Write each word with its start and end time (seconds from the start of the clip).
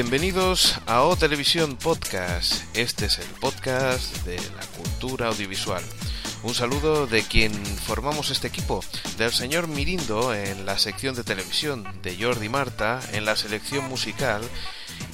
Bienvenidos 0.00 0.78
a 0.86 1.02
O 1.02 1.16
Televisión 1.16 1.74
Podcast. 1.74 2.62
Este 2.76 3.06
es 3.06 3.18
el 3.18 3.26
podcast 3.40 4.24
de 4.24 4.36
la 4.36 4.64
cultura 4.76 5.26
audiovisual. 5.26 5.82
Un 6.44 6.54
saludo 6.54 7.08
de 7.08 7.24
quien 7.24 7.52
formamos 7.66 8.30
este 8.30 8.46
equipo, 8.46 8.84
del 9.16 9.32
señor 9.32 9.66
Mirindo 9.66 10.32
en 10.32 10.66
la 10.66 10.78
sección 10.78 11.16
de 11.16 11.24
televisión, 11.24 11.84
de 12.04 12.16
Jordi 12.16 12.48
Marta 12.48 13.00
en 13.10 13.24
la 13.24 13.34
selección 13.34 13.88
musical 13.88 14.40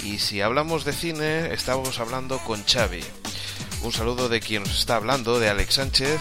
y 0.03 0.19
si 0.19 0.43
hablamos 0.43 0.85
de 0.85 0.93
cine 0.93 1.55
estamos 1.55 1.99
hablando 1.99 2.39
con 2.41 2.63
Xavi. 2.63 3.03
Un 3.85 3.93
saludo 3.93 4.29
de 4.29 4.41
quien 4.41 4.65
nos 4.65 4.81
está 4.81 4.97
hablando, 4.97 5.41
de 5.41 5.49
Alex 5.49 5.77
Sánchez 5.77 6.21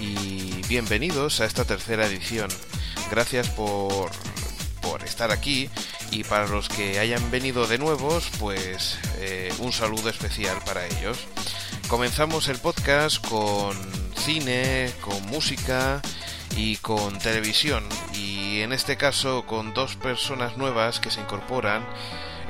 y 0.00 0.60
bienvenidos 0.66 1.40
a 1.40 1.44
esta 1.44 1.64
tercera 1.64 2.08
edición. 2.08 2.48
Gracias 3.12 3.48
por, 3.50 4.10
por 4.80 5.04
estar 5.04 5.30
aquí 5.30 5.70
y 6.12 6.24
para 6.24 6.46
los 6.46 6.68
que 6.68 6.98
hayan 6.98 7.30
venido 7.30 7.66
de 7.66 7.78
nuevos, 7.78 8.30
pues 8.38 8.98
eh, 9.16 9.52
un 9.58 9.72
saludo 9.72 10.10
especial 10.10 10.58
para 10.64 10.86
ellos. 10.86 11.18
Comenzamos 11.88 12.48
el 12.48 12.58
podcast 12.58 13.26
con 13.26 13.76
cine, 14.14 14.92
con 15.00 15.20
música 15.26 16.02
y 16.54 16.76
con 16.76 17.18
televisión 17.18 17.84
y 18.14 18.60
en 18.60 18.72
este 18.72 18.96
caso 18.98 19.46
con 19.46 19.72
dos 19.72 19.96
personas 19.96 20.58
nuevas 20.58 21.00
que 21.00 21.10
se 21.10 21.20
incorporan 21.20 21.84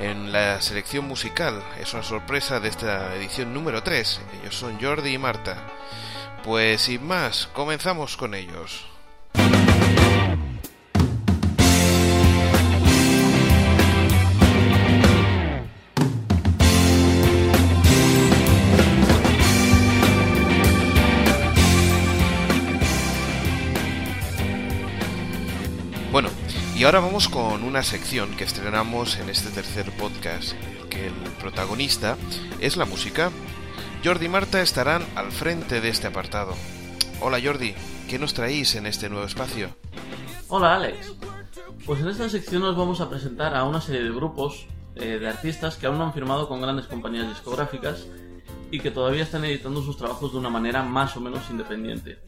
en 0.00 0.32
la 0.32 0.60
selección 0.60 1.06
musical. 1.06 1.62
Es 1.80 1.94
una 1.94 2.02
sorpresa 2.02 2.58
de 2.58 2.68
esta 2.68 3.14
edición 3.14 3.54
número 3.54 3.84
3. 3.84 4.20
Ellos 4.42 4.56
son 4.56 4.80
Jordi 4.80 5.14
y 5.14 5.18
Marta. 5.18 5.56
Pues 6.42 6.82
sin 6.82 7.06
más, 7.06 7.48
comenzamos 7.52 8.16
con 8.16 8.34
ellos. 8.34 8.91
Y 26.82 26.84
ahora 26.84 26.98
vamos 26.98 27.28
con 27.28 27.62
una 27.62 27.84
sección 27.84 28.34
que 28.34 28.42
estrenamos 28.42 29.16
en 29.16 29.28
este 29.28 29.50
tercer 29.50 29.96
podcast, 29.96 30.54
que 30.90 31.06
el 31.06 31.12
protagonista 31.38 32.16
es 32.58 32.76
la 32.76 32.86
música. 32.86 33.30
Jordi 34.04 34.26
y 34.26 34.28
Marta 34.28 34.60
estarán 34.60 35.04
al 35.14 35.30
frente 35.30 35.80
de 35.80 35.90
este 35.90 36.08
apartado. 36.08 36.54
Hola 37.20 37.38
Jordi, 37.40 37.76
¿qué 38.08 38.18
nos 38.18 38.34
traéis 38.34 38.74
en 38.74 38.86
este 38.86 39.08
nuevo 39.08 39.24
espacio? 39.24 39.68
Hola 40.48 40.74
Alex. 40.74 41.14
Pues 41.86 42.00
en 42.00 42.08
esta 42.08 42.28
sección 42.28 42.62
nos 42.62 42.76
vamos 42.76 43.00
a 43.00 43.08
presentar 43.08 43.54
a 43.54 43.62
una 43.62 43.80
serie 43.80 44.02
de 44.02 44.10
grupos 44.10 44.66
eh, 44.96 45.20
de 45.20 45.28
artistas 45.28 45.76
que 45.76 45.86
aún 45.86 45.98
no 45.98 46.04
han 46.06 46.12
firmado 46.12 46.48
con 46.48 46.60
grandes 46.60 46.86
compañías 46.86 47.28
discográficas 47.28 48.08
y 48.72 48.80
que 48.80 48.90
todavía 48.90 49.22
están 49.22 49.44
editando 49.44 49.82
sus 49.82 49.96
trabajos 49.96 50.32
de 50.32 50.38
una 50.38 50.50
manera 50.50 50.82
más 50.82 51.16
o 51.16 51.20
menos 51.20 51.48
independiente. 51.48 52.18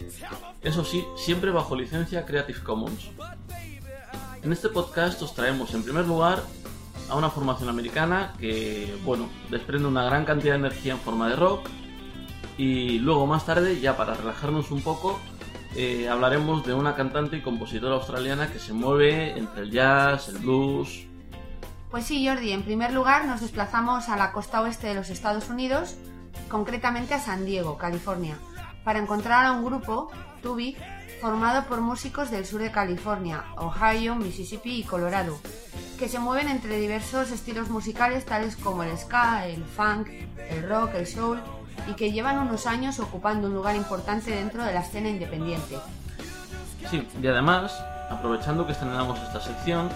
Eso 0.62 0.84
sí, 0.84 1.04
siempre 1.16 1.50
bajo 1.50 1.74
licencia 1.74 2.24
Creative 2.24 2.60
Commons. 2.62 3.10
En 4.44 4.52
este 4.52 4.68
podcast 4.68 5.22
os 5.22 5.34
traemos 5.34 5.72
en 5.72 5.82
primer 5.82 6.06
lugar 6.06 6.42
a 7.08 7.16
una 7.16 7.30
formación 7.30 7.70
americana 7.70 8.34
que, 8.38 8.94
bueno, 9.02 9.30
desprende 9.50 9.88
una 9.88 10.04
gran 10.04 10.26
cantidad 10.26 10.52
de 10.52 10.58
energía 10.58 10.92
en 10.92 10.98
forma 10.98 11.30
de 11.30 11.36
rock 11.36 11.66
y 12.58 12.98
luego 12.98 13.26
más 13.26 13.46
tarde, 13.46 13.80
ya 13.80 13.96
para 13.96 14.12
relajarnos 14.12 14.70
un 14.70 14.82
poco, 14.82 15.18
eh, 15.74 16.10
hablaremos 16.10 16.62
de 16.66 16.74
una 16.74 16.94
cantante 16.94 17.38
y 17.38 17.40
compositora 17.40 17.94
australiana 17.94 18.52
que 18.52 18.58
se 18.58 18.74
mueve 18.74 19.30
entre 19.38 19.62
el 19.62 19.70
jazz, 19.70 20.28
el 20.28 20.36
blues. 20.36 21.06
Pues 21.90 22.04
sí, 22.04 22.28
Jordi, 22.28 22.52
en 22.52 22.64
primer 22.64 22.92
lugar 22.92 23.24
nos 23.24 23.40
desplazamos 23.40 24.10
a 24.10 24.16
la 24.18 24.32
costa 24.32 24.60
oeste 24.60 24.88
de 24.88 24.94
los 24.94 25.08
Estados 25.08 25.48
Unidos, 25.48 25.96
concretamente 26.50 27.14
a 27.14 27.18
San 27.18 27.46
Diego, 27.46 27.78
California, 27.78 28.36
para 28.84 28.98
encontrar 28.98 29.46
a 29.46 29.52
un 29.52 29.64
grupo, 29.64 30.10
Tubi, 30.42 30.76
formado 31.24 31.64
por 31.64 31.80
músicos 31.80 32.30
del 32.30 32.44
sur 32.44 32.60
de 32.60 32.70
California, 32.70 33.44
Ohio, 33.56 34.14
Mississippi 34.14 34.80
y 34.80 34.82
Colorado, 34.82 35.38
que 35.98 36.06
se 36.06 36.18
mueven 36.18 36.48
entre 36.48 36.78
diversos 36.78 37.30
estilos 37.30 37.70
musicales 37.70 38.26
tales 38.26 38.56
como 38.56 38.82
el 38.82 38.94
ska, 38.98 39.46
el 39.46 39.64
funk, 39.64 40.08
el 40.50 40.68
rock, 40.68 40.96
el 40.96 41.06
soul, 41.06 41.40
y 41.88 41.94
que 41.94 42.12
llevan 42.12 42.40
unos 42.40 42.66
años 42.66 43.00
ocupando 43.00 43.48
un 43.48 43.54
lugar 43.54 43.74
importante 43.74 44.32
dentro 44.32 44.64
de 44.64 44.74
la 44.74 44.80
escena 44.80 45.08
independiente. 45.08 45.78
Sí, 46.90 47.08
y 47.22 47.26
además, 47.26 47.72
aprovechando 48.10 48.66
que 48.66 48.72
estrenamos 48.72 49.18
esta 49.18 49.40
sección, 49.40 49.88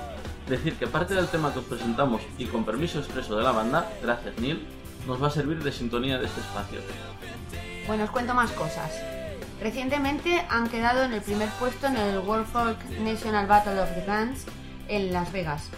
decir 0.49 0.79
que 0.79 0.87
parte 0.87 1.13
del 1.13 1.29
tema 1.29 1.53
que 1.53 1.59
os 1.59 1.67
presentamos 1.67 2.23
y 2.39 2.47
con 2.47 2.65
permiso 2.65 3.01
expreso 3.01 3.37
de 3.37 3.43
la 3.43 3.53
banda, 3.53 3.87
gracias 4.03 4.39
Neil, 4.39 4.67
nos 5.07 5.23
va 5.23 5.27
a 5.27 5.31
servir 5.31 5.63
de 5.63 5.73
sintonía 5.73 6.17
de 6.17 6.25
este 6.25 6.41
espacio. 6.41 6.79
Bueno, 7.87 8.05
os 8.05 8.11
cuento 8.11 8.33
más 8.33 8.51
cosas. 8.53 9.18
Recientemente 9.61 10.47
han 10.49 10.69
quedado 10.69 11.03
en 11.03 11.13
el 11.13 11.21
primer 11.21 11.49
puesto 11.51 11.89
en 11.89 11.97
el 11.97 12.19
World 12.21 12.47
Folk 12.47 12.79
National 13.01 13.47
Battle 13.47 13.81
of 13.81 13.93
the 13.95 14.05
Bands 14.07 14.45
en 14.87 15.13
Las 15.13 15.33
Vegas. 15.33 15.69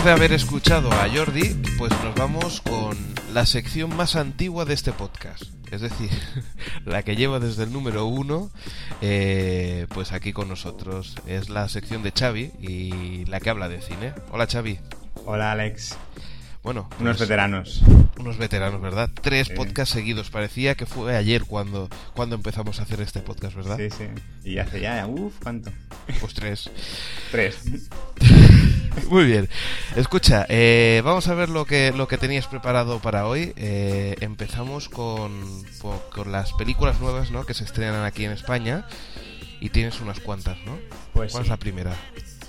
Después 0.02 0.18
de 0.18 0.24
haber 0.24 0.32
escuchado 0.32 0.90
a 0.90 1.08
Jordi, 1.08 1.54
pues 1.78 1.92
nos 2.02 2.12
vamos 2.16 2.60
con 2.62 2.96
la 3.32 3.46
sección 3.46 3.94
más 3.94 4.16
antigua 4.16 4.64
de 4.64 4.74
este 4.74 4.90
podcast. 4.90 5.44
Es 5.70 5.80
decir, 5.80 6.10
la 6.84 7.04
que 7.04 7.14
lleva 7.14 7.38
desde 7.38 7.62
el 7.62 7.72
número 7.72 8.06
uno, 8.06 8.50
eh, 9.00 9.86
pues 9.94 10.10
aquí 10.10 10.32
con 10.32 10.48
nosotros. 10.48 11.14
Es 11.28 11.50
la 11.50 11.68
sección 11.68 12.02
de 12.02 12.10
Xavi 12.10 12.50
y 12.60 13.26
la 13.26 13.38
que 13.38 13.50
habla 13.50 13.68
de 13.68 13.80
cine. 13.80 14.12
Hola 14.32 14.48
Xavi. 14.50 14.80
Hola 15.24 15.52
Alex. 15.52 15.96
Bueno, 16.64 16.88
Unos 16.98 17.18
pues, 17.18 17.28
veteranos. 17.28 17.82
unos 18.18 18.38
veteranos, 18.38 18.80
¿verdad? 18.80 19.08
Tres 19.20 19.48
Sí. 19.48 19.54
podcasts 19.54 19.94
seguidos. 19.94 20.30
Parecía 20.30 20.74
que 20.74 20.86
fue 20.86 21.16
ayer 21.16 21.44
cuando, 21.44 21.88
cuando 22.14 22.34
empezamos 22.34 22.80
a 22.80 22.82
hacer 22.82 23.00
este 23.00 23.20
podcast, 23.20 23.54
¿verdad? 23.54 23.76
Sí, 23.78 23.88
sí. 23.90 24.48
Y 24.50 24.58
hace 24.58 24.80
ya, 24.80 25.06
uff, 25.06 25.34
¿cuánto? 25.40 25.70
Pues 26.20 26.34
tres. 26.34 26.70
Tres. 27.30 27.58
Muy 29.10 29.24
bien. 29.24 29.48
Escucha, 29.96 30.46
eh, 30.48 31.02
vamos 31.04 31.28
a 31.28 31.34
ver 31.34 31.48
lo 31.48 31.64
que, 31.64 31.92
lo 31.92 32.08
que 32.08 32.18
tenías 32.18 32.46
preparado 32.46 33.00
para 33.00 33.26
hoy. 33.26 33.52
Eh, 33.56 34.16
empezamos 34.20 34.88
con, 34.88 35.62
con 36.10 36.32
las 36.32 36.52
películas 36.54 37.00
nuevas 37.00 37.30
¿no? 37.30 37.44
que 37.44 37.54
se 37.54 37.64
estrenan 37.64 38.04
aquí 38.04 38.24
en 38.24 38.32
España. 38.32 38.86
Y 39.60 39.70
tienes 39.70 40.00
unas 40.00 40.18
cuantas, 40.18 40.58
¿no? 40.66 40.76
Pues 41.12 41.30
¿Cuál 41.32 41.44
sí. 41.44 41.46
es 41.46 41.50
la 41.50 41.56
primera? 41.56 41.92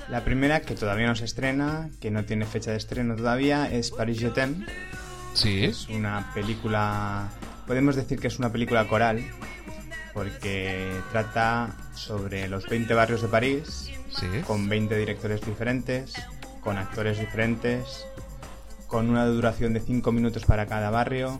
La 0.09 0.23
primera, 0.25 0.61
que 0.61 0.73
todavía 0.75 1.05
no 1.07 1.15
se 1.15 1.25
estrena, 1.25 1.89
que 2.01 2.09
no 2.09 2.25
tiene 2.25 2.45
fecha 2.45 2.71
de 2.71 2.77
estreno 2.77 3.15
todavía, 3.15 3.71
es 3.71 3.91
Paris 3.91 4.19
Je 4.19 4.29
t'aime. 4.31 4.65
Sí. 5.35 5.63
Es 5.65 5.87
una 5.89 6.31
película, 6.33 7.29
podemos 7.67 7.95
decir 7.95 8.19
que 8.19 8.27
es 8.27 8.39
una 8.39 8.51
película 8.51 8.87
coral, 8.87 9.23
porque 10.13 10.91
trata 11.11 11.75
sobre 11.95 12.47
los 12.47 12.67
20 12.67 12.93
barrios 12.95 13.21
de 13.21 13.27
París, 13.27 13.89
Sí. 14.09 14.27
con 14.45 14.67
20 14.69 14.95
directores 14.97 15.41
diferentes, 15.45 16.13
con 16.63 16.77
actores 16.77 17.19
diferentes, 17.19 18.05
con 18.87 19.09
una 19.09 19.25
duración 19.25 19.73
de 19.73 19.79
5 19.79 20.11
minutos 20.11 20.45
para 20.45 20.65
cada 20.65 20.89
barrio 20.89 21.39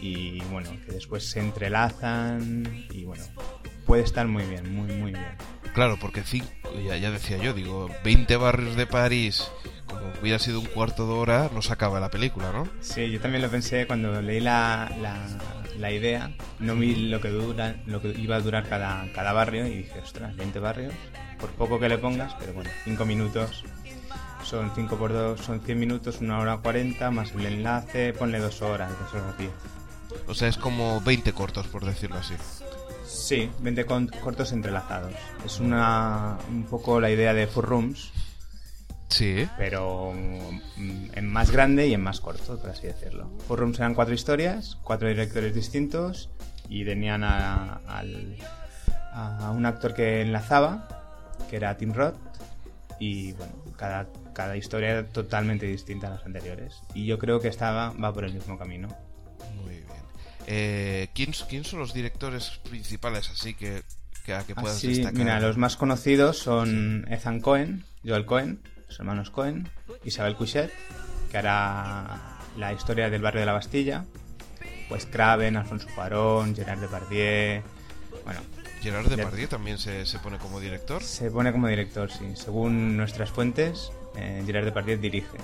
y 0.00 0.40
bueno, 0.50 0.70
que 0.86 0.92
después 0.92 1.28
se 1.30 1.40
entrelazan 1.40 2.86
y 2.90 3.04
bueno, 3.04 3.24
puede 3.86 4.02
estar 4.02 4.26
muy 4.26 4.44
bien, 4.44 4.74
muy 4.74 4.92
muy 4.94 5.12
bien. 5.12 5.36
Claro, 5.74 5.98
porque 6.00 6.22
cinco, 6.22 6.48
ya, 6.84 6.96
ya 6.96 7.10
decía 7.10 7.36
yo, 7.36 7.52
digo, 7.54 7.88
20 8.02 8.36
barrios 8.36 8.76
de 8.76 8.86
París, 8.86 9.50
como 9.86 10.00
hubiera 10.20 10.38
sido 10.38 10.60
un 10.60 10.66
cuarto 10.66 11.06
de 11.06 11.12
hora, 11.12 11.50
no 11.54 11.62
se 11.62 11.72
acaba 11.72 12.00
la 12.00 12.10
película, 12.10 12.50
¿no? 12.52 12.68
Sí, 12.80 13.10
yo 13.10 13.20
también 13.20 13.42
lo 13.42 13.50
pensé 13.50 13.86
cuando 13.86 14.20
leí 14.20 14.40
la, 14.40 14.92
la, 15.00 15.16
la 15.78 15.92
idea, 15.92 16.32
no 16.58 16.74
vi 16.74 16.96
lo 17.08 17.20
que 17.20 17.28
dura, 17.28 17.76
lo 17.86 18.00
que 18.00 18.08
iba 18.08 18.36
a 18.36 18.40
durar 18.40 18.68
cada, 18.68 19.06
cada 19.12 19.32
barrio 19.32 19.66
y 19.66 19.78
dije, 19.78 20.00
ostras, 20.00 20.34
20 20.34 20.58
barrios, 20.58 20.92
por 21.38 21.50
poco 21.50 21.78
que 21.78 21.88
le 21.88 21.98
pongas, 21.98 22.34
pero 22.38 22.52
bueno, 22.52 22.70
5 22.84 23.04
minutos, 23.04 23.64
son 24.50 24.70
5 24.74 24.96
por 24.96 25.12
2, 25.12 25.40
son 25.40 25.60
100 25.60 25.78
minutos, 25.78 26.20
una 26.20 26.38
hora 26.40 26.56
40, 26.58 27.10
más 27.12 27.32
el 27.32 27.46
enlace, 27.46 28.12
ponle 28.12 28.38
2 28.40 28.62
horas, 28.62 28.90
2 29.12 29.14
horas 29.22 29.38
10. 29.38 29.50
O 30.26 30.34
sea, 30.34 30.48
es 30.48 30.56
como 30.56 31.00
20 31.02 31.32
cortos, 31.32 31.68
por 31.68 31.84
decirlo 31.84 32.16
así. 32.16 32.34
Sí, 33.06 33.50
20 33.60 33.86
con- 33.86 34.08
cortos 34.08 34.52
entrelazados. 34.52 35.14
Es 35.44 35.60
una 35.60 36.36
un 36.48 36.64
poco 36.64 37.00
la 37.00 37.10
idea 37.10 37.32
de 37.32 37.46
Four 37.46 37.66
Rooms, 37.68 38.10
Sí. 39.08 39.48
pero 39.56 40.12
mm, 40.12 41.10
en 41.14 41.26
más 41.28 41.50
grande 41.50 41.86
y 41.88 41.94
en 41.94 42.00
más 42.02 42.20
corto, 42.20 42.58
por 42.58 42.70
así 42.70 42.86
decirlo. 42.88 43.30
Four 43.46 43.60
Rooms 43.60 43.78
eran 43.78 43.94
cuatro 43.94 44.14
historias, 44.14 44.76
cuatro 44.82 45.08
directores 45.08 45.54
distintos 45.54 46.30
y 46.68 46.84
tenían 46.84 47.22
a, 47.24 47.80
al- 47.86 48.36
a 49.12 49.50
un 49.52 49.66
actor 49.66 49.94
que 49.94 50.22
enlazaba, 50.22 50.88
que 51.48 51.56
era 51.56 51.76
Tim 51.76 51.92
Roth, 51.92 52.16
y 53.00 53.32
bueno, 53.32 53.52
cada, 53.76 54.06
cada 54.32 54.56
historia 54.56 54.90
era 54.90 55.06
totalmente 55.06 55.66
distinta 55.66 56.08
a 56.08 56.10
las 56.10 56.24
anteriores. 56.24 56.82
Y 56.94 57.06
yo 57.06 57.18
creo 57.18 57.40
que 57.40 57.48
esta 57.48 57.72
va, 57.72 57.90
va 57.92 58.12
por 58.12 58.24
el 58.24 58.32
mismo 58.34 58.58
camino. 58.58 58.88
Muy 59.56 59.74
bien. 59.76 59.86
Eh, 60.46 61.08
¿quién, 61.14 61.32
quién 61.48 61.64
son 61.64 61.78
los 61.80 61.92
directores 61.92 62.60
principales 62.68 63.30
así 63.30 63.54
que, 63.54 63.82
que, 64.24 64.34
a 64.34 64.42
que 64.44 64.54
puedas 64.54 64.76
Así, 64.78 64.88
destacar? 64.88 65.14
mira, 65.14 65.40
los 65.40 65.56
más 65.56 65.76
conocidos 65.76 66.38
son 66.38 67.06
Ethan 67.10 67.40
Cohen, 67.40 67.84
Joel 68.04 68.24
Cohen, 68.26 68.60
los 68.88 68.98
hermanos 68.98 69.30
Cohen, 69.30 69.68
Isabel 70.04 70.36
Couchet, 70.36 70.72
que 71.30 71.38
hará 71.38 72.38
la 72.56 72.72
historia 72.72 73.10
del 73.10 73.22
barrio 73.22 73.40
de 73.40 73.46
la 73.46 73.52
Bastilla, 73.52 74.04
pues 74.88 75.06
Craven, 75.06 75.56
Alfonso 75.56 75.86
Cuarón, 75.94 76.56
Gerard 76.56 76.80
Depardieu, 76.80 77.62
bueno, 78.24 78.40
Gerard 78.82 79.08
Depardieu 79.08 79.46
también 79.46 79.78
se, 79.78 80.06
se 80.06 80.18
pone 80.18 80.38
como 80.38 80.58
director. 80.58 81.02
se 81.02 81.30
pone 81.30 81.52
como 81.52 81.68
director, 81.68 82.10
sí. 82.10 82.32
Según 82.34 82.96
nuestras 82.96 83.30
fuentes, 83.30 83.92
eh, 84.16 84.42
Gerard 84.46 84.64
Depardieu 84.64 84.98
dirige. 84.98 85.36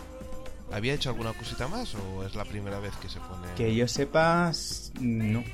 ¿Había 0.72 0.94
hecho 0.94 1.10
alguna 1.10 1.32
cosita 1.32 1.68
más 1.68 1.94
o 1.94 2.24
es 2.24 2.34
la 2.34 2.44
primera 2.44 2.80
vez 2.80 2.94
que 2.96 3.08
se 3.08 3.20
pone? 3.20 3.46
Que 3.56 3.74
yo 3.74 3.86
sepa, 3.86 4.50
no. 5.00 5.44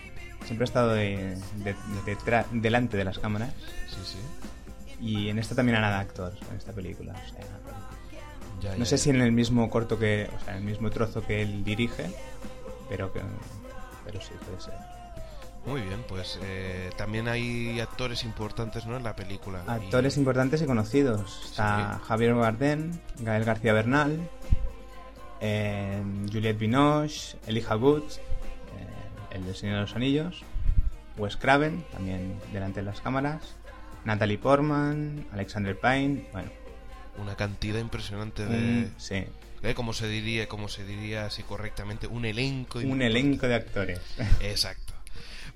Siempre 0.45 0.65
ha 0.65 0.65
estado 0.65 0.93
de- 0.95 1.37
de- 1.57 1.75
de- 1.75 1.77
detrás- 2.07 2.47
delante 2.51 2.97
de 2.97 3.05
las 3.05 3.19
cámaras. 3.19 3.53
Sí, 3.89 4.01
sí. 4.05 4.19
Y 5.01 5.29
en 5.29 5.39
esta 5.39 5.55
también 5.55 5.77
hará 5.79 5.91
de 5.91 5.97
actor, 5.97 6.33
en 6.51 6.57
esta 6.57 6.73
película. 6.73 7.13
o 7.13 7.31
sea, 7.31 7.47
Ya, 8.61 8.71
No 8.73 8.79
ya, 8.79 8.85
sé 8.85 8.97
ya. 8.97 9.03
si 9.03 9.11
en 9.11 9.21
el 9.21 9.33
mismo 9.33 9.69
corto 9.69 9.99
que, 9.99 10.31
o 10.35 10.45
sea, 10.45 10.53
en 10.55 10.61
el 10.61 10.65
mismo 10.65 10.89
trozo 10.91 11.21
que 11.27 11.43
él 11.43 11.65
dirige, 11.65 12.11
pero 12.89 13.13
que, 13.13 13.21
pero 14.05 14.21
sí 14.21 14.31
puede 14.47 14.61
ser. 14.61 14.75
Muy 15.65 15.81
bien, 15.83 16.05
pues 16.09 16.39
eh, 16.43 16.91
también 16.97 17.29
hay 17.29 17.79
actores 17.81 18.25
importantes 18.25 18.85
¿no? 18.87 18.97
en 18.97 19.05
la 19.05 19.15
película. 19.15 19.63
Actores 19.67 20.17
Y- 20.17 20.21
importantes 20.21 20.61
y 20.61 20.67
conocidos. 20.67 21.41
Está 21.45 22.01
Javier 22.05 22.35
Bardem, 22.35 22.91
Gael 23.21 23.45
García 23.45 23.73
Bernal, 23.73 24.19
eh, 25.41 26.03
Juliette 26.33 26.59
Binoche, 26.59 27.37
Elijah 27.47 27.77
Wood, 27.77 28.03
eh, 28.05 29.37
el 29.37 29.45
del 29.45 29.55
Señor 29.55 29.77
de 29.77 29.81
los 29.83 29.95
Anillos, 29.97 30.43
Wes 31.17 31.37
Craven, 31.37 31.85
también 31.93 32.35
delante 32.53 32.81
de 32.81 32.87
las 32.87 33.01
cámaras, 33.01 33.55
Natalie 34.05 34.39
Portman, 34.39 35.27
Alexander 35.33 35.79
Payne, 35.79 36.27
bueno, 36.33 36.51
Una 37.19 37.37
cantidad 37.37 37.79
impresionante 37.79 38.47
de... 38.47 38.57
un, 38.57 38.95
sí, 38.97 39.25
¿eh? 39.63 39.75
Como 39.75 39.93
se 39.93 40.09
diría, 40.09 40.49
como 40.49 40.69
se 40.69 40.85
diría 40.85 41.27
así 41.27 41.45
correctamente, 41.45 42.09
un 42.09 42.25
elenco. 42.25 42.79
un 42.79 42.85
importante. 42.85 43.07
elenco 43.07 43.47
de 43.47 43.55
actores. 43.55 44.01
Exacto. 44.41 44.82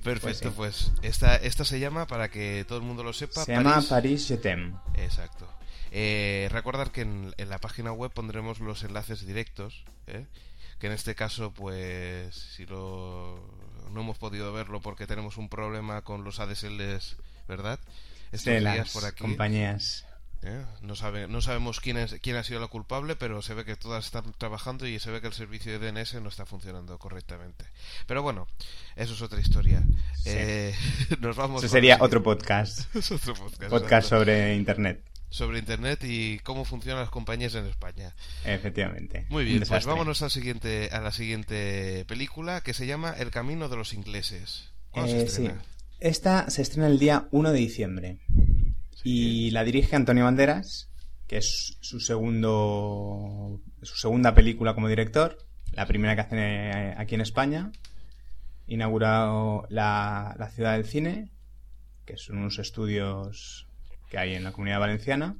Perfecto, 0.02 0.52
Pues 0.52 0.76
sí. 0.76 0.90
pues, 0.90 1.02
esta, 1.02 1.36
esta 1.36 1.64
se 1.64 1.80
llama, 1.80 2.06
para 2.06 2.30
que 2.30 2.64
todo 2.68 2.78
el 2.78 2.84
mundo 2.84 3.02
lo 3.02 3.12
sepa, 3.12 3.44
Se 3.44 3.52
llama 3.52 3.82
Paris 3.88 4.28
Je 4.28 4.36
t'aime. 4.36 4.72
Exacto. 4.94 5.48
Eh, 5.90 6.48
recordar 6.52 6.90
que 6.92 7.02
en, 7.02 7.34
en 7.36 7.48
la 7.48 7.58
página 7.58 7.92
web 7.92 8.12
pondremos 8.12 8.60
los 8.60 8.82
enlaces 8.84 9.26
directos, 9.26 9.84
¿eh? 10.06 10.26
que 10.78 10.86
en 10.86 10.92
este 10.92 11.14
caso, 11.14 11.52
pues, 11.52 12.34
si 12.34 12.66
lo, 12.66 13.40
no 13.92 14.00
hemos 14.00 14.18
podido 14.18 14.52
verlo 14.52 14.80
porque 14.80 15.06
tenemos 15.06 15.36
un 15.38 15.48
problema 15.48 16.02
con 16.02 16.22
los 16.24 16.38
ADSLs, 16.38 17.16
¿verdad? 17.48 17.78
Estos 18.32 18.54
de 18.54 18.60
días 18.60 18.76
las 18.78 18.92
por 18.92 19.04
aquí. 19.04 19.22
compañías. 19.22 20.05
¿Eh? 20.42 20.64
No, 20.82 20.96
sabe, 20.96 21.28
no 21.28 21.40
sabemos 21.40 21.80
quién, 21.80 21.96
es, 21.96 22.16
quién 22.22 22.36
ha 22.36 22.44
sido 22.44 22.60
la 22.60 22.68
culpable, 22.68 23.16
pero 23.16 23.42
se 23.42 23.54
ve 23.54 23.64
que 23.64 23.76
todas 23.76 24.04
están 24.06 24.32
trabajando 24.38 24.86
y 24.86 24.98
se 24.98 25.10
ve 25.10 25.20
que 25.20 25.26
el 25.26 25.32
servicio 25.32 25.78
de 25.78 25.92
DNS 25.92 26.20
no 26.22 26.28
está 26.28 26.46
funcionando 26.46 26.98
correctamente. 26.98 27.64
Pero 28.06 28.22
bueno, 28.22 28.46
eso 28.96 29.14
es 29.14 29.22
otra 29.22 29.40
historia. 29.40 29.82
Sí. 30.14 30.30
Eh, 30.32 30.74
nos 31.20 31.36
vamos. 31.36 31.62
Eso 31.62 31.72
sería 31.72 31.98
otro 32.00 32.22
podcast. 32.22 32.94
otro 33.12 33.34
podcast. 33.34 33.70
Podcast 33.70 34.08
sobre 34.08 34.54
internet. 34.54 35.02
sobre 35.28 35.58
internet 35.58 36.00
y 36.04 36.38
cómo 36.40 36.64
funcionan 36.64 37.00
las 37.00 37.10
compañías 37.10 37.54
en 37.54 37.66
España. 37.66 38.14
Efectivamente. 38.44 39.26
Muy 39.28 39.44
bien, 39.44 39.64
pues 39.66 39.84
vámonos 39.84 40.22
al 40.22 40.30
siguiente, 40.30 40.88
a 40.92 41.00
la 41.00 41.12
siguiente 41.12 42.04
película 42.06 42.60
que 42.60 42.74
se 42.74 42.86
llama 42.86 43.14
El 43.18 43.30
camino 43.30 43.68
de 43.68 43.76
los 43.76 43.92
ingleses. 43.92 44.70
¿Cuándo 44.90 45.12
se 45.12 45.22
Eh, 45.24 45.28
sí. 45.28 45.50
Esta 45.98 46.50
se 46.50 46.62
estrena 46.62 46.88
el 46.88 46.98
día 46.98 47.26
1 47.30 47.52
de 47.52 47.58
diciembre. 47.58 48.18
Y 49.08 49.52
la 49.52 49.62
dirige 49.62 49.94
Antonio 49.94 50.24
Banderas, 50.24 50.90
que 51.28 51.36
es 51.36 51.78
su 51.80 52.00
segundo 52.00 53.62
su 53.80 53.94
segunda 53.94 54.34
película 54.34 54.74
como 54.74 54.88
director, 54.88 55.38
la 55.70 55.86
primera 55.86 56.16
que 56.16 56.22
hace 56.22 56.36
eh, 56.36 56.94
aquí 56.98 57.14
en 57.14 57.20
España. 57.20 57.70
Inaugurado 58.66 59.64
la, 59.70 60.34
la 60.40 60.50
Ciudad 60.50 60.72
del 60.72 60.86
Cine, 60.86 61.30
que 62.04 62.16
son 62.16 62.38
unos 62.38 62.58
estudios 62.58 63.68
que 64.10 64.18
hay 64.18 64.34
en 64.34 64.42
la 64.42 64.50
Comunidad 64.50 64.80
Valenciana. 64.80 65.36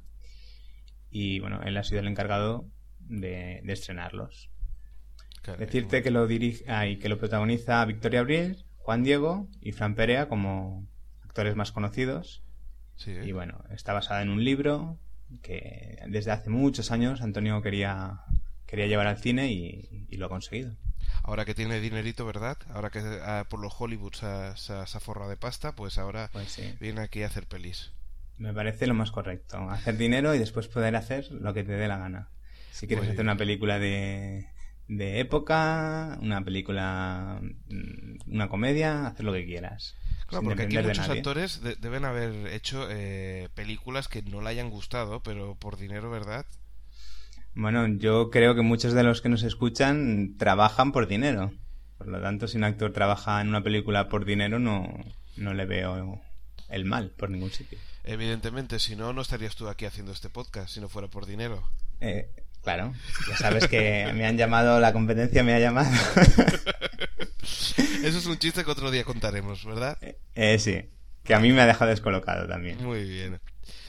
Y 1.11 1.41
bueno, 1.41 1.61
él 1.65 1.77
ha 1.77 1.83
sido 1.83 1.99
el 2.03 2.07
encargado 2.07 2.69
de, 3.01 3.63
de 3.65 3.73
estrenarlos. 3.73 4.49
Decirte 5.59 6.05
que 6.05 6.13
lo 6.13 6.29
dirige 6.29 6.65
ah, 6.69 6.87
y 6.87 7.01
que 7.01 7.09
lo 7.09 7.19
protagoniza 7.19 7.85
Victoria 7.85 8.21
Abril, 8.21 8.65
Juan 8.77 9.03
Diego 9.03 9.49
y 9.61 9.73
Fran 9.73 9.97
Perea 9.97 10.29
como 10.29 10.87
actores 11.25 11.57
más 11.57 11.73
conocidos. 11.73 12.46
Sí. 12.97 13.13
Y 13.13 13.33
bueno, 13.33 13.65
está 13.71 13.93
basada 13.93 14.23
en 14.23 14.31
un 14.31 14.45
libro 14.45 14.99
que 15.43 15.99
desde 16.09 16.31
hace 16.31 16.51
muchos 16.51 16.91
años 16.91 17.21
Antonio 17.21 17.61
quería, 17.63 18.21
quería 18.67 18.87
llevar 18.87 19.07
al 19.07 19.19
cine 19.19 19.53
y, 19.53 20.07
y 20.09 20.17
lo 20.17 20.27
ha 20.27 20.29
conseguido. 20.29 20.73
Ahora 21.23 21.45
que 21.45 21.55
tiene 21.55 21.81
dinerito, 21.81 22.25
¿verdad? 22.27 22.57
Ahora 22.71 22.91
que 22.91 23.01
ah, 23.23 23.47
por 23.49 23.61
los 23.61 23.75
Hollywood 23.79 24.15
se 24.15 24.73
ha, 24.73 24.87
forrado 25.01 25.29
de 25.29 25.37
pasta, 25.37 25.73
pues 25.75 25.99
ahora 25.99 26.31
Pues 26.33 26.51
sí, 26.51 26.75
viene 26.81 27.01
aquí 27.01 27.23
a 27.23 27.27
hacer 27.27 27.47
pelis. 27.47 27.93
me 28.39 28.53
parece 28.53 28.87
lo 28.87 28.95
más 28.95 29.11
correcto. 29.11 29.59
Hacer 29.71 29.97
dinero 29.97 30.35
y 30.35 30.39
después 30.39 30.69
poder 30.69 30.97
hacer 30.97 31.31
lo 31.33 31.55
que 31.55 31.65
te 31.65 31.73
dé 31.73 31.89
la 31.89 31.99
gana. 31.99 32.29
Si 32.71 32.87
quieres 32.87 33.05
Muy 33.05 33.13
hacer 33.13 33.25
una 33.25 33.37
película 33.37 33.79
de, 33.79 34.47
de 34.89 35.21
época, 35.21 36.19
una 36.21 36.45
película, 36.45 37.41
mm, 37.41 38.33
una 38.33 38.49
comedia, 38.49 39.07
hacer 39.07 39.25
lo 39.25 39.33
que 39.33 39.47
quieras. 39.47 39.97
Claro, 40.27 40.45
porque 40.45 40.65
aquí 40.65 40.77
de 40.77 40.83
muchos 40.83 41.09
actores 41.09 41.63
de- 41.63 41.77
deben 41.77 42.05
haber 42.05 42.49
hecho 42.53 42.87
eh, 42.91 43.49
películas 43.55 44.09
que 44.09 44.23
no 44.23 44.41
le 44.43 44.51
hayan 44.51 44.71
gustado, 44.71 45.23
pero 45.23 45.55
por 45.55 45.77
dinero, 45.77 46.11
¿verdad? 46.11 46.47
Bueno, 47.55 47.87
yo 47.87 48.31
creo 48.31 48.55
que 48.55 48.63
muchos 48.63 48.93
de 48.93 49.03
los 49.03 49.23
que 49.23 49.29
nos 49.29 49.43
escuchan 49.43 50.35
trabajan 50.39 50.93
por 50.93 51.07
dinero. 51.07 51.53
Por 51.97 52.09
lo 52.09 52.21
tanto, 52.21 52.49
si 52.49 52.59
un 52.59 52.65
actor 52.65 52.93
trabaja 52.93 53.41
en 53.41 53.49
una 53.49 53.63
película 53.63 54.09
por 54.09 54.25
dinero, 54.27 54.59
no, 54.59 54.87
no 55.37 55.55
le 55.55 55.65
veo 55.65 56.21
el 56.69 56.85
mal 56.85 57.11
por 57.17 57.31
ningún 57.31 57.51
sitio. 57.51 57.79
Evidentemente, 58.05 58.79
si 58.79 58.95
no, 58.97 59.13
no 59.13 59.23
estarías 59.23 59.57
tú 59.57 59.69
aquí 59.69 59.87
haciendo 59.87 60.13
este 60.13 60.29
podcast, 60.29 60.69
si 60.75 60.81
no 60.81 60.89
fuera 60.89 61.09
por 61.09 61.25
dinero. 61.25 61.67
Eh, 62.01 62.29
claro, 62.63 62.93
ya 63.31 63.37
sabes 63.39 63.69
que 63.69 64.13
me 64.15 64.27
han 64.27 64.37
llamado, 64.37 64.79
la 64.81 64.93
competencia 64.93 65.43
me 65.43 65.55
ha 65.55 65.59
llamado. 65.61 65.91
Eso 68.03 68.19
es 68.19 68.27
un 68.27 68.39
chiste 68.39 68.65
que 68.65 68.71
otro 68.71 68.91
día 68.91 69.05
contaremos, 69.05 69.65
¿verdad? 69.65 69.99
eh, 70.35 70.59
sí, 70.59 70.85
que 71.25 71.35
a 71.35 71.41
mí 71.41 71.53
me 71.53 71.63
ha 71.63 71.67
dejado 71.67 71.91
descolocado 71.91 72.47
también. 72.47 72.83
Muy 72.85 73.05
bien. 73.05 73.41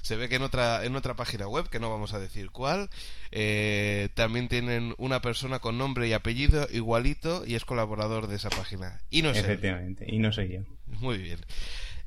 Se 0.02 0.16
ve 0.16 0.30
que 0.30 0.36
en 0.36 0.42
otra, 0.42 0.86
en 0.86 0.96
otra 0.96 1.16
página 1.16 1.48
web, 1.48 1.70
que 1.70 1.80
no 1.80 1.90
vamos 1.90 2.14
a 2.14 2.20
decir 2.20 2.50
cuál, 2.50 2.90
eh, 3.32 4.10
también 4.16 4.48
tienen 4.48 4.96
una 4.98 5.22
persona 5.22 5.60
con 5.60 5.78
nombre 5.78 6.08
y 6.08 6.14
apellido 6.14 6.68
igualito 6.72 7.46
y 7.46 7.56
es 7.56 7.66
colaborador 7.66 8.28
de 8.28 8.38
esa 8.38 8.50
página. 8.50 9.02
Y 9.10 9.22
no 9.22 9.34
sé. 9.34 9.42
Efectivamente, 9.42 10.06
y 10.08 10.18
no 10.20 10.32
soy 10.32 10.54
yo. 10.54 10.60
Muy 11.00 11.18
bien. 11.18 11.40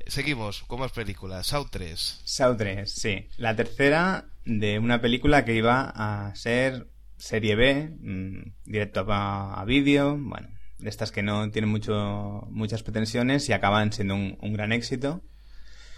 Seguimos 0.07 0.63
con 0.63 0.79
más 0.79 0.91
películas. 0.91 1.47
Saw 1.47 1.67
3. 1.69 2.21
Saw 2.23 2.57
3, 2.57 2.91
sí. 2.91 3.27
La 3.37 3.55
tercera 3.55 4.25
de 4.45 4.79
una 4.79 4.99
película 4.99 5.45
que 5.45 5.55
iba 5.55 5.93
a 5.95 6.35
ser 6.35 6.87
serie 7.17 7.55
B, 7.55 7.89
mm, 7.99 8.53
directo 8.65 9.05
a, 9.09 9.61
a 9.61 9.65
vídeo, 9.65 10.17
bueno, 10.17 10.49
estas 10.83 11.11
que 11.11 11.23
no 11.23 11.49
tienen 11.51 11.69
mucho, 11.69 12.47
muchas 12.49 12.83
pretensiones 12.83 13.47
y 13.49 13.53
acaban 13.53 13.91
siendo 13.93 14.15
un, 14.15 14.37
un 14.41 14.53
gran 14.53 14.71
éxito. 14.71 15.21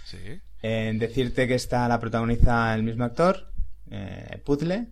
Sí. 0.06 0.18
En 0.62 1.00
decirte 1.00 1.48
que 1.48 1.56
esta 1.56 1.88
la 1.88 2.00
protagoniza 2.00 2.74
el 2.76 2.84
mismo 2.84 3.04
actor, 3.04 3.52
eh, 3.92 4.42
Puzzle, 4.46 4.88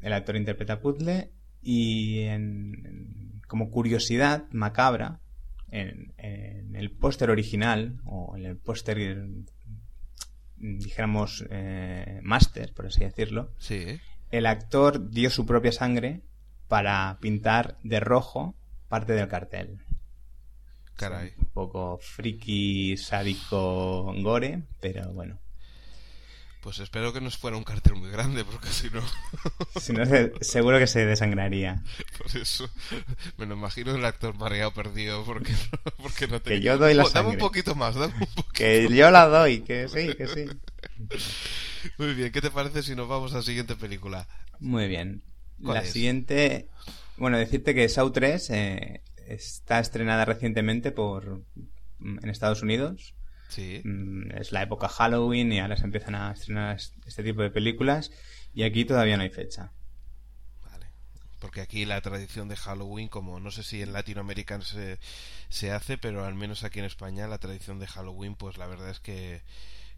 el 0.00 0.12
actor 0.12 0.36
interpreta 0.36 0.80
Puzzle, 0.80 1.30
y 1.60 2.20
en- 2.20 3.40
como 3.46 3.70
curiosidad 3.70 4.44
macabra, 4.50 5.20
en, 5.70 6.12
en 6.18 6.74
el 6.76 6.90
póster 6.90 7.30
original, 7.30 8.00
o 8.04 8.34
en 8.36 8.44
el 8.46 8.56
póster, 8.56 8.98
eh, 8.98 9.26
dijéramos, 10.56 11.44
eh, 11.50 12.20
máster, 12.22 12.72
por 12.74 12.86
así 12.86 13.00
decirlo, 13.04 13.52
Sí. 13.58 13.98
el 14.30 14.46
actor 14.46 15.10
dio 15.10 15.30
su 15.30 15.44
propia 15.46 15.72
sangre 15.72 16.20
para 16.68 17.18
pintar 17.20 17.76
de 17.82 18.00
rojo 18.00 18.54
parte 18.92 19.14
del 19.14 19.26
cartel. 19.28 19.78
Caray. 20.96 21.32
Un 21.38 21.46
poco 21.52 21.98
friki, 21.98 22.96
sádico, 22.96 24.12
gore, 24.22 24.62
pero 24.80 25.10
bueno. 25.12 25.38
Pues 26.60 26.78
espero 26.78 27.12
que 27.12 27.20
no 27.20 27.28
fuera 27.30 27.56
un 27.56 27.64
cartel 27.64 27.96
muy 27.96 28.08
grande, 28.10 28.44
porque 28.44 28.68
si 28.68 28.88
no, 28.90 29.02
Si 29.80 29.92
no, 29.92 30.06
se- 30.06 30.32
seguro 30.42 30.78
que 30.78 30.86
se 30.86 31.04
desangraría. 31.04 31.82
por 32.18 32.36
eso 32.40 32.70
me 33.36 33.46
lo 33.46 33.54
imagino 33.54 33.92
el 33.96 34.04
actor 34.04 34.36
mareado 34.36 34.72
perdido, 34.72 35.24
porque 35.24 35.52
no, 35.52 35.92
porque 35.96 36.28
no 36.28 36.40
Que 36.40 36.60
yo 36.60 36.78
doy 36.78 36.94
la 36.94 37.02
Oh, 37.04 37.10
Dame 37.10 37.30
un 37.30 37.38
poquito 37.38 37.74
más, 37.74 37.96
dame 37.96 38.12
un 38.14 38.20
poquito. 38.20 38.48
Que 38.52 38.88
yo 38.94 39.10
la 39.10 39.26
doy, 39.26 39.62
que 39.62 39.88
sí, 39.88 40.14
que 40.14 40.28
sí. 40.28 40.44
Muy 41.98 42.14
bien, 42.14 42.30
¿qué 42.30 42.40
te 42.40 42.50
parece 42.50 42.82
si 42.84 42.94
nos 42.94 43.08
vamos 43.08 43.32
a 43.32 43.38
la 43.38 43.42
siguiente 43.42 43.74
película? 43.74 44.28
Muy 44.60 44.86
bien. 44.86 45.22
¿Cuál 45.64 45.74
La 45.78 45.82
es? 45.82 45.90
siguiente. 45.92 46.68
Bueno, 47.16 47.38
decirte 47.38 47.74
que 47.74 47.88
Saw 47.88 48.10
3 48.10 48.50
eh, 48.50 49.02
está 49.26 49.78
estrenada 49.78 50.24
recientemente 50.24 50.90
por 50.92 51.42
en 52.00 52.28
Estados 52.28 52.62
Unidos. 52.62 53.14
Sí. 53.48 53.80
Mm, 53.84 54.32
Es 54.32 54.50
la 54.52 54.62
época 54.62 54.88
Halloween 54.88 55.52
y 55.52 55.60
ahora 55.60 55.76
se 55.76 55.84
empiezan 55.84 56.14
a 56.14 56.32
estrenar 56.32 56.76
es- 56.76 56.94
este 57.06 57.22
tipo 57.22 57.42
de 57.42 57.50
películas. 57.50 58.10
Y 58.54 58.64
aquí 58.64 58.84
todavía 58.84 59.16
no 59.16 59.22
hay 59.22 59.30
fecha. 59.30 59.72
Vale. 60.64 60.86
Porque 61.38 61.60
aquí 61.60 61.84
la 61.84 62.00
tradición 62.00 62.48
de 62.48 62.56
Halloween, 62.56 63.08
como 63.08 63.40
no 63.40 63.50
sé 63.50 63.62
si 63.62 63.82
en 63.82 63.92
Latinoamérica 63.92 64.60
se, 64.62 64.98
se 65.48 65.70
hace, 65.70 65.98
pero 65.98 66.24
al 66.24 66.34
menos 66.34 66.64
aquí 66.64 66.78
en 66.80 66.86
España 66.86 67.28
la 67.28 67.38
tradición 67.38 67.78
de 67.78 67.86
Halloween, 67.86 68.34
pues 68.34 68.56
la 68.58 68.66
verdad 68.66 68.90
es 68.90 69.00
que... 69.00 69.42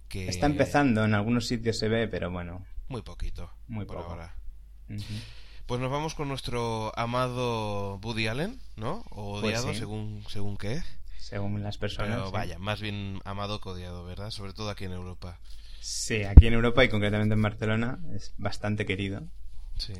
que 0.09 0.29
Está 0.29 0.47
empezando, 0.47 1.05
en 1.05 1.15
algunos 1.15 1.47
sitios 1.47 1.79
se 1.79 1.89
ve, 1.89 2.07
pero 2.09 2.31
bueno. 2.31 2.67
Muy 2.89 3.03
poquito. 3.03 3.51
Muy 3.69 3.87
por 3.87 3.97
poco. 3.99 4.11
ahora. 4.11 4.37
Ujú. 4.91 5.03
Pues 5.67 5.81
nos 5.81 5.91
vamos 5.91 6.15
con 6.15 6.29
nuestro 6.29 6.93
amado 6.99 7.99
Woody 8.03 8.27
Allen, 8.27 8.61
¿no? 8.77 9.03
O 9.11 9.41
Pues 9.41 9.45
odiado, 9.45 9.73
sí. 9.73 9.79
según, 9.79 10.23
según 10.29 10.57
qué. 10.59 10.83
Según 11.19 11.63
las 11.63 11.79
personas. 11.79 12.17
Pero 12.17 12.27
sí. 12.27 12.33
vaya, 12.33 12.59
más 12.59 12.83
bien 12.83 13.21
amado 13.25 13.61
que 13.61 13.71
odiado, 13.71 14.05
¿verdad? 14.05 14.31
Sobre 14.31 14.53
todo 14.53 14.69
aquí 14.69 14.85
en 14.85 14.93
Europa. 14.93 15.39
Sí, 15.81 16.23
aquí 16.25 16.47
en 16.47 16.55
Europa 16.55 16.85
y 16.85 16.89
concretamente 16.91 17.35
en 17.35 17.43
Barcelona 17.43 17.99
es 18.15 18.35
bastante 18.37 18.85
querido. 18.85 19.23
Sí. 19.79 19.95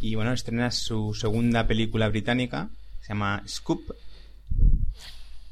Y 0.00 0.14
bueno, 0.14 0.32
estrena 0.32 0.70
su 0.70 1.12
segunda 1.14 1.66
película 1.66 2.08
británica, 2.08 2.70
se 3.02 3.08
llama 3.08 3.42
Scoop. 3.46 3.94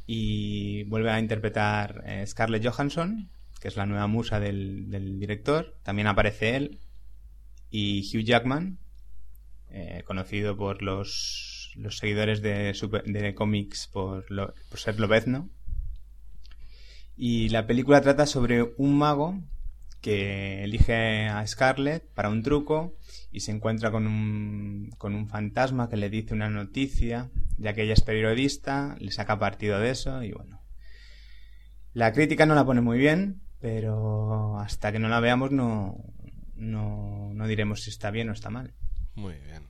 Y 0.06 0.84
vuelve 0.84 1.10
a 1.10 1.20
interpretar 1.20 2.02
eh, 2.06 2.24
Scarlett 2.26 2.66
Johansson, 2.66 3.28
que 3.60 3.68
es 3.68 3.76
la 3.76 3.86
nueva 3.86 4.06
musa 4.06 4.40
del, 4.40 4.90
del 4.90 5.20
director. 5.20 5.74
También 5.82 6.08
aparece 6.08 6.56
él. 6.56 6.78
Y 7.70 8.00
Hugh 8.08 8.24
Jackman, 8.24 8.78
eh, 9.72 10.02
conocido 10.04 10.56
por 10.56 10.82
los, 10.82 11.74
seguidores 11.90 12.42
de, 12.42 13.34
cómics 13.34 13.88
por, 13.92 14.26
por 14.26 14.78
ser 14.78 15.00
Lobezno. 15.00 15.48
Y 17.16 17.48
la 17.48 17.66
película 17.66 18.00
trata 18.00 18.26
sobre 18.26 18.62
un 18.76 18.98
mago 18.98 19.40
que 20.02 20.64
elige 20.64 21.28
a 21.28 21.46
Scarlett 21.46 22.04
para 22.12 22.28
un 22.28 22.42
truco 22.42 22.96
y 23.30 23.40
se 23.40 23.52
encuentra 23.52 23.90
con 23.90 24.06
un, 24.06 25.28
fantasma 25.30 25.88
que 25.88 25.96
le 25.96 26.10
dice 26.10 26.34
una 26.34 26.50
noticia, 26.50 27.30
ya 27.56 27.72
que 27.72 27.84
ella 27.84 27.94
es 27.94 28.02
periodista, 28.02 28.96
le 28.98 29.12
saca 29.12 29.38
partido 29.38 29.78
de 29.78 29.90
eso 29.90 30.22
y 30.22 30.32
bueno. 30.32 30.60
La 31.94 32.12
crítica 32.12 32.44
no 32.44 32.54
la 32.54 32.66
pone 32.66 32.80
muy 32.80 32.98
bien, 32.98 33.40
pero 33.60 34.58
hasta 34.58 34.92
que 34.92 34.98
no 34.98 35.08
la 35.08 35.20
veamos 35.20 35.52
no, 35.52 36.04
no 36.56 37.46
diremos 37.46 37.82
si 37.82 37.90
está 37.90 38.10
bien 38.10 38.28
o 38.28 38.32
está 38.32 38.50
mal. 38.50 38.74
Muy 39.14 39.34
bien. 39.34 39.68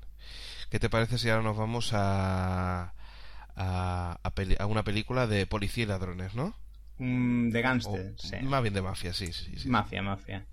¿Qué 0.71 0.79
te 0.79 0.89
parece 0.91 1.19
si 1.19 1.29
ahora 1.29 1.43
nos 1.43 1.57
vamos 1.57 1.91
a, 1.93 2.95
a, 3.57 4.19
a 4.23 4.31
peli- 4.35 4.57
a 4.59 4.67
una 4.67 4.85
película 4.85 5.27
de 5.27 5.47
policía 5.47 5.85
y 5.85 5.87
ladrones, 5.87 6.35
¿no? 6.35 6.55
Mm, 6.99 7.51
de 7.51 7.63
gángster, 7.63 8.15
sí. 8.19 8.37
Más 8.43 8.63
bien 8.63 8.75
de 8.75 8.83
mafia, 8.83 9.13
sí, 9.13 9.33
sí. 9.33 9.57
sí. 9.59 9.69
Mafia, 9.69 10.03
mafia. 10.03 10.47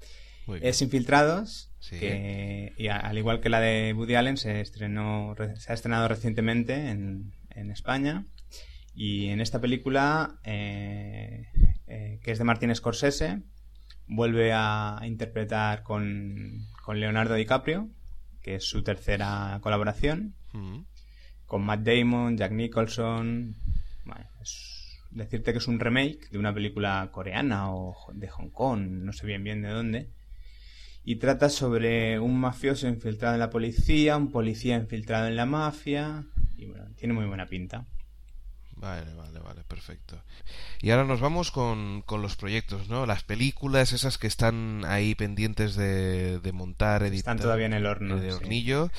Es 0.61 0.81
Infiltrados, 0.81 1.67
Sí. 1.79 1.99
que 1.99 2.73
y 2.77 2.87
al 2.87 3.17
igual 3.17 3.39
que 3.39 3.49
la 3.49 3.59
de 3.61 3.93
Woody 3.93 4.15
Allen 4.15 4.35
se 4.35 4.59
estrenó 4.61 5.33
re- 5.35 5.55
se 5.57 5.71
ha 5.71 5.75
estrenado 5.75 6.07
recientemente 6.07 6.89
en, 6.89 7.31
en 7.51 7.69
España 7.71 8.25
y 8.95 9.27
en 9.29 9.39
esta 9.41 9.61
película 9.61 10.39
eh, 10.43 11.45
eh, 11.87 12.19
que 12.23 12.31
es 12.31 12.37
de 12.39 12.43
Martin 12.43 12.75
Scorsese 12.75 13.43
vuelve 14.07 14.51
a 14.53 14.99
interpretar 15.03 15.83
con, 15.83 16.67
con 16.83 16.99
Leonardo 16.99 17.35
DiCaprio 17.35 17.87
que 18.41 18.55
es 18.55 18.63
su 18.67 18.83
tercera 18.83 19.59
colaboración 19.61 20.33
Mm. 20.53 20.79
con 21.45 21.63
Matt 21.63 21.81
Damon, 21.81 22.37
Jack 22.37 22.51
Nicholson. 22.51 23.55
Bueno, 24.05 24.25
es 24.41 24.99
decirte 25.11 25.51
que 25.51 25.57
es 25.59 25.67
un 25.67 25.79
remake 25.79 26.29
de 26.31 26.37
una 26.37 26.53
película 26.53 27.09
coreana 27.11 27.73
o 27.73 27.95
de 28.13 28.27
Hong 28.29 28.49
Kong, 28.49 28.81
no 28.81 29.13
sé 29.13 29.25
bien 29.27 29.43
bien 29.43 29.61
de 29.61 29.69
dónde. 29.69 30.09
Y 31.03 31.15
trata 31.15 31.49
sobre 31.49 32.19
un 32.19 32.39
mafioso 32.39 32.87
infiltrado 32.87 33.33
en 33.35 33.39
la 33.39 33.49
policía, 33.49 34.17
un 34.17 34.31
policía 34.31 34.75
infiltrado 34.75 35.27
en 35.27 35.35
la 35.35 35.45
mafia. 35.45 36.23
Y 36.57 36.65
bueno, 36.65 36.85
tiene 36.97 37.13
muy 37.13 37.25
buena 37.25 37.45
pinta. 37.47 37.85
Vale, 38.79 39.13
vale, 39.13 39.39
vale, 39.39 39.63
perfecto. 39.67 40.21
Y 40.81 40.91
ahora 40.91 41.03
nos 41.03 41.19
vamos 41.19 41.51
con, 41.51 42.01
con 42.05 42.21
los 42.21 42.35
proyectos, 42.37 42.87
¿no? 42.87 43.05
Las 43.05 43.23
películas, 43.23 43.91
esas 43.91 44.17
que 44.17 44.27
están 44.27 44.85
ahí 44.85 45.15
pendientes 45.15 45.75
de, 45.75 46.39
de 46.39 46.51
montar, 46.53 47.03
editar. 47.03 47.17
Están 47.33 47.39
todavía 47.39 47.65
en 47.65 47.73
el 47.73 47.85
horno. 47.85 48.17
de 48.17 48.31
sí. 48.31 48.35
hornillo. 48.37 48.89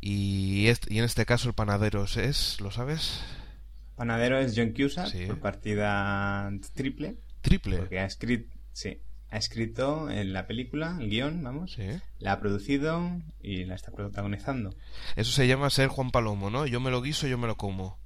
Y, 0.00 0.66
y 0.88 0.98
en 0.98 1.04
este 1.04 1.24
caso 1.24 1.48
el 1.48 1.54
panadero 1.54 2.04
es, 2.04 2.60
¿lo 2.60 2.70
sabes? 2.70 3.22
panadero 3.96 4.38
es 4.38 4.54
John 4.56 4.72
Cusack 4.76 5.06
Sí. 5.06 5.24
por 5.26 5.38
partida 5.40 6.50
triple. 6.74 7.14
Triple. 7.40 7.78
Porque 7.78 8.00
ha 8.00 8.04
escrito, 8.06 8.52
sí, 8.72 8.98
ha 9.30 9.36
escrito 9.38 10.10
en 10.10 10.32
la 10.32 10.46
película, 10.46 10.98
el 11.00 11.08
guion, 11.08 11.42
vamos. 11.42 11.72
Sí. 11.74 11.86
La 12.18 12.32
ha 12.32 12.40
producido 12.40 13.22
y 13.40 13.64
la 13.64 13.74
está 13.76 13.92
protagonizando. 13.92 14.74
Eso 15.16 15.30
se 15.32 15.46
llama 15.46 15.70
ser 15.70 15.88
Juan 15.88 16.10
Palomo, 16.10 16.50
¿no? 16.50 16.66
Yo 16.66 16.80
me 16.80 16.90
lo 16.90 17.00
guiso, 17.00 17.26
yo 17.26 17.38
me 17.38 17.46
lo 17.46 17.56
como. 17.56 17.98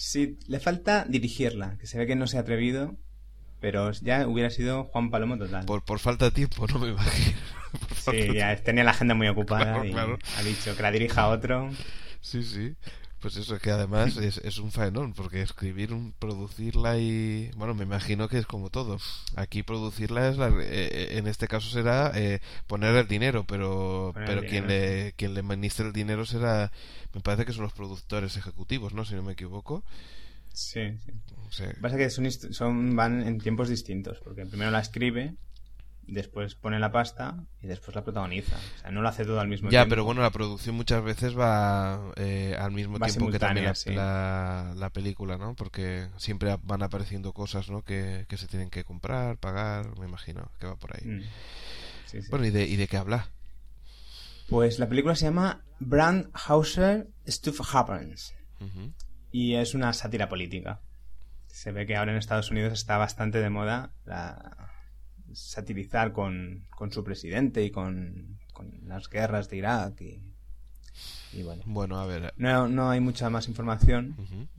Sí, 0.00 0.38
le 0.46 0.60
falta 0.60 1.04
dirigirla, 1.08 1.76
que 1.76 1.88
se 1.88 1.98
ve 1.98 2.06
que 2.06 2.14
no 2.14 2.28
se 2.28 2.36
ha 2.36 2.42
atrevido, 2.42 2.94
pero 3.58 3.90
ya 3.90 4.28
hubiera 4.28 4.48
sido 4.48 4.84
Juan 4.84 5.10
Palomo 5.10 5.36
total. 5.36 5.64
Por, 5.64 5.84
por 5.84 5.98
falta 5.98 6.26
de 6.26 6.30
tiempo, 6.30 6.68
no 6.68 6.78
me 6.78 6.90
imagino. 6.90 7.36
Sí, 8.10 8.32
ya 8.32 8.56
tenía 8.62 8.84
la 8.84 8.92
agenda 8.92 9.14
muy 9.14 9.28
ocupada 9.28 9.64
Claro, 9.64 9.84
y 9.84 9.90
claro. 9.92 10.18
ha 10.38 10.42
dicho 10.42 10.74
que 10.74 10.82
la 10.82 10.90
dirija 10.90 11.28
otro. 11.28 11.68
Sí, 12.22 12.42
sí. 12.42 12.74
Pues 13.20 13.36
eso, 13.36 13.56
es 13.56 13.62
que 13.62 13.70
además 13.70 14.16
es, 14.18 14.38
es 14.38 14.58
un 14.58 14.70
faenón, 14.70 15.12
porque 15.12 15.42
escribir, 15.42 15.92
un, 15.92 16.12
producirla 16.12 16.98
y... 16.98 17.50
Bueno, 17.56 17.74
me 17.74 17.84
imagino 17.84 18.28
que 18.28 18.38
es 18.38 18.46
como 18.46 18.70
todo. 18.70 18.98
Aquí 19.36 19.62
producirla 19.62 20.28
es 20.28 20.38
la... 20.38 20.48
eh, 20.60 21.18
en 21.18 21.26
este 21.26 21.48
caso 21.48 21.68
será 21.68 22.12
eh, 22.14 22.40
poner 22.66 22.94
el 22.94 23.08
dinero, 23.08 23.44
pero, 23.46 24.10
Poner 24.12 24.28
pero 24.28 24.40
quien, 24.42 24.68
dinero, 24.68 25.04
le, 25.04 25.12
quien 25.14 25.34
le 25.34 25.40
administra 25.40 25.86
el 25.86 25.92
dinero 25.92 26.24
será... 26.24 26.70
Me 27.14 27.20
parece 27.20 27.44
que 27.44 27.52
son 27.52 27.62
los 27.62 27.72
productores 27.72 28.36
ejecutivos, 28.36 28.92
¿no? 28.92 29.04
Si 29.04 29.14
no 29.14 29.22
me 29.22 29.32
equivoco. 29.32 29.82
Sí, 30.52 30.80
sí. 31.04 31.12
O 31.48 31.52
sea, 31.52 31.66
Lo 31.68 31.74
que 31.74 31.80
pasa 31.80 31.96
es 31.96 32.02
que 32.02 32.10
son, 32.10 32.52
son, 32.52 32.96
van 32.96 33.26
en 33.26 33.38
tiempos 33.38 33.68
distintos, 33.68 34.18
porque 34.22 34.44
primero 34.44 34.70
la 34.70 34.80
escribe, 34.80 35.34
después 36.08 36.54
pone 36.54 36.78
la 36.78 36.90
pasta 36.90 37.44
y 37.62 37.66
después 37.66 37.94
la 37.94 38.02
protagoniza. 38.02 38.56
O 38.56 38.78
sea, 38.80 38.90
no 38.90 39.02
lo 39.02 39.08
hace 39.08 39.24
todo 39.24 39.40
al 39.40 39.48
mismo 39.48 39.70
Ya, 39.70 39.80
tiempo. 39.80 39.90
pero 39.90 40.04
bueno, 40.04 40.22
la 40.22 40.30
producción 40.30 40.74
muchas 40.74 41.04
veces 41.04 41.38
va 41.38 42.12
eh, 42.16 42.56
al 42.58 42.72
mismo 42.72 42.98
Va 42.98 43.06
tiempo 43.06 43.30
que 43.30 43.38
también 43.38 43.66
la, 43.66 43.74
sí. 43.74 43.90
la, 43.94 44.72
la 44.76 44.90
película, 44.90 45.36
¿no? 45.38 45.54
Porque 45.54 46.08
siempre 46.16 46.56
van 46.62 46.82
apareciendo 46.82 47.32
cosas, 47.32 47.70
¿no? 47.70 47.82
Que, 47.82 48.24
que 48.28 48.36
se 48.36 48.46
tienen 48.46 48.70
que 48.70 48.84
comprar, 48.84 49.36
pagar, 49.38 49.98
me 49.98 50.06
imagino 50.06 50.50
que 50.58 50.66
va 50.66 50.76
por 50.76 50.96
ahí. 50.96 51.06
Mm. 51.06 51.22
Sí, 52.06 52.22
sí. 52.22 52.28
Bueno, 52.30 52.46
¿y 52.46 52.50
de, 52.50 52.64
¿y 52.66 52.76
de 52.76 52.88
qué 52.88 52.96
habla? 52.96 53.28
Pues 54.48 54.78
la 54.78 54.88
película 54.88 55.14
se 55.14 55.26
llama 55.26 55.62
Brand 55.78 56.30
Hauser 56.32 57.08
Stuff 57.26 57.60
Happens 57.74 58.34
y 59.30 59.54
es 59.56 59.74
una 59.74 59.92
sátira 59.92 60.28
política. 60.30 60.80
Se 61.48 61.70
ve 61.70 61.86
que 61.86 61.96
ahora 61.96 62.12
en 62.12 62.18
Estados 62.18 62.50
Unidos 62.50 62.72
está 62.72 62.96
bastante 62.96 63.40
de 63.40 63.50
moda 63.50 63.92
la... 64.06 64.67
satirizar 65.32 66.12
con, 66.12 66.64
con 66.70 66.90
su 66.92 67.04
presidente 67.04 67.62
y 67.64 67.70
con, 67.70 68.38
con 68.52 68.70
las 68.86 69.08
guerras 69.08 69.48
de 69.50 69.56
Irak 69.58 70.00
y, 70.00 70.20
y 71.32 71.42
bueno. 71.42 71.62
Bueno, 71.66 71.98
a 72.00 72.06
ver. 72.06 72.32
No, 72.36 72.68
no 72.68 72.90
hay 72.90 73.00
mucha 73.00 73.30
más 73.30 73.48
información. 73.48 74.16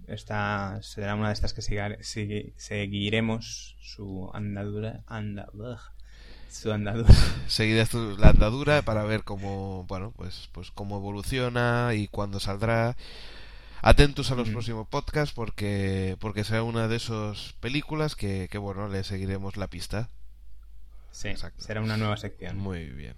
Esta 0.08 0.80
será 0.82 1.16
una 1.16 1.28
de 1.28 1.34
estas 1.34 1.54
que 1.54 1.62
sigui- 1.62 2.54
seguiremos 2.58 3.76
su 3.82 4.30
andadura. 4.34 5.04
anda- 5.08 5.50
ugh, 5.54 5.78
su 6.50 6.72
andadura. 6.72 7.14
Seguirás 7.48 7.94
la 7.94 8.30
andadura 8.30 8.82
para 8.82 9.04
ver 9.04 9.24
cómo, 9.24 9.86
bueno, 9.88 10.12
pues, 10.16 10.50
pues 10.52 10.72
cómo 10.72 10.98
evoluciona 10.98 11.92
y 11.96 12.08
cuándo 12.08 12.40
saldrá. 12.40 12.96
Atentos 13.82 14.30
a 14.32 14.36
los 14.36 14.50
próximos 14.50 14.88
podcasts 14.90 15.34
porque, 15.34 16.18
porque 16.20 16.44
será 16.44 16.64
una 16.64 16.88
de 16.90 16.98
esas 16.98 17.54
películas 17.62 18.16
que, 18.16 18.48
que, 18.52 18.58
bueno, 18.58 18.90
le 18.90 19.04
seguiremos 19.06 19.56
la 19.58 19.68
pista. 19.68 20.10
Sí, 21.20 21.28
Exacto. 21.28 21.62
será 21.66 21.82
una 21.82 21.98
nueva 21.98 22.16
sección. 22.16 22.58
Muy 22.58 22.86
bien. 22.86 23.16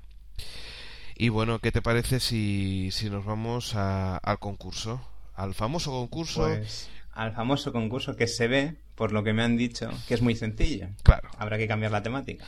Y 1.16 1.30
bueno, 1.30 1.60
¿qué 1.60 1.72
te 1.72 1.84
parece 1.84 2.20
si, 2.20 2.90
si 2.92 3.12
nos 3.12 3.24
vamos 3.26 3.76
a- 3.76 4.18
al 4.18 4.40
concurso? 4.40 5.00
Al 5.36 5.54
famoso 5.54 5.92
concurso. 5.92 6.42
Pues 6.48 6.90
al 7.14 7.34
famoso 7.34 7.72
concurso 7.72 8.16
que 8.16 8.26
se 8.26 8.48
ve, 8.48 8.76
por 8.96 9.12
lo 9.12 9.24
que 9.24 9.34
me 9.34 9.44
han 9.44 9.56
dicho, 9.56 9.88
que 10.08 10.16
es 10.16 10.22
muy 10.24 10.36
sencillo. 10.36 10.88
Claro, 11.04 11.30
Habrá 11.38 11.60
que 11.60 11.68
cambiar 11.68 11.92
la 11.92 12.02
temática. 12.02 12.44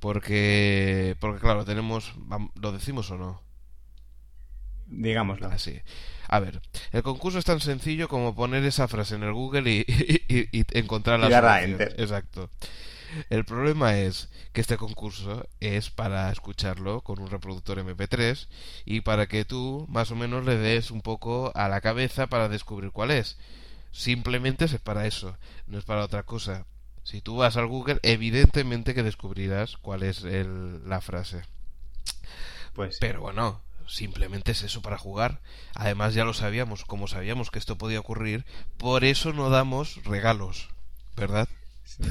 porque, 0.00 1.14
porque 1.20 1.38
claro, 1.40 1.64
tenemos... 1.64 2.12
¿Lo 2.60 2.72
decimos 2.72 3.08
o 3.12 3.16
no? 3.16 3.40
Digámoslo. 4.88 5.46
Así. 5.48 5.80
A 6.28 6.40
ver, 6.40 6.60
el 6.92 7.02
concurso 7.04 7.38
es 7.38 7.44
tan 7.44 7.60
sencillo 7.60 8.08
como 8.08 8.34
poner 8.34 8.64
esa 8.64 8.88
frase 8.88 9.14
en 9.14 9.22
el 9.22 9.32
Google 9.32 9.70
y, 9.70 9.84
y- 10.28 10.48
y 10.60 10.64
encontrar 10.78 11.20
la 11.20 11.28
Y 11.30 11.32
a 11.32 11.62
enter. 11.62 11.94
Exacto. 11.98 12.50
El 13.30 13.44
problema 13.44 13.98
es 13.98 14.28
que 14.52 14.60
este 14.60 14.76
concurso 14.76 15.46
es 15.60 15.90
para 15.90 16.30
escucharlo 16.32 17.02
con 17.02 17.20
un 17.20 17.30
reproductor 17.30 17.78
MP3 17.78 18.48
y 18.84 19.00
para 19.02 19.26
que 19.26 19.44
tú 19.44 19.86
más 19.88 20.10
o 20.10 20.16
menos 20.16 20.44
le 20.44 20.56
des 20.56 20.90
un 20.90 21.02
poco 21.02 21.52
a 21.54 21.68
la 21.68 21.80
cabeza 21.80 22.26
para 22.26 22.48
descubrir 22.48 22.90
cuál 22.90 23.10
es. 23.10 23.36
Simplemente 23.92 24.64
es 24.66 24.78
para 24.78 25.06
eso, 25.06 25.36
no 25.66 25.78
es 25.78 25.84
para 25.84 26.04
otra 26.04 26.22
cosa. 26.24 26.66
Si 27.04 27.20
tú 27.20 27.36
vas 27.36 27.56
al 27.56 27.66
Google, 27.66 28.00
evidentemente 28.02 28.94
que 28.94 29.02
descubrirás 29.02 29.76
cuál 29.76 30.02
es 30.02 30.24
el- 30.24 30.88
la 30.88 31.00
frase. 31.00 31.42
Pues 32.74 32.98
Pero 33.00 33.20
bueno, 33.20 33.60
simplemente 33.86 34.52
es 34.52 34.62
eso 34.62 34.82
para 34.82 34.98
jugar. 34.98 35.40
Además 35.74 36.14
ya 36.14 36.24
lo 36.24 36.34
sabíamos, 36.34 36.84
como 36.84 37.06
sabíamos 37.08 37.50
que 37.50 37.58
esto 37.58 37.78
podía 37.78 38.00
ocurrir, 38.00 38.44
por 38.76 39.04
eso 39.04 39.32
no 39.32 39.50
damos 39.50 40.02
regalos, 40.04 40.68
¿verdad? 41.16 41.48
Sí, 41.86 42.02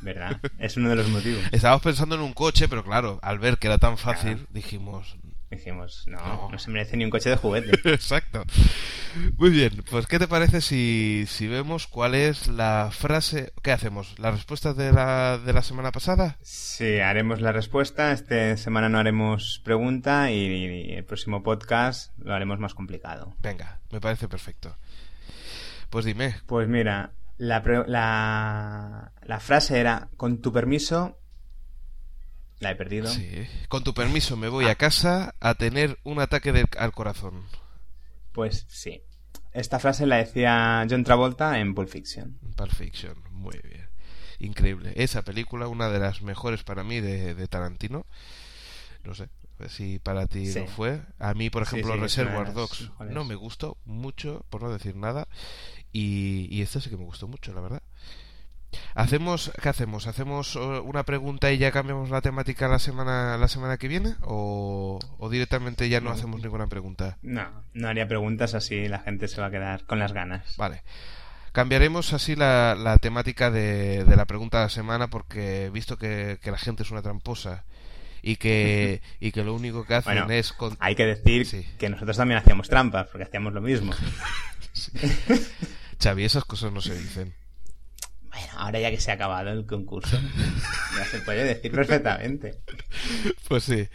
¿verdad? 0.00 0.40
Es 0.58 0.76
uno 0.78 0.88
de 0.88 0.96
los 0.96 1.08
motivos. 1.10 1.42
Estábamos 1.52 1.82
pensando 1.82 2.14
en 2.14 2.22
un 2.22 2.32
coche, 2.32 2.68
pero 2.68 2.82
claro, 2.84 3.18
al 3.22 3.38
ver 3.38 3.58
que 3.58 3.66
era 3.66 3.78
tan 3.78 3.98
fácil, 3.98 4.46
dijimos... 4.50 5.16
Dijimos, 5.50 6.02
no, 6.08 6.18
No. 6.18 6.48
no 6.50 6.58
se 6.58 6.68
merece 6.70 6.96
ni 6.96 7.04
un 7.04 7.10
coche 7.10 7.30
de 7.30 7.36
juguete. 7.36 7.78
Exacto. 7.94 8.42
Muy 9.36 9.50
bien, 9.50 9.84
pues 9.88 10.08
¿qué 10.08 10.18
te 10.18 10.26
parece 10.26 10.60
si, 10.60 11.26
si 11.28 11.46
vemos 11.46 11.86
cuál 11.86 12.16
es 12.16 12.48
la 12.48 12.90
frase... 12.90 13.52
¿Qué 13.62 13.70
hacemos? 13.70 14.18
¿La 14.18 14.32
respuesta 14.32 14.74
de 14.74 14.90
la, 14.90 15.38
de 15.38 15.52
la 15.52 15.62
semana 15.62 15.92
pasada? 15.92 16.38
Sí, 16.42 16.98
haremos 16.98 17.40
la 17.40 17.52
respuesta. 17.52 18.10
Esta 18.10 18.56
semana 18.56 18.88
no 18.88 18.98
haremos 18.98 19.60
pregunta 19.64 20.32
y, 20.32 20.38
y 20.38 20.92
el 20.94 21.04
próximo 21.04 21.44
podcast 21.44 22.10
lo 22.18 22.34
haremos 22.34 22.58
más 22.58 22.74
complicado. 22.74 23.36
Venga, 23.40 23.78
me 23.92 24.00
parece 24.00 24.26
perfecto. 24.26 24.76
Pues 25.90 26.04
dime, 26.04 26.34
Pues 26.46 26.66
mira, 26.66 27.12
la, 27.36 27.60
la, 27.86 29.12
la 29.22 29.40
frase 29.40 29.78
era, 29.80 30.08
con 30.16 30.40
tu 30.40 30.52
permiso, 30.52 31.18
la 32.60 32.70
he 32.70 32.76
perdido. 32.76 33.08
sí, 33.08 33.46
con 33.68 33.84
tu 33.84 33.92
permiso 33.94 34.36
me 34.36 34.48
voy 34.48 34.66
a 34.66 34.74
casa 34.76 35.34
a 35.40 35.54
tener 35.54 35.98
un 36.04 36.20
ataque 36.20 36.52
de- 36.52 36.68
al 36.78 36.92
corazón. 36.92 37.42
Pues 38.32 38.66
sí. 38.68 39.02
Esta 39.52 39.78
frase 39.78 40.06
la 40.06 40.16
decía 40.16 40.84
John 40.88 41.04
Travolta 41.04 41.58
en 41.60 41.74
Pulp 41.74 41.88
Fiction. 41.88 42.38
Pulp 42.56 42.72
Fiction, 42.72 43.14
muy 43.30 43.58
bien. 43.62 43.88
Increíble. 44.40 44.92
Esa 44.96 45.22
película, 45.22 45.68
una 45.68 45.88
de 45.88 46.00
las 46.00 46.22
mejores 46.22 46.64
para 46.64 46.82
mí 46.82 47.00
de, 47.00 47.34
de 47.34 47.48
Tarantino. 47.48 48.06
No 49.04 49.14
sé 49.14 49.28
si 49.68 50.00
para 50.00 50.26
ti 50.26 50.46
Sí. 50.46 50.58
lo 50.60 50.66
fue. 50.66 51.02
A 51.20 51.32
mí, 51.34 51.48
por 51.50 51.62
ejemplo, 51.62 51.94
sí, 51.94 52.00
Reservoir 52.00 52.52
Dogs 52.52 52.80
mejores. 52.82 53.14
no 53.14 53.24
me 53.24 53.36
gustó 53.36 53.76
mucho, 53.84 54.44
por 54.50 54.62
no 54.62 54.70
decir 54.72 54.96
nada. 54.96 55.28
Y, 55.94 56.48
y 56.50 56.60
esta 56.60 56.80
sí 56.80 56.90
que 56.90 56.96
me 56.96 57.04
gustó 57.04 57.28
mucho, 57.28 57.54
la 57.54 57.60
verdad. 57.62 57.82
Hacemos, 58.96 59.52
¿qué 59.62 59.68
hacemos? 59.68 60.08
¿Hacemos 60.08 60.56
eh, 60.56 60.58
una 60.58 61.04
pregunta 61.04 61.52
y 61.52 61.58
ya 61.58 61.70
cambiamos 61.70 62.10
la 62.10 62.20
temática 62.20 62.66
la 62.66 62.80
semana 62.80 63.38
la 63.38 63.46
semana 63.46 63.76
que 63.78 63.86
viene? 63.86 64.16
¿O, 64.22 64.98
o 65.18 65.30
directamente 65.30 65.88
ya 65.88 66.00
no 66.00 66.10
hacemos 66.10 66.42
ninguna 66.42 66.66
pregunta? 66.66 67.16
No, 67.22 67.46
no 67.72 67.88
haría 67.88 68.08
preguntas 68.08 68.54
así, 68.54 68.88
la 68.88 68.98
gente 68.98 69.28
se 69.28 69.40
va 69.40 69.46
a 69.46 69.50
quedar 69.52 69.84
con 69.86 70.00
las 70.00 70.12
ganas. 70.12 70.56
Vale. 70.56 70.82
Cambiaremos 71.52 72.12
así 72.12 72.34
la, 72.34 72.74
la 72.74 72.98
temática 72.98 73.52
de, 73.52 74.02
de 74.04 74.16
la 74.16 74.24
pregunta 74.24 74.58
de 74.58 74.64
la 74.64 74.70
semana 74.70 75.06
porque 75.06 75.70
visto 75.72 75.96
que, 75.96 76.40
que 76.42 76.50
la 76.50 76.58
gente 76.58 76.82
es 76.82 76.90
una 76.90 77.02
tramposa 77.02 77.64
y 78.22 78.34
que, 78.36 79.00
y 79.20 79.30
que 79.30 79.44
lo 79.44 79.54
único 79.54 79.84
que 79.84 79.94
hacen 79.94 80.14
Bueno, 80.16 80.32
es... 80.32 80.52
Con... 80.52 80.76
Hay 80.80 80.96
que 80.96 81.06
decir 81.06 81.46
Sí. 81.46 81.64
que 81.78 81.88
nosotros 81.88 82.16
también 82.16 82.38
hacíamos 82.38 82.68
trampas, 82.68 83.06
porque 83.06 83.22
hacíamos 83.22 83.52
lo 83.52 83.60
mismo. 83.60 83.92
Xavi, 86.00 86.24
esas 86.24 86.44
cosas 86.44 86.72
no 86.72 86.80
se 86.80 86.96
dicen. 86.96 87.34
Bueno, 88.34 88.52
ahora 88.56 88.80
ya 88.80 88.90
que 88.90 89.00
se 89.00 89.12
ha 89.12 89.14
acabado 89.14 89.50
el 89.50 89.64
concurso, 89.64 90.18
ya 90.98 91.04
se 91.04 91.20
puede 91.20 91.44
decir 91.44 91.70
perfectamente. 91.72 92.58
Pues 93.46 93.64
sí. 93.64 93.88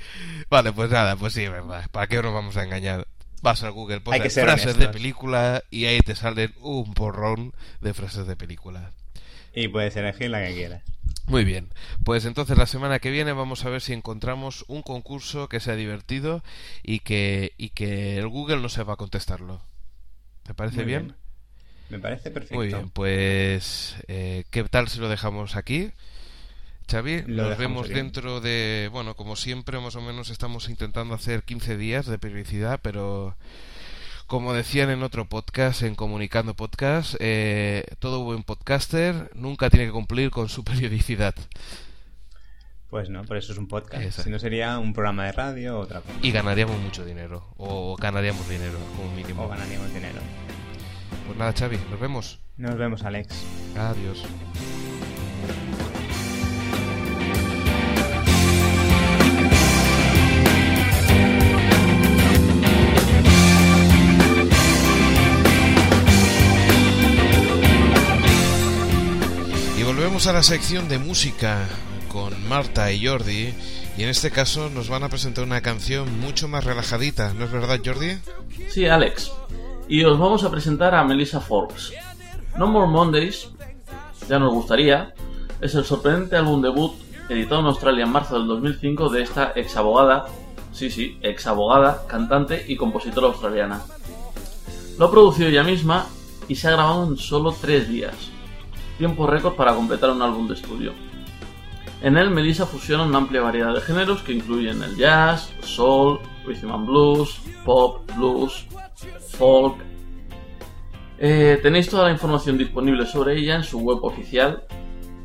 Vale, 0.50 0.72
pues 0.72 0.90
nada, 0.90 1.18
pues 1.18 1.34
sí, 1.34 1.48
verdad. 1.48 1.90
¿Para 1.92 2.08
qué 2.08 2.22
nos 2.22 2.34
vamos 2.34 2.56
a 2.56 2.64
engañar? 2.64 3.08
Vas 3.42 3.64
al 3.64 3.72
Google, 3.72 4.02
pones 4.02 4.34
frases 4.34 4.44
honestos. 4.44 4.78
de 4.78 4.88
película 4.90 5.64
y 5.70 5.86
ahí 5.86 6.00
te 6.00 6.16
salen 6.16 6.54
un 6.62 6.94
porrón 6.94 7.54
de 7.82 7.94
frases 7.94 8.28
de 8.28 8.36
película. 8.36 8.92
Y 9.54 9.68
puedes 9.68 9.96
elegir 9.96 10.30
la 10.30 10.46
que 10.46 10.54
quieras. 10.54 10.84
Muy 11.28 11.44
bien, 11.44 11.70
pues 12.04 12.26
entonces 12.26 12.58
la 12.58 12.66
semana 12.66 13.00
que 13.00 13.12
viene 13.12 13.34
vamos 13.34 13.64
a 13.64 13.70
ver 13.70 13.82
si 13.82 13.94
encontramos 13.94 14.66
un 14.68 14.82
concurso 14.82 15.48
que 15.48 15.60
sea 15.60 15.76
divertido 15.76 16.44
y 16.82 17.00
que, 17.00 17.54
y 17.58 17.70
que 17.70 18.18
el 18.18 18.28
Google 18.28 18.58
no 18.58 18.70
sepa 18.70 18.96
contestarlo. 18.96 19.62
¿Te 20.44 20.54
parece 20.54 20.84
bien. 20.84 21.16
Me 21.90 22.00
parece 22.00 22.32
perfecto. 22.32 22.56
Muy 22.56 22.68
bien, 22.68 22.90
pues 22.90 23.96
eh, 24.08 24.44
¿qué 24.52 24.64
tal 24.66 24.88
si 24.88 25.00
lo 25.00 25.10
dejamos 25.10 25.56
aquí? 25.56 25.92
Xavi, 26.90 27.24
Lo 27.28 27.50
nos 27.50 27.58
vemos 27.58 27.88
dentro 27.90 28.42
de, 28.42 28.90
bueno, 28.92 29.16
como 29.16 29.36
siempre, 29.36 29.80
más 29.80 29.96
o 29.96 30.02
menos 30.02 30.30
estamos 30.30 30.70
intentando 30.70 31.14
hacer 31.14 31.44
15 31.44 31.78
días 31.78 32.08
de 32.08 32.18
periodicidad, 32.18 32.80
pero 32.82 33.36
Como 34.26 34.54
decían 34.54 34.90
en 34.92 35.02
otro 35.04 35.26
podcast, 35.26 35.82
en 35.82 35.96
Comunicando 35.96 36.54
Podcast, 36.56 37.16
eh, 37.20 37.84
todo 37.98 38.24
buen 38.24 38.44
podcaster 38.44 39.32
nunca 39.34 39.70
tiene 39.72 39.88
que 39.88 39.92
cumplir 39.92 40.30
con 40.30 40.50
su 40.50 40.64
periodicidad. 40.66 41.34
Pues 42.90 43.10
no, 43.10 43.24
por 43.24 43.38
eso 43.38 43.52
es 43.52 43.58
un 43.60 43.68
podcast. 43.68 44.04
Exacto. 44.04 44.24
Si 44.24 44.30
no 44.30 44.40
sería 44.40 44.80
un 44.80 44.94
programa 44.94 45.26
de 45.26 45.32
radio 45.32 45.78
o 45.78 45.82
otra 45.82 46.02
cosa. 46.02 46.18
Y 46.24 46.32
ganaríamos 46.32 46.80
mucho 46.80 47.06
dinero. 47.06 47.54
O 47.58 47.96
ganaríamos 47.96 48.48
dinero, 48.50 48.80
como 48.98 49.12
mínimo. 49.14 49.44
O 49.44 49.48
ganaríamos 49.48 49.94
dinero. 49.94 50.20
Pues 51.30 51.38
nada, 51.38 51.54
Xavi, 51.54 51.78
nos 51.92 52.00
vemos. 52.00 52.40
Nos 52.58 52.76
vemos, 52.76 53.04
Alex. 53.04 53.28
Adiós. 53.78 54.24
Y 69.78 69.84
volvemos 69.84 70.26
a 70.26 70.34
la 70.34 70.42
sección 70.42 70.90
de 70.90 70.98
música 70.98 71.68
con 72.08 72.50
Marta 72.50 72.92
y 72.92 73.06
Jordi. 73.06 73.54
Y 73.98 74.02
en 74.02 74.10
este 74.10 74.32
caso 74.32 74.72
nos 74.72 74.90
van 74.90 75.04
a 75.04 75.10
presentar 75.10 75.44
una 75.44 75.62
canción 75.62 76.20
mucho 76.22 76.48
más 76.48 76.64
relajadita, 76.64 77.36
¿no 77.36 77.46
es 77.46 77.52
verdad, 77.52 77.80
Jordi? 77.86 78.18
Sí, 78.70 78.88
Alex. 78.88 79.32
Y 79.90 80.04
os 80.04 80.20
vamos 80.20 80.44
a 80.44 80.52
presentar 80.52 80.94
a 80.94 81.04
Melissa 81.04 81.42
Forbes. 81.42 81.92
No 82.56 82.68
More 82.68 82.86
Mondays, 82.86 83.50
ya 84.28 84.38
nos 84.38 84.54
gustaría, 84.54 85.16
es 85.62 85.74
el 85.74 85.84
sorprendente 85.84 86.36
álbum 86.36 86.62
debut 86.62 86.94
editado 87.28 87.62
en 87.62 87.66
Australia 87.66 88.06
en 88.06 88.12
marzo 88.12 88.38
del 88.38 88.48
2005 88.48 89.10
de 89.10 89.24
esta 89.24 89.52
ex 89.56 89.76
abogada, 89.78 90.28
sí, 90.72 90.92
sí, 90.92 91.18
ex 91.24 91.48
abogada, 91.48 92.06
cantante 92.08 92.66
y 92.68 92.76
compositora 92.76 93.28
australiana. 93.28 93.82
Lo 95.00 95.08
ha 95.08 95.12
producido 95.12 95.50
ella 95.50 95.64
misma 95.64 96.06
y 96.48 96.54
se 96.54 96.68
ha 96.68 96.72
grabado 96.72 97.08
en 97.08 97.18
solo 97.18 97.52
tres 97.60 97.90
días, 97.90 98.14
tiempo 99.00 99.26
récord 99.26 99.56
para 99.56 99.74
completar 99.74 100.12
un 100.12 100.22
álbum 100.22 100.48
de 100.48 100.54
estudio. 100.54 100.94
En 102.04 102.16
él, 102.16 102.30
Melissa 102.30 102.68
fusiona 102.68 103.06
una 103.06 103.18
amplia 103.18 103.42
variedad 103.42 103.74
de 103.74 103.82
géneros 103.82 104.22
que 104.22 104.34
incluyen 104.34 104.84
el 104.84 104.96
jazz, 104.96 105.52
soul, 105.62 106.20
rhythm 106.46 106.72
and 106.72 106.86
blues, 106.86 107.42
pop, 107.66 108.08
blues, 108.16 108.68
folk. 109.40 109.78
Eh, 111.18 111.60
tenéis 111.64 111.90
toda 111.90 112.04
la 112.06 112.12
información 112.12 112.56
disponible 112.58 113.06
sobre 113.06 113.38
ella 113.38 113.56
en 113.56 113.64
su 113.64 113.80
web 113.80 114.00
oficial, 114.04 114.64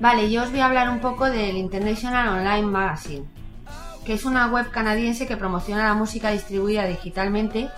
Vale, 0.00 0.28
yo 0.30 0.42
os 0.42 0.50
voy 0.50 0.60
a 0.60 0.66
hablar 0.66 0.90
un 0.90 1.00
poco 1.00 1.30
del 1.30 1.56
International 1.56 2.28
Online 2.28 2.66
Magazine, 2.66 3.24
que 4.04 4.12
es 4.14 4.24
una 4.24 4.48
web 4.48 4.70
canadiense 4.70 5.26
que 5.26 5.36
promociona 5.36 5.84
la 5.84 5.94
música 5.94 6.30
distribuida 6.30 6.86
digitalmente 6.86 7.68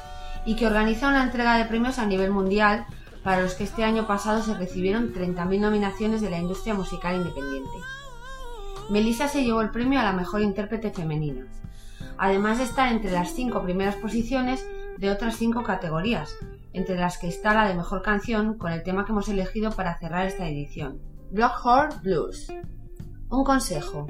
y 0.47 0.55
que 0.55 0.67
organiza 0.67 1.09
una 1.09 1.25
entrega 1.25 1.59
de 1.59 1.67
premios 1.67 1.99
a 1.99 2.07
nivel 2.07 2.31
mundial 2.31 2.87
para 3.23 3.43
los 3.43 3.55
que 3.55 3.65
este 3.65 3.83
año 3.85 4.07
pasado 4.07 4.41
se 4.41 4.55
recibieron 4.55 5.13
30.000 5.13 5.61
nominaciones 5.61 6.21
de 6.21 6.31
la 6.31 6.39
industria 6.39 6.75
musical 6.75 7.17
independiente. 7.17 7.77
Melissa 8.89 9.27
se 9.27 9.43
llevó 9.43 9.61
el 9.63 9.71
premio 9.71 9.99
a 9.99 10.05
la 10.05 10.13
mejor 10.13 10.43
intérprete 10.43 10.93
femenina, 10.93 11.49
además 12.17 12.59
de 12.59 12.65
estar 12.65 12.93
entre 12.93 13.11
las 13.11 13.33
cinco 13.33 13.63
primeras 13.63 13.97
posiciones 13.97 14.65
de 14.97 15.11
otras 15.11 15.37
cinco 15.37 15.65
categorías, 15.65 16.37
entre 16.73 16.97
las 16.97 17.19
que 17.19 17.27
está 17.27 17.53
la 17.53 17.67
de 17.67 17.75
mejor 17.75 18.03
canción 18.03 18.57
con 18.57 18.71
el 18.71 18.85
tema 18.85 19.05
que 19.05 19.13
hemos 19.13 19.29
elegido 19.29 19.73
para 19.73 19.99
cerrar 19.99 20.27
esta 20.27 20.49
edición. 20.49 21.01
Blockhorn 21.33 22.01
Blues. 22.03 22.53
Un 23.29 23.43
consejo. 23.43 24.07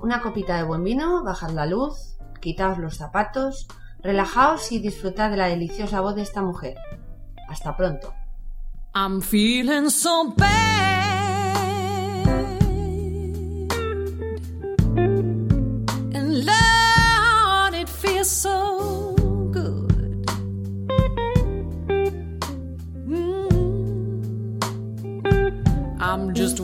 Una 0.00 0.20
copita 0.20 0.56
de 0.56 0.64
buen 0.64 0.82
vino, 0.82 1.22
bajad 1.22 1.50
la 1.50 1.66
luz, 1.66 2.16
quitaos 2.40 2.78
los 2.78 2.96
zapatos, 2.96 3.68
relajaos 4.02 4.72
y 4.72 4.78
disfrutad 4.78 5.30
de 5.30 5.36
la 5.36 5.46
deliciosa 5.46 6.00
voz 6.00 6.16
de 6.16 6.22
esta 6.22 6.42
mujer. 6.42 6.76
Hasta 7.48 7.76
pronto. 7.76 8.14
I'm 8.94 9.20
feeling 9.22 9.88
so 9.90 10.34
bad. 10.36 10.82
And 16.14 16.44
it 17.74 17.88
so 18.28 19.14
good. 19.50 20.26
Mm. 23.06 23.48
I'm 26.00 26.34
just 26.34 26.60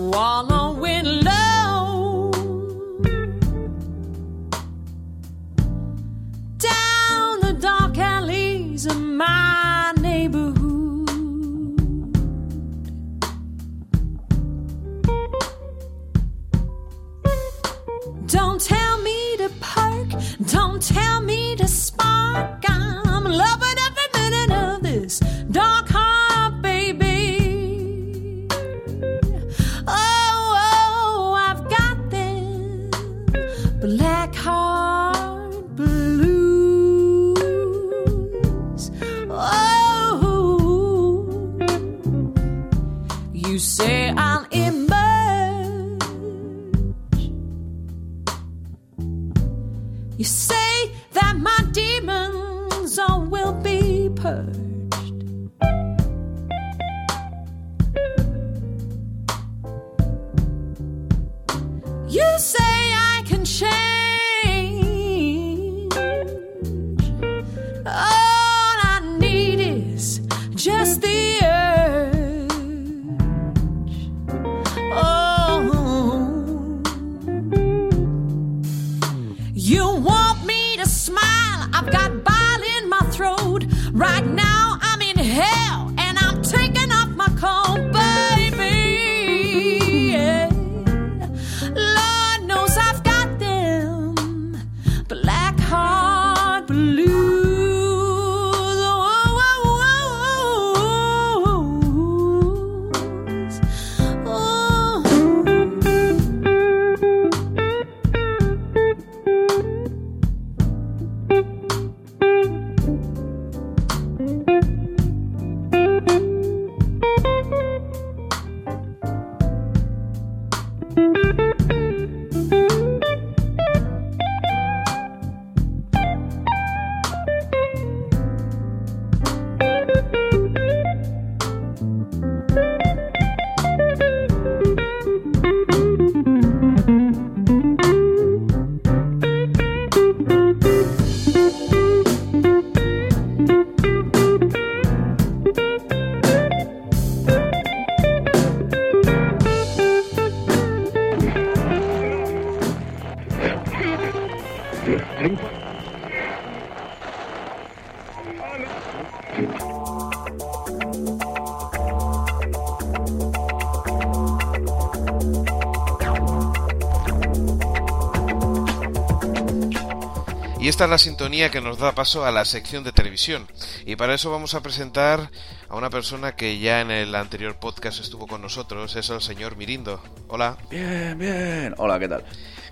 es 170.89 170.91
la 170.91 170.97
sintonía 170.97 171.51
que 171.51 171.61
nos 171.61 171.79
da 171.79 171.93
paso 171.93 172.25
a 172.25 172.33
la 172.33 172.47
sección 172.47 172.83
de 172.83 172.93
televisión. 172.93 173.47
Y 173.85 173.97
para 173.97 174.15
eso 174.15 174.31
vamos 174.31 174.55
a 174.55 174.63
presentar 174.63 175.31
a 175.69 175.77
una 175.77 175.91
persona 175.91 176.35
que 176.35 176.59
ya 176.59 176.81
en 176.81 176.91
el 176.91 177.15
anterior 177.15 177.57
podcast 177.57 178.01
estuvo 178.01 178.27
con 178.27 178.41
nosotros, 178.41 178.97
es 178.97 179.11
el 179.11 179.21
señor 179.21 179.57
Mirindo. 179.57 180.03
Hola. 180.29 180.57
Bien, 180.71 181.19
bien. 181.19 181.75
Hola, 181.77 181.99
¿qué 181.99 182.09
tal? 182.09 182.25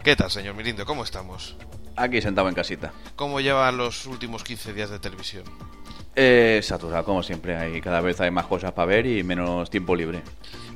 ¿Qué 0.02 0.16
tal, 0.16 0.31
señor 0.31 0.55
Mirindo? 0.55 0.87
¿Cómo 0.87 1.05
estamos? 1.05 1.57
Aquí 1.94 2.22
sentado 2.22 2.48
en 2.48 2.55
casita. 2.55 2.90
¿Cómo 3.16 3.40
llevan 3.40 3.76
los 3.76 4.07
últimos 4.07 4.44
15 4.44 4.72
días 4.72 4.88
de 4.88 4.98
televisión? 4.98 5.44
Eh, 6.14 6.61
saturado, 6.62 7.05
como 7.05 7.22
siempre. 7.22 7.55
Hay, 7.55 7.83
cada 7.83 8.00
vez 8.00 8.18
hay 8.22 8.31
más 8.31 8.46
cosas 8.46 8.72
para 8.72 8.87
ver 8.87 9.05
y 9.05 9.22
menos 9.24 9.68
tiempo 9.68 9.94
libre. 9.94 10.22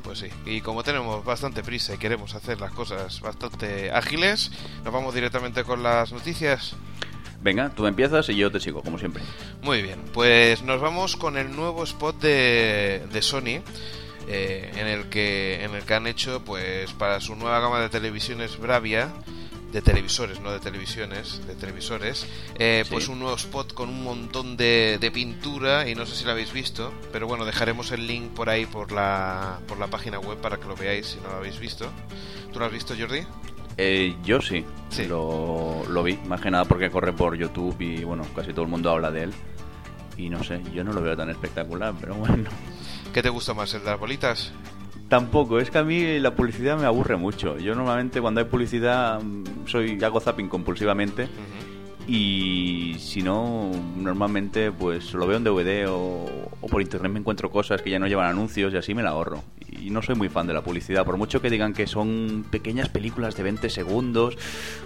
Pues 0.03 0.19
sí, 0.19 0.29
y 0.45 0.61
como 0.61 0.83
tenemos 0.83 1.25
bastante 1.25 1.63
prisa 1.63 1.95
y 1.95 1.99
queremos 1.99 2.35
hacer 2.35 2.61
las 2.61 2.73
cosas 2.73 3.21
bastante 3.21 3.91
ágiles, 3.91 4.51
nos 4.85 4.93
vamos 4.93 5.15
directamente 5.15 5.65
con 5.65 5.83
las 5.83 6.13
noticias. 6.13 6.75
Venga, 7.43 7.71
tú 7.75 7.87
empiezas 7.87 8.29
y 8.29 8.37
yo 8.37 8.51
te 8.51 8.61
sigo, 8.61 8.83
como 8.83 8.99
siempre. 8.99 9.23
Muy 9.63 9.81
bien, 9.83 9.99
pues 10.13 10.63
nos 10.63 10.81
vamos 10.81 11.17
con 11.17 11.37
el 11.39 11.55
nuevo 11.57 11.85
spot 11.85 12.21
de, 12.21 13.03
de 13.11 13.23
Sony. 13.23 13.63
eh, 14.29 14.71
en 14.77 14.87
el 14.87 15.07
que 15.09 15.65
en 15.65 15.75
el 15.75 15.83
que 15.85 15.95
han 15.95 16.07
hecho 16.07 16.45
pues 16.45 16.93
para 16.93 17.21
su 17.21 17.35
nueva 17.35 17.59
gama 17.59 17.81
de 17.81 17.89
televisiones 17.89 18.59
Bravia 18.59 19.09
de 19.73 19.81
televisores 19.83 20.41
no 20.41 20.53
de 20.53 20.61
televisiones 20.61 21.45
de 21.47 21.55
televisores 21.55 22.27
eh, 22.59 22.83
Sí. 22.85 22.91
pues 22.93 23.09
un 23.09 23.19
nuevo 23.19 23.35
spot 23.35 23.73
con 23.73 23.89
un 23.89 24.05
montón 24.05 24.57
de, 24.57 24.99
de 25.01 25.11
pintura 25.11 25.89
y 25.89 25.95
no 25.95 26.07
sé 26.07 26.15
si 26.15 26.25
lo 26.25 26.33
habéis 26.33 26.53
visto 26.53 26.93
pero 27.13 27.27
bueno 27.27 27.45
dejaremos 27.45 27.91
el 27.93 28.07
link 28.07 28.33
por 28.35 28.51
ahí 28.51 28.67
por 28.67 28.93
la 28.93 29.59
por 29.67 29.79
la 29.79 29.87
página 29.89 30.21
web 30.21 30.39
para 30.39 30.59
que 30.59 30.67
lo 30.69 30.77
veáis 30.77 31.07
si 31.07 31.17
no 31.21 31.29
lo 31.31 31.37
habéis 31.37 31.59
visto 31.59 31.91
tú 32.53 32.59
lo 32.61 32.67
has 32.67 32.73
visto 32.73 32.95
Jordi 32.97 33.23
Eh, 33.83 34.15
yo 34.23 34.43
sí, 34.43 34.65
Sí. 34.91 35.07
Lo, 35.07 35.85
lo 35.89 36.03
vi, 36.03 36.19
más 36.27 36.41
que 36.41 36.51
nada 36.51 36.65
porque 36.65 36.91
corre 36.91 37.13
por 37.13 37.37
YouTube 37.37 37.77
y 37.81 38.03
bueno, 38.05 38.25
casi 38.35 38.53
todo 38.53 38.63
el 38.65 38.71
mundo 38.71 38.91
habla 38.91 39.11
de 39.11 39.25
él. 39.25 39.33
Y 40.17 40.29
no 40.29 40.43
sé, 40.43 40.61
yo 40.75 40.85
no 40.85 40.93
lo 40.93 41.01
veo 41.01 41.17
tan 41.17 41.31
espectacular, 41.31 41.95
pero 41.99 42.15
bueno. 42.17 42.51
¿qué 43.15 43.23
te 43.23 43.29
gusta 43.29 43.55
más 43.55 43.73
el 43.73 43.81
de 43.81 43.91
las 43.91 44.01
bolitas? 44.01 44.53
Tampoco, 45.09 45.59
es 45.59 45.71
que 45.71 45.79
a 45.79 45.85
mí 45.85 46.19
la 46.19 46.35
publicidad 46.35 46.79
me 46.79 46.87
aburre 46.87 47.17
mucho. 47.17 47.57
Yo 47.59 47.75
normalmente 47.75 48.21
cuando 48.21 48.41
hay 48.41 48.47
publicidad 48.47 49.21
mm, 49.23 49.67
soy 49.67 50.03
hago 50.03 50.21
zapping 50.21 50.49
compulsivamente. 50.49 51.29
Y 52.07 52.97
si 52.99 53.23
no, 53.23 53.71
normalmente 53.97 54.73
pues 54.73 55.13
lo 55.15 55.27
veo 55.27 55.37
en 55.37 55.45
DVD 55.45 55.87
o, 55.89 56.51
por 56.71 56.83
internet 56.83 57.13
me 57.13 57.21
encuentro 57.21 57.51
cosas 57.51 57.83
que 57.83 57.91
ya 57.91 57.99
no 57.99 58.07
llevan 58.07 58.27
anuncios 58.27 58.73
y 58.73 58.77
así 58.77 58.95
me 58.95 59.03
la 59.03 59.11
ahorro. 59.11 59.43
Y 59.71 59.91
no 59.91 60.03
soy 60.03 60.15
muy 60.15 60.29
fan 60.29 60.47
de 60.47 60.53
la 60.53 60.63
publicidad, 60.63 61.05
por 61.05 61.17
mucho 61.17 61.41
que 61.41 61.49
digan 61.49 61.73
que 61.73 61.87
son 61.87 62.45
pequeñas 62.51 62.89
películas 62.89 63.37
de 63.37 63.45
20 63.45 63.71
segundos, 63.71 64.37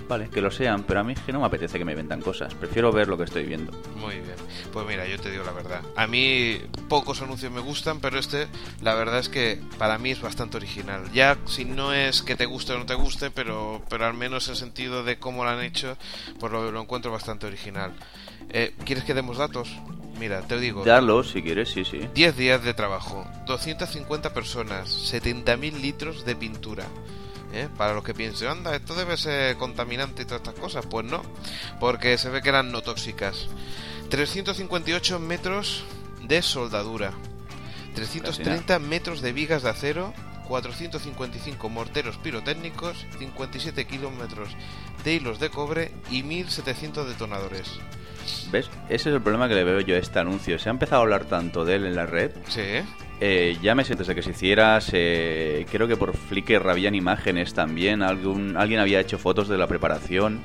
vale, 0.08 0.28
que 0.28 0.40
lo 0.40 0.50
sean, 0.50 0.84
pero 0.84 1.00
a 1.00 1.04
mí 1.04 1.14
es 1.14 1.20
que 1.20 1.32
no 1.32 1.40
me 1.40 1.46
apetece 1.46 1.78
que 1.78 1.84
me 1.84 1.94
vendan 1.94 2.20
cosas, 2.20 2.54
prefiero 2.54 2.92
ver 2.92 3.08
lo 3.08 3.16
que 3.16 3.24
estoy 3.24 3.44
viendo. 3.44 3.72
Muy 3.96 4.14
bien. 4.14 4.36
Pues 4.72 4.86
mira, 4.86 5.06
yo 5.06 5.18
te 5.18 5.30
digo 5.30 5.44
la 5.44 5.52
verdad. 5.52 5.80
A 5.96 6.06
mí 6.06 6.58
pocos 6.88 7.22
anuncios 7.22 7.50
me 7.50 7.60
gustan, 7.60 8.00
pero 8.00 8.18
este, 8.18 8.46
la 8.82 8.94
verdad 8.94 9.18
es 9.18 9.28
que 9.28 9.60
para 9.78 9.98
mí 9.98 10.10
es 10.10 10.20
bastante 10.20 10.58
original. 10.58 11.10
Ya 11.12 11.38
si 11.46 11.64
no 11.64 11.92
es 11.92 12.22
que 12.22 12.36
te 12.36 12.46
guste 12.46 12.72
o 12.74 12.78
no 12.78 12.86
te 12.86 12.94
guste, 12.94 13.30
pero, 13.30 13.82
pero 13.88 14.06
al 14.06 14.14
menos 14.14 14.48
el 14.48 14.56
sentido 14.56 15.02
de 15.02 15.18
cómo 15.18 15.44
lo 15.44 15.50
han 15.50 15.62
hecho, 15.62 15.96
pues 16.38 16.52
lo, 16.52 16.70
lo 16.70 16.82
encuentro 16.82 17.03
bastante 17.10 17.46
original. 17.46 17.92
Eh, 18.50 18.74
¿Quieres 18.84 19.04
que 19.04 19.14
demos 19.14 19.38
datos? 19.38 19.68
Mira, 20.18 20.42
te 20.42 20.58
digo. 20.58 20.84
Darlo 20.84 21.24
si 21.24 21.42
quieres, 21.42 21.70
sí, 21.70 21.84
sí. 21.84 22.08
10 22.14 22.36
días 22.36 22.62
de 22.62 22.74
trabajo, 22.74 23.26
250 23.46 24.32
personas, 24.32 24.88
70.000 25.12 25.80
litros 25.80 26.24
de 26.24 26.36
pintura. 26.36 26.86
¿eh? 27.52 27.68
Para 27.76 27.94
los 27.94 28.04
que 28.04 28.14
piensen, 28.14 28.48
anda, 28.48 28.74
esto 28.76 28.94
debe 28.94 29.16
ser 29.16 29.56
contaminante 29.56 30.22
y 30.22 30.24
todas 30.24 30.42
estas 30.42 30.58
cosas. 30.58 30.86
Pues 30.86 31.04
no, 31.06 31.22
porque 31.80 32.16
se 32.18 32.30
ve 32.30 32.42
que 32.42 32.50
eran 32.50 32.70
no 32.70 32.82
tóxicas. 32.82 33.48
358 34.10 35.18
metros 35.18 35.84
de 36.22 36.42
soldadura, 36.42 37.12
330 37.94 38.78
metros 38.78 39.20
de 39.20 39.32
vigas 39.32 39.62
de 39.62 39.70
acero, 39.70 40.12
455 40.48 41.68
morteros 41.68 42.18
pirotécnicos, 42.18 43.06
57 43.18 43.86
kilómetros 43.86 44.50
de 45.04 45.14
hilos 45.14 45.38
de 45.38 45.50
cobre 45.50 45.92
y 46.10 46.22
1.700 46.22 47.04
detonadores. 47.06 47.78
¿Ves? 48.50 48.70
Ese 48.88 49.10
es 49.10 49.14
el 49.16 49.20
problema 49.20 49.48
que 49.48 49.54
le 49.54 49.64
veo 49.64 49.80
yo 49.80 49.96
a 49.96 49.98
este 49.98 50.18
anuncio. 50.18 50.58
Se 50.58 50.68
ha 50.68 50.72
empezado 50.72 51.00
a 51.00 51.04
hablar 51.04 51.26
tanto 51.26 51.64
de 51.64 51.74
él 51.76 51.84
en 51.86 51.94
la 51.94 52.06
red 52.06 52.30
Sí, 52.48 52.62
Eh, 53.20 53.56
ya 53.62 53.74
me 53.74 53.84
sientes 53.84 54.06
de 54.06 54.14
que 54.14 54.22
se 54.22 54.30
hiciera, 54.30 54.80
se- 54.80 55.66
creo 55.70 55.86
que 55.86 55.96
por 55.96 56.16
Flickr 56.16 56.68
habían 56.68 56.94
imágenes 56.94 57.54
también, 57.54 58.02
algún, 58.02 58.56
alguien 58.56 58.80
había 58.80 58.98
hecho 59.00 59.18
fotos 59.18 59.48
de 59.48 59.56
la 59.58 59.66
preparación 59.66 60.40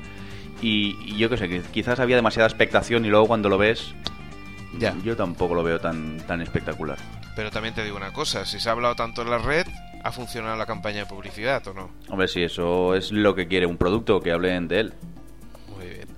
y, 0.62 0.96
y 1.04 1.16
yo 1.16 1.28
qué 1.30 1.36
sé, 1.36 1.62
quizás 1.72 1.98
había 2.00 2.16
demasiada 2.16 2.46
expectación 2.48 3.04
y 3.04 3.08
luego 3.08 3.26
cuando 3.26 3.48
lo 3.48 3.58
ves, 3.58 3.94
Ya. 4.78 4.94
yo 5.04 5.16
tampoco 5.16 5.54
lo 5.54 5.62
veo 5.62 5.80
tan, 5.80 6.18
tan 6.26 6.40
espectacular. 6.40 6.98
Pero 7.36 7.50
también 7.50 7.74
te 7.74 7.82
digo 7.84 7.96
una 7.96 8.12
cosa, 8.12 8.44
si 8.44 8.60
se 8.60 8.68
ha 8.68 8.72
hablado 8.72 8.94
tanto 8.94 9.22
en 9.22 9.30
la 9.30 9.38
red, 9.38 9.66
¿ha 10.04 10.12
funcionado 10.12 10.56
la 10.56 10.66
campaña 10.66 10.98
de 11.00 11.06
publicidad 11.06 11.66
o 11.68 11.74
no? 11.74 11.90
Hombre, 12.08 12.28
si 12.28 12.42
eso 12.42 12.94
es 12.94 13.10
lo 13.12 13.34
que 13.34 13.48
quiere 13.48 13.66
un 13.66 13.76
producto, 13.76 14.20
que 14.20 14.32
hablen 14.32 14.68
de 14.68 14.80
él. 14.80 14.92
Muy 15.76 15.86
bien. 15.86 16.08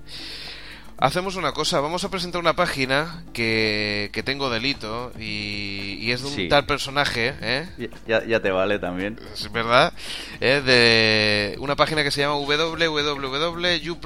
Hacemos 0.97 1.35
una 1.35 1.51
cosa, 1.51 1.79
vamos 1.81 2.03
a 2.05 2.09
presentar 2.11 2.39
una 2.39 2.53
página 2.55 3.23
que, 3.33 4.09
que 4.13 4.23
tengo 4.23 4.49
delito 4.49 5.11
y, 5.19 5.97
y 5.99 6.11
es 6.11 6.21
de 6.21 6.27
un 6.27 6.33
Sí. 6.33 6.47
tal 6.47 6.65
personaje, 6.65 7.33
¿eh? 7.41 7.89
Ya, 8.07 8.23
ya 8.25 8.39
te 8.39 8.51
vale 8.51 8.79
también. 8.79 9.19
Es 9.33 9.51
verdad, 9.51 9.91
¿eh? 10.39 10.61
de 10.65 11.57
una 11.59 11.75
página 11.75 12.03
que 12.03 12.11
se 12.11 12.21
llama 12.21 12.35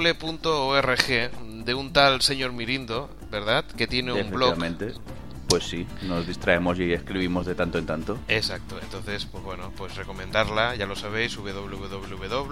www.yuple.org 0.07 1.31
de 1.67 1.75
un 1.75 1.91
tal 1.91 2.21
señor 2.21 2.53
Mirindo, 2.53 3.09
¿verdad? 3.29 3.65
Que 3.65 3.85
tiene 3.87 4.13
un 4.13 4.31
blog. 4.31 4.57
Pues 5.49 5.65
sí, 5.65 5.85
nos 6.03 6.25
distraemos 6.25 6.79
y 6.79 6.93
escribimos 6.93 7.45
de 7.45 7.55
tanto 7.55 7.77
en 7.77 7.85
tanto. 7.85 8.17
Exacto, 8.29 8.79
entonces, 8.81 9.25
pues 9.25 9.43
bueno, 9.43 9.71
pues 9.77 9.95
recomendarla, 9.95 10.75
ya 10.75 10.85
lo 10.85 10.95
sabéis, 10.95 11.35
www.yuple.org. 11.37 12.43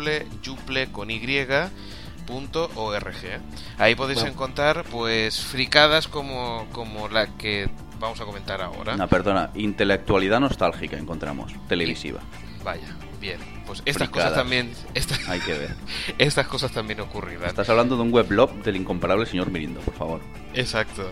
Ahí 3.78 3.96
podéis 3.96 4.24
encontrar, 4.24 4.84
pues, 4.84 5.42
fricadas 5.42 6.08
como, 6.10 6.68
como 6.72 7.08
la 7.08 7.28
que 7.38 7.70
vamos 8.00 8.20
a 8.20 8.26
comentar 8.26 8.62
ahora. 8.62 8.98
No, 8.98 9.08
perdona, 9.08 9.52
intelectualidad 9.56 10.42
nostálgica 10.42 10.98
encontramos, 10.98 11.54
televisiva. 11.68 12.20
Vaya, 12.64 12.96
bien. 13.26 13.40
Pues 13.66 13.82
estas 13.86 14.08
Fricadas. 14.08 14.30
cosas 14.32 14.44
también, 14.44 14.72
estas, 14.94 15.28
Hay 15.30 15.40
que 15.40 15.54
ver. 15.54 15.72
estas 16.18 16.48
cosas 16.48 16.72
también 16.72 17.00
ocurrirán. 17.00 17.48
Estás 17.48 17.68
hablando 17.70 17.96
de 17.96 18.04
un 18.04 18.14
weblog 18.14 18.52
del 18.64 18.76
incomparable 18.76 19.26
señor 19.26 19.50
Mirindo, 19.52 19.80
por 19.82 19.94
favor. 19.96 20.22
Exacto. 20.54 21.10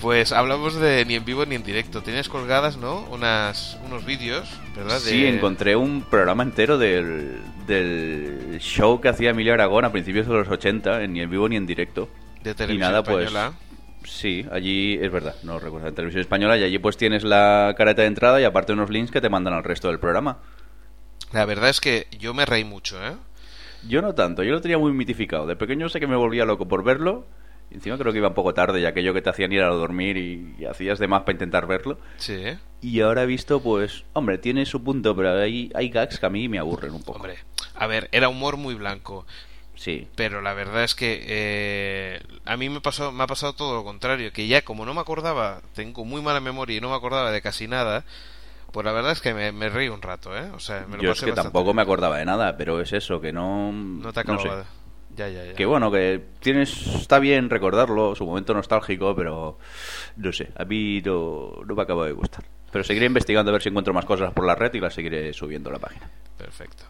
Pues 0.00 0.32
hablamos 0.32 0.74
de 0.74 1.04
ni 1.06 1.14
en 1.14 1.24
vivo 1.24 1.46
ni 1.46 1.54
en 1.54 1.62
directo. 1.62 2.02
Tienes 2.02 2.28
colgadas, 2.28 2.76
¿no? 2.76 3.02
Unas, 3.10 3.78
unos 3.86 4.04
vídeos, 4.04 4.48
¿verdad? 4.76 4.98
Sí, 4.98 5.22
De- 5.22 5.28
encontré 5.28 5.76
un 5.76 6.02
programa 6.02 6.42
entero 6.42 6.76
del, 6.78 7.38
del 7.66 8.58
show 8.60 9.00
que 9.00 9.08
hacía 9.08 9.30
Emilio 9.30 9.54
Aragón 9.54 9.84
a 9.84 9.92
principios 9.92 10.26
de 10.26 10.34
los 10.34 10.48
80, 10.48 11.02
en 11.04 11.12
ni 11.12 11.20
en 11.20 11.30
vivo 11.30 11.48
ni 11.48 11.56
en 11.56 11.66
directo. 11.66 12.08
de 12.42 12.50
y 12.50 12.54
televisión 12.54 12.90
nada, 12.90 13.02
pues. 13.04 13.26
española. 13.26 13.52
Sí, 14.04 14.44
allí 14.52 14.98
es 15.00 15.10
verdad, 15.10 15.34
no 15.44 15.58
recuerdo, 15.58 15.88
en 15.88 15.94
televisión 15.94 16.20
española, 16.20 16.58
y 16.58 16.62
allí 16.62 16.78
pues 16.78 16.98
tienes 16.98 17.24
la 17.24 17.74
careta 17.78 18.02
de 18.02 18.08
entrada 18.08 18.38
y 18.38 18.44
aparte 18.44 18.74
unos 18.74 18.90
links 18.90 19.10
que 19.10 19.22
te 19.22 19.30
mandan 19.30 19.54
al 19.54 19.64
resto 19.64 19.88
del 19.88 19.98
programa. 19.98 20.40
La 21.34 21.44
verdad 21.44 21.68
es 21.68 21.80
que 21.80 22.06
yo 22.18 22.32
me 22.32 22.46
reí 22.46 22.64
mucho, 22.64 23.04
¿eh? 23.04 23.16
Yo 23.86 24.00
no 24.00 24.14
tanto, 24.14 24.42
yo 24.42 24.52
lo 24.52 24.60
tenía 24.60 24.78
muy 24.78 24.92
mitificado. 24.92 25.46
De 25.46 25.56
pequeño 25.56 25.88
sé 25.88 26.00
que 26.00 26.06
me 26.06 26.16
volvía 26.16 26.44
loco 26.44 26.66
por 26.66 26.82
verlo. 26.82 27.26
Encima 27.70 27.98
creo 27.98 28.12
que 28.12 28.18
iba 28.18 28.28
un 28.28 28.34
poco 28.34 28.54
tarde, 28.54 28.80
ya 28.80 28.90
aquello 28.90 29.12
que 29.12 29.20
te 29.20 29.30
hacían 29.30 29.52
ir 29.52 29.62
a 29.62 29.68
dormir 29.68 30.16
y, 30.16 30.54
y 30.58 30.64
hacías 30.64 30.98
de 30.98 31.08
más 31.08 31.22
para 31.22 31.32
intentar 31.32 31.66
verlo. 31.66 31.98
Sí. 32.18 32.56
Y 32.80 33.00
ahora 33.00 33.24
he 33.24 33.26
visto, 33.26 33.60
pues, 33.60 34.04
hombre, 34.12 34.38
tiene 34.38 34.64
su 34.64 34.84
punto, 34.84 35.16
pero 35.16 35.40
hay, 35.40 35.72
hay 35.74 35.88
gags 35.88 36.18
que 36.20 36.26
a 36.26 36.30
mí 36.30 36.48
me 36.48 36.58
aburren 36.58 36.92
un 36.92 37.02
poco. 37.02 37.18
Hombre, 37.18 37.38
a 37.74 37.86
ver, 37.86 38.08
era 38.12 38.28
humor 38.28 38.56
muy 38.56 38.74
blanco. 38.74 39.26
Sí, 39.76 40.06
Pero 40.14 40.40
la 40.40 40.54
verdad 40.54 40.84
es 40.84 40.94
que 40.94 41.24
eh, 41.26 42.20
a 42.44 42.56
mí 42.56 42.68
me, 42.68 42.80
pasó, 42.80 43.10
me 43.10 43.24
ha 43.24 43.26
pasado 43.26 43.54
todo 43.54 43.74
lo 43.74 43.84
contrario. 43.84 44.32
Que 44.32 44.46
ya 44.46 44.62
como 44.62 44.86
no 44.86 44.94
me 44.94 45.00
acordaba, 45.00 45.62
tengo 45.74 46.04
muy 46.04 46.22
mala 46.22 46.40
memoria 46.40 46.76
y 46.76 46.80
no 46.80 46.90
me 46.90 46.94
acordaba 46.94 47.32
de 47.32 47.42
casi 47.42 47.66
nada, 47.66 48.04
pues 48.74 48.84
la 48.84 48.90
verdad 48.92 49.12
es 49.12 49.20
que 49.20 49.32
me, 49.32 49.52
me 49.52 49.68
reí 49.68 49.88
un 49.88 50.02
rato, 50.02 50.36
¿eh? 50.36 50.50
O 50.52 50.58
sea, 50.58 50.84
me 50.88 50.96
lo 50.96 51.02
yo 51.04 51.12
es 51.12 51.20
que 51.20 51.30
tampoco 51.30 51.66
bien. 51.66 51.76
me 51.76 51.82
acordaba 51.82 52.18
de 52.18 52.24
nada, 52.24 52.56
pero 52.56 52.80
es 52.80 52.92
eso, 52.92 53.20
que 53.20 53.32
no... 53.32 53.70
No 53.70 54.12
te 54.12 54.14
sé. 54.14 54.32
acababa. 54.32 54.64
Ya, 55.14 55.28
ya, 55.28 55.44
ya. 55.44 55.54
Que 55.54 55.64
bueno, 55.64 55.92
que 55.92 56.20
tienes 56.40 56.88
está 56.88 57.20
bien 57.20 57.50
recordarlo, 57.50 58.16
su 58.16 58.26
momento 58.26 58.52
nostálgico, 58.52 59.14
pero 59.14 59.58
no 60.16 60.32
sé, 60.32 60.50
a 60.56 60.64
mí 60.64 61.00
no, 61.02 61.52
no 61.64 61.74
me 61.76 61.82
acaba 61.82 62.04
de 62.06 62.12
gustar. 62.14 62.44
Pero 62.72 62.82
seguiré 62.82 63.06
investigando 63.06 63.52
a 63.52 63.52
ver 63.52 63.62
si 63.62 63.68
encuentro 63.68 63.94
más 63.94 64.06
cosas 64.06 64.32
por 64.32 64.44
la 64.44 64.56
red 64.56 64.74
y 64.74 64.80
las 64.80 64.92
seguiré 64.92 65.32
subiendo 65.32 65.70
a 65.70 65.74
la 65.74 65.78
página. 65.78 66.10
Perfecto. 66.36 66.82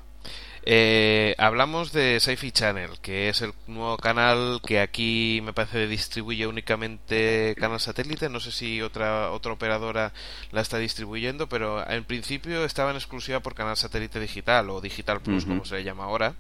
Eh, 0.67 1.35
hablamos 1.37 1.93
de 1.93 2.19
Sci-Fi 2.21 2.51
Channel, 2.53 2.91
que 3.03 3.29
es 3.29 3.43
el 3.43 3.53
nuevo 3.67 3.99
canal 3.99 4.61
que 4.67 4.81
aquí 4.81 5.41
me 5.45 5.53
parece 5.53 5.87
distribuye 5.87 6.47
únicamente 6.47 7.55
canal 7.59 7.81
satélite. 7.81 8.31
No 8.31 8.41
sé 8.41 8.51
si 8.51 8.81
otra 8.81 9.31
otra 9.31 9.53
operadora 9.53 10.13
la 10.53 10.63
está 10.63 10.79
distribuyendo, 10.79 11.49
pero 11.51 11.87
en 11.91 12.05
principio 12.05 12.65
estaba 12.65 12.91
en 12.91 12.97
exclusiva 12.97 13.41
por 13.41 13.55
canal 13.55 13.77
satélite 13.77 14.19
digital 14.21 14.71
o 14.71 14.81
digital 14.81 15.21
plus, 15.21 15.45
como 15.45 15.67
se 15.67 15.75
le 15.77 15.85
llama 15.85 16.05
ahora. 16.05 16.33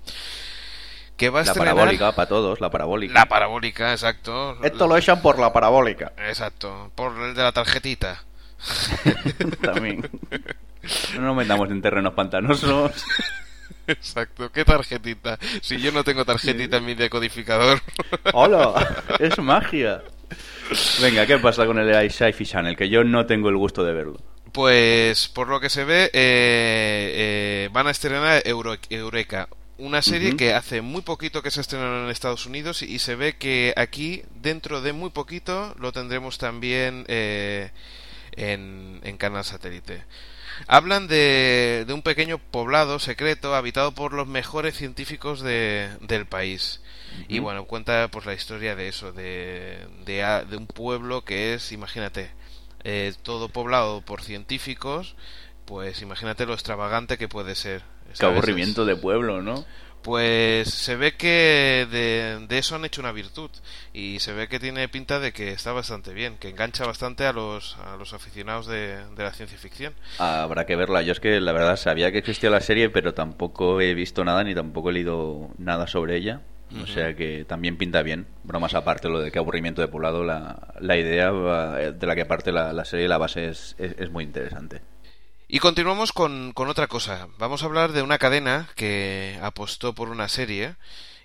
Que 1.18 1.28
va 1.28 1.40
a 1.40 1.44
La 1.44 1.52
estrenar 1.52 1.74
parabólica, 1.74 2.12
para 2.12 2.28
todos, 2.28 2.60
la 2.60 2.70
parabólica. 2.70 3.14
la 3.14 3.26
parabólica, 3.26 3.92
exacto. 3.92 4.56
Esto 4.64 4.88
lo 4.88 4.96
echan 4.96 5.20
por 5.20 5.38
la 5.38 5.52
parabólica. 5.52 6.12
Exacto, 6.26 6.90
por 6.94 7.12
el 7.20 7.34
de 7.34 7.42
la 7.42 7.52
tarjetita. 7.52 8.24
También. 9.60 10.08
No 11.14 11.20
nos 11.20 11.36
metamos 11.36 11.70
en 11.70 11.82
terrenos 11.82 12.14
pantanosos. 12.14 12.90
Exacto, 13.86 14.50
¿qué 14.50 14.64
tarjetita? 14.64 15.38
Si 15.62 15.78
yo 15.80 15.92
no 15.92 16.04
tengo 16.04 16.24
tarjetita 16.24 16.78
en 16.78 16.84
mi 16.84 16.94
decodificador. 16.94 17.80
¡Hola! 18.32 19.04
¡Es 19.20 19.38
magia! 19.38 20.02
Venga, 21.00 21.26
¿qué 21.26 21.38
pasa 21.38 21.66
con 21.66 21.78
el 21.78 22.10
Sci-Fi 22.10 22.44
Channel? 22.46 22.76
Que 22.76 22.88
yo 22.88 23.04
no 23.04 23.26
tengo 23.26 23.48
el 23.50 23.56
gusto 23.56 23.84
de 23.84 23.92
verlo. 23.92 24.20
Pues 24.52 25.28
por 25.28 25.48
lo 25.48 25.60
que 25.60 25.68
se 25.68 25.84
ve, 25.84 26.04
eh, 26.04 26.10
eh, 26.14 27.68
van 27.72 27.86
a 27.88 27.90
estrenar 27.90 28.42
Euro- 28.46 28.76
Eureka, 28.88 29.48
una 29.78 30.00
serie 30.00 30.36
que 30.36 30.54
hace 30.54 30.80
muy 30.80 31.02
poquito 31.02 31.42
que 31.42 31.50
se 31.50 31.60
estrenó 31.60 32.04
en 32.04 32.10
Estados 32.10 32.46
Unidos 32.46 32.82
y 32.82 33.00
se 33.00 33.16
ve 33.16 33.36
que 33.36 33.74
aquí, 33.76 34.22
dentro 34.36 34.80
de 34.80 34.92
muy 34.92 35.10
poquito, 35.10 35.74
lo 35.78 35.90
tendremos 35.92 36.38
también 36.38 37.04
eh, 37.08 37.70
en, 38.36 39.00
en 39.02 39.16
canal 39.16 39.44
satélite. 39.44 40.04
Hablan 40.66 41.08
de, 41.08 41.84
de 41.86 41.92
un 41.92 42.02
pequeño 42.02 42.38
poblado 42.38 42.98
secreto 42.98 43.54
habitado 43.54 43.92
por 43.92 44.12
los 44.12 44.26
mejores 44.26 44.76
científicos 44.76 45.40
de, 45.40 45.90
del 46.00 46.26
país. 46.26 46.80
Y 47.28 47.38
bueno, 47.38 47.64
cuenta 47.64 48.08
pues 48.10 48.26
la 48.26 48.34
historia 48.34 48.74
de 48.74 48.88
eso, 48.88 49.12
de, 49.12 49.86
de, 50.04 50.44
de 50.48 50.56
un 50.56 50.66
pueblo 50.66 51.24
que 51.24 51.54
es, 51.54 51.70
imagínate, 51.70 52.30
eh, 52.82 53.12
todo 53.22 53.48
poblado 53.48 54.00
por 54.02 54.20
científicos, 54.22 55.14
pues 55.64 56.02
imagínate 56.02 56.44
lo 56.44 56.54
extravagante 56.54 57.16
que 57.16 57.28
puede 57.28 57.54
ser. 57.54 57.82
Qué 58.18 58.26
aburrimiento 58.26 58.84
de 58.84 58.96
pueblo, 58.96 59.42
¿no? 59.42 59.64
Pues 60.04 60.68
se 60.68 60.96
ve 60.96 61.16
que 61.16 61.88
de, 61.90 62.46
de 62.46 62.58
eso 62.58 62.76
han 62.76 62.84
hecho 62.84 63.00
una 63.00 63.10
virtud 63.10 63.50
y 63.94 64.20
se 64.20 64.34
ve 64.34 64.48
que 64.48 64.60
tiene 64.60 64.86
pinta 64.86 65.18
de 65.18 65.32
que 65.32 65.52
está 65.52 65.72
bastante 65.72 66.12
bien, 66.12 66.36
que 66.36 66.50
engancha 66.50 66.84
bastante 66.84 67.24
a 67.24 67.32
los, 67.32 67.78
a 67.78 67.96
los 67.96 68.12
aficionados 68.12 68.66
de, 68.66 68.98
de 69.16 69.22
la 69.22 69.32
ciencia 69.32 69.56
ficción. 69.56 69.94
Habrá 70.18 70.66
que 70.66 70.76
verla. 70.76 71.00
Yo 71.00 71.12
es 71.12 71.20
que 71.20 71.40
la 71.40 71.52
verdad 71.52 71.76
sabía 71.76 72.12
que 72.12 72.18
existía 72.18 72.50
la 72.50 72.60
serie, 72.60 72.90
pero 72.90 73.14
tampoco 73.14 73.80
he 73.80 73.94
visto 73.94 74.24
nada 74.24 74.44
ni 74.44 74.54
tampoco 74.54 74.90
he 74.90 74.92
leído 74.92 75.48
nada 75.56 75.86
sobre 75.86 76.16
ella. 76.16 76.42
O 76.82 76.86
sea 76.86 77.14
que 77.14 77.44
también 77.44 77.76
pinta 77.78 78.02
bien. 78.02 78.26
Bromas 78.42 78.74
aparte, 78.74 79.08
lo 79.08 79.20
de 79.20 79.30
qué 79.30 79.38
aburrimiento 79.38 79.80
de 79.80 79.86
poblado, 79.88 80.24
la, 80.24 80.74
la 80.80 80.96
idea 80.96 81.30
de 81.30 82.06
la 82.06 82.14
que 82.16 82.26
parte 82.26 82.50
la, 82.50 82.72
la 82.72 82.84
serie, 82.84 83.06
la 83.06 83.16
base 83.16 83.48
es, 83.48 83.76
es, 83.78 83.94
es 83.96 84.10
muy 84.10 84.24
interesante. 84.24 84.82
Y 85.54 85.60
continuamos 85.60 86.12
con, 86.12 86.50
con 86.52 86.66
otra 86.68 86.88
cosa. 86.88 87.28
Vamos 87.38 87.62
a 87.62 87.66
hablar 87.66 87.92
de 87.92 88.02
una 88.02 88.18
cadena 88.18 88.68
que 88.74 89.38
apostó 89.40 89.94
por 89.94 90.08
una 90.08 90.28
serie 90.28 90.74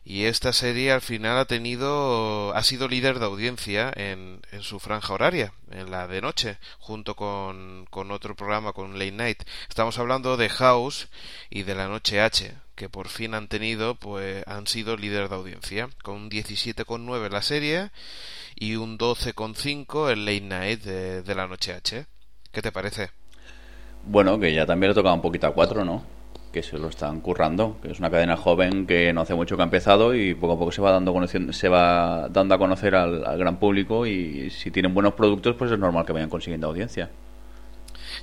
y 0.06 0.26
esta 0.26 0.54
serie 0.54 0.92
al 0.92 1.02
final 1.02 1.39
ha 1.39 1.46
tenido 1.46 2.56
ha 2.56 2.62
sido 2.62 2.88
líder 2.88 3.18
de 3.18 3.26
audiencia 3.26 3.92
en, 3.96 4.42
en 4.52 4.62
su 4.62 4.80
franja 4.80 5.15
horaria, 5.15 5.54
en 5.72 5.89
la 5.89 6.08
de 6.08 6.22
noche, 6.22 6.60
junto 6.78 7.15
con, 7.15 7.88
con 7.89 8.12
otro 8.12 8.36
programa, 8.36 8.72
con 8.72 9.00
Late 9.00 9.13
Night. 9.13 9.44
Estamos 9.68 9.98
hablando 9.98 10.38
de 10.38 10.50
House 10.50 11.08
y 11.50 11.63
de 11.63 11.74
la 11.74 11.88
Noche 11.88 12.22
H, 12.22 12.56
que 12.76 12.88
por 12.88 13.08
fin 13.08 13.34
han 13.34 13.48
tenido, 13.48 13.96
pues 13.96 14.44
han 14.46 14.68
sido 14.68 14.96
líder 14.96 15.30
de 15.30 15.36
audiencia, 15.38 15.89
con 16.04 16.13
un 16.13 16.30
17,9 16.30 17.32
la 17.32 17.42
serie 17.42 17.89
y 18.54 18.76
un 18.76 19.00
12,5 19.00 20.12
el 20.12 20.26
Late 20.26 20.42
Night 20.42 20.84
de, 20.84 21.24
de 21.24 21.34
la 21.34 21.48
Noche 21.48 21.74
H. 21.74 22.06
¿Qué 22.52 22.62
te 22.62 22.72
parece? 22.72 23.10
Bueno, 24.12 24.39
que 24.39 24.52
ya 24.52 24.65
también 24.65 24.89
le 24.89 24.95
tocaba 24.95 25.13
un 25.13 25.22
poquito 25.22 25.45
a 25.45 25.54
cuatro, 25.54 25.86
¿no? 25.86 26.02
Que 26.52 26.63
se 26.63 26.80
lo 26.80 26.88
están 26.88 27.22
currando, 27.22 27.78
que 27.80 27.91
es 27.91 28.00
una 28.00 28.10
cadena 28.10 28.36
joven 28.36 28.88
que 28.88 29.13
no 29.13 29.22
hace 29.22 29.36
mucho 29.36 29.56
que 29.56 29.62
ha 29.62 29.65
empezado 29.65 30.15
y 30.15 30.34
poco 30.34 30.54
a 30.54 30.58
poco 30.58 30.72
se 30.72 30.82
va 30.82 30.91
dando 30.91 31.13
se 31.28 31.69
va 31.69 32.28
dando 32.30 32.56
a 32.56 32.58
conocer 32.58 32.95
al, 32.95 33.24
al 33.24 33.38
gran 33.38 33.58
público 33.58 34.08
y 34.08 34.50
si 34.50 34.72
tienen 34.72 34.95
buenos 34.95 35.13
productos, 35.13 35.56
pues 35.56 35.72
es 35.72 35.78
normal 35.78 36.08
que 36.08 36.13
vayan 36.13 36.30
consiguiendo 36.30 36.65
audiencia. 36.65 37.12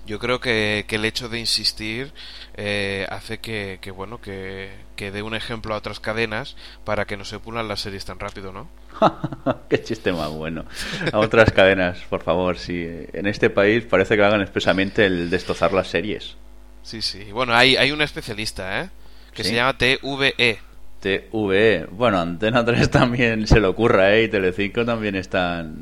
Yo 0.07 0.19
creo 0.19 0.41
que, 0.41 0.85
que 0.87 0.97
el 0.97 1.05
hecho 1.05 1.29
de 1.29 1.39
insistir 1.39 2.13
eh, 2.57 3.07
hace 3.11 3.39
que, 3.39 3.79
que, 3.81 3.91
bueno 3.91 4.21
que, 4.21 4.71
que 4.95 5.11
dé 5.11 5.23
un 5.23 5.35
ejemplo 5.35 5.75
a 5.75 5.79
otras 5.79 5.99
cadenas 6.01 6.57
para 6.85 7.07
que 7.07 7.17
no 7.17 7.25
se 7.25 7.39
pulan 7.39 7.69
las 7.69 7.81
series 7.81 8.05
tan 8.05 8.21
rápido, 8.21 8.53
¿no? 8.53 8.69
Qué 9.69 9.83
chiste 9.83 10.13
más 10.13 10.31
bueno. 10.31 10.65
A 11.13 11.19
otras 11.19 11.53
cadenas, 11.53 11.99
por 12.09 12.23
favor, 12.23 12.57
si 12.57 12.87
en 13.13 13.27
este 13.27 13.51
país 13.51 13.85
parece 13.85 14.17
que 14.17 14.25
hagan 14.25 14.41
expresamente 14.41 15.05
el 15.07 15.29
destrozar 15.29 15.73
las 15.73 15.89
series. 15.89 16.37
Sí, 16.83 17.03
sí. 17.03 17.33
Bueno, 17.33 17.55
hay, 17.55 17.77
hay 17.77 17.91
un 17.91 18.01
especialista, 18.01 18.83
¿eh? 18.83 18.91
Que 19.35 19.43
¿Sí? 19.43 19.51
se 19.51 19.57
llama 19.57 19.77
TVE. 19.77 20.59
TVE, 21.01 21.87
bueno, 21.91 22.21
Antena 22.21 22.65
3 22.65 22.91
también 22.93 23.47
se 23.47 23.61
le 23.61 23.67
ocurra, 23.67 24.15
¿eh? 24.15 24.25
Y 24.25 24.29
Telecinco 24.29 24.85
también 24.85 25.17
están 25.17 25.75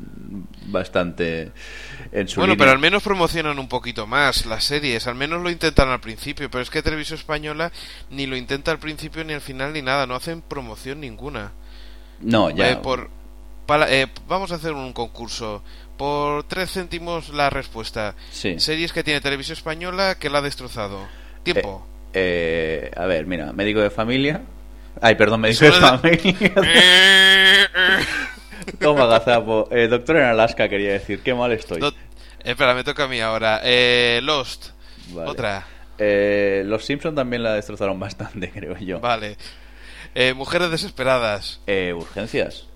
bastante 0.65 1.51
en 2.15 2.27
su 2.27 2.39
Bueno, 2.39 2.53
línea. 2.53 2.63
pero 2.65 2.71
al 2.71 2.79
menos 2.79 3.03
promocionan 3.03 3.59
un 3.59 3.67
poquito 3.67 4.07
más 4.07 4.45
las 4.45 4.63
series, 4.63 5.05
al 5.07 5.15
menos 5.15 5.41
lo 5.43 5.49
intentan 5.49 5.89
al 5.89 5.99
principio, 5.99 6.49
pero 6.49 6.61
es 6.63 6.69
que 6.69 6.81
Televisión 6.81 7.19
Española 7.19 7.71
ni 8.09 8.25
lo 8.25 8.35
intenta 8.37 8.71
al 8.71 8.79
principio 8.79 9.23
ni 9.23 9.33
al 9.33 9.41
final 9.41 9.73
ni 9.73 9.81
nada, 9.81 10.07
no 10.07 10.15
hacen 10.15 10.41
promoción 10.41 11.01
ninguna. 11.01 11.51
No, 12.21 12.49
ya. 12.49 12.71
Eh, 12.71 12.75
por, 12.77 13.09
para- 13.65 13.91
eh, 13.93 14.07
vamos 14.27 14.51
a 14.51 14.55
hacer 14.55 14.71
un 14.73 14.93
concurso. 14.93 15.61
Por 15.97 16.43
tres 16.45 16.71
céntimos 16.71 17.29
la 17.29 17.49
respuesta. 17.49 18.15
Sí. 18.31 18.59
Series 18.59 18.91
que 18.93 19.03
tiene 19.03 19.21
Televisión 19.21 19.57
Española 19.57 20.15
que 20.19 20.29
la 20.29 20.39
ha 20.39 20.41
destrozado. 20.41 21.07
Tiempo. 21.43 21.85
Eh, 22.13 22.91
a 22.95 23.05
ver, 23.05 23.25
mira, 23.27 23.51
médico 23.53 23.79
de 23.81 23.89
familia. 23.89 24.41
Ay, 25.01 25.15
perdón, 25.15 25.41
médico 25.41 25.65
de 25.65 25.71
familia. 25.73 26.51
Toma, 28.79 29.05
gazapo. 29.05 29.67
Eh, 29.71 29.87
doctor 29.87 30.17
en 30.17 30.23
Alaska 30.23 30.67
quería 30.69 30.93
decir, 30.93 31.21
qué 31.21 31.33
mal 31.33 31.51
estoy. 31.51 31.81
Espera, 32.43 32.73
me 32.75 32.83
toca 32.83 33.05
a 33.05 33.07
mí 33.07 33.19
ahora. 33.19 33.61
Eh, 33.63 34.19
Lost. 34.23 34.67
Vale. 35.09 35.29
Otra. 35.29 35.65
Eh, 35.97 36.63
los 36.65 36.85
Simpson 36.85 37.15
también 37.15 37.43
la 37.43 37.53
destrozaron 37.53 37.99
bastante, 37.99 38.49
creo 38.53 38.77
yo. 38.77 38.99
Vale. 38.99 39.37
Eh, 40.13 40.33
Mujeres 40.33 40.71
desesperadas. 40.71 41.61
Eh, 41.67 41.93
urgencias. 41.93 42.67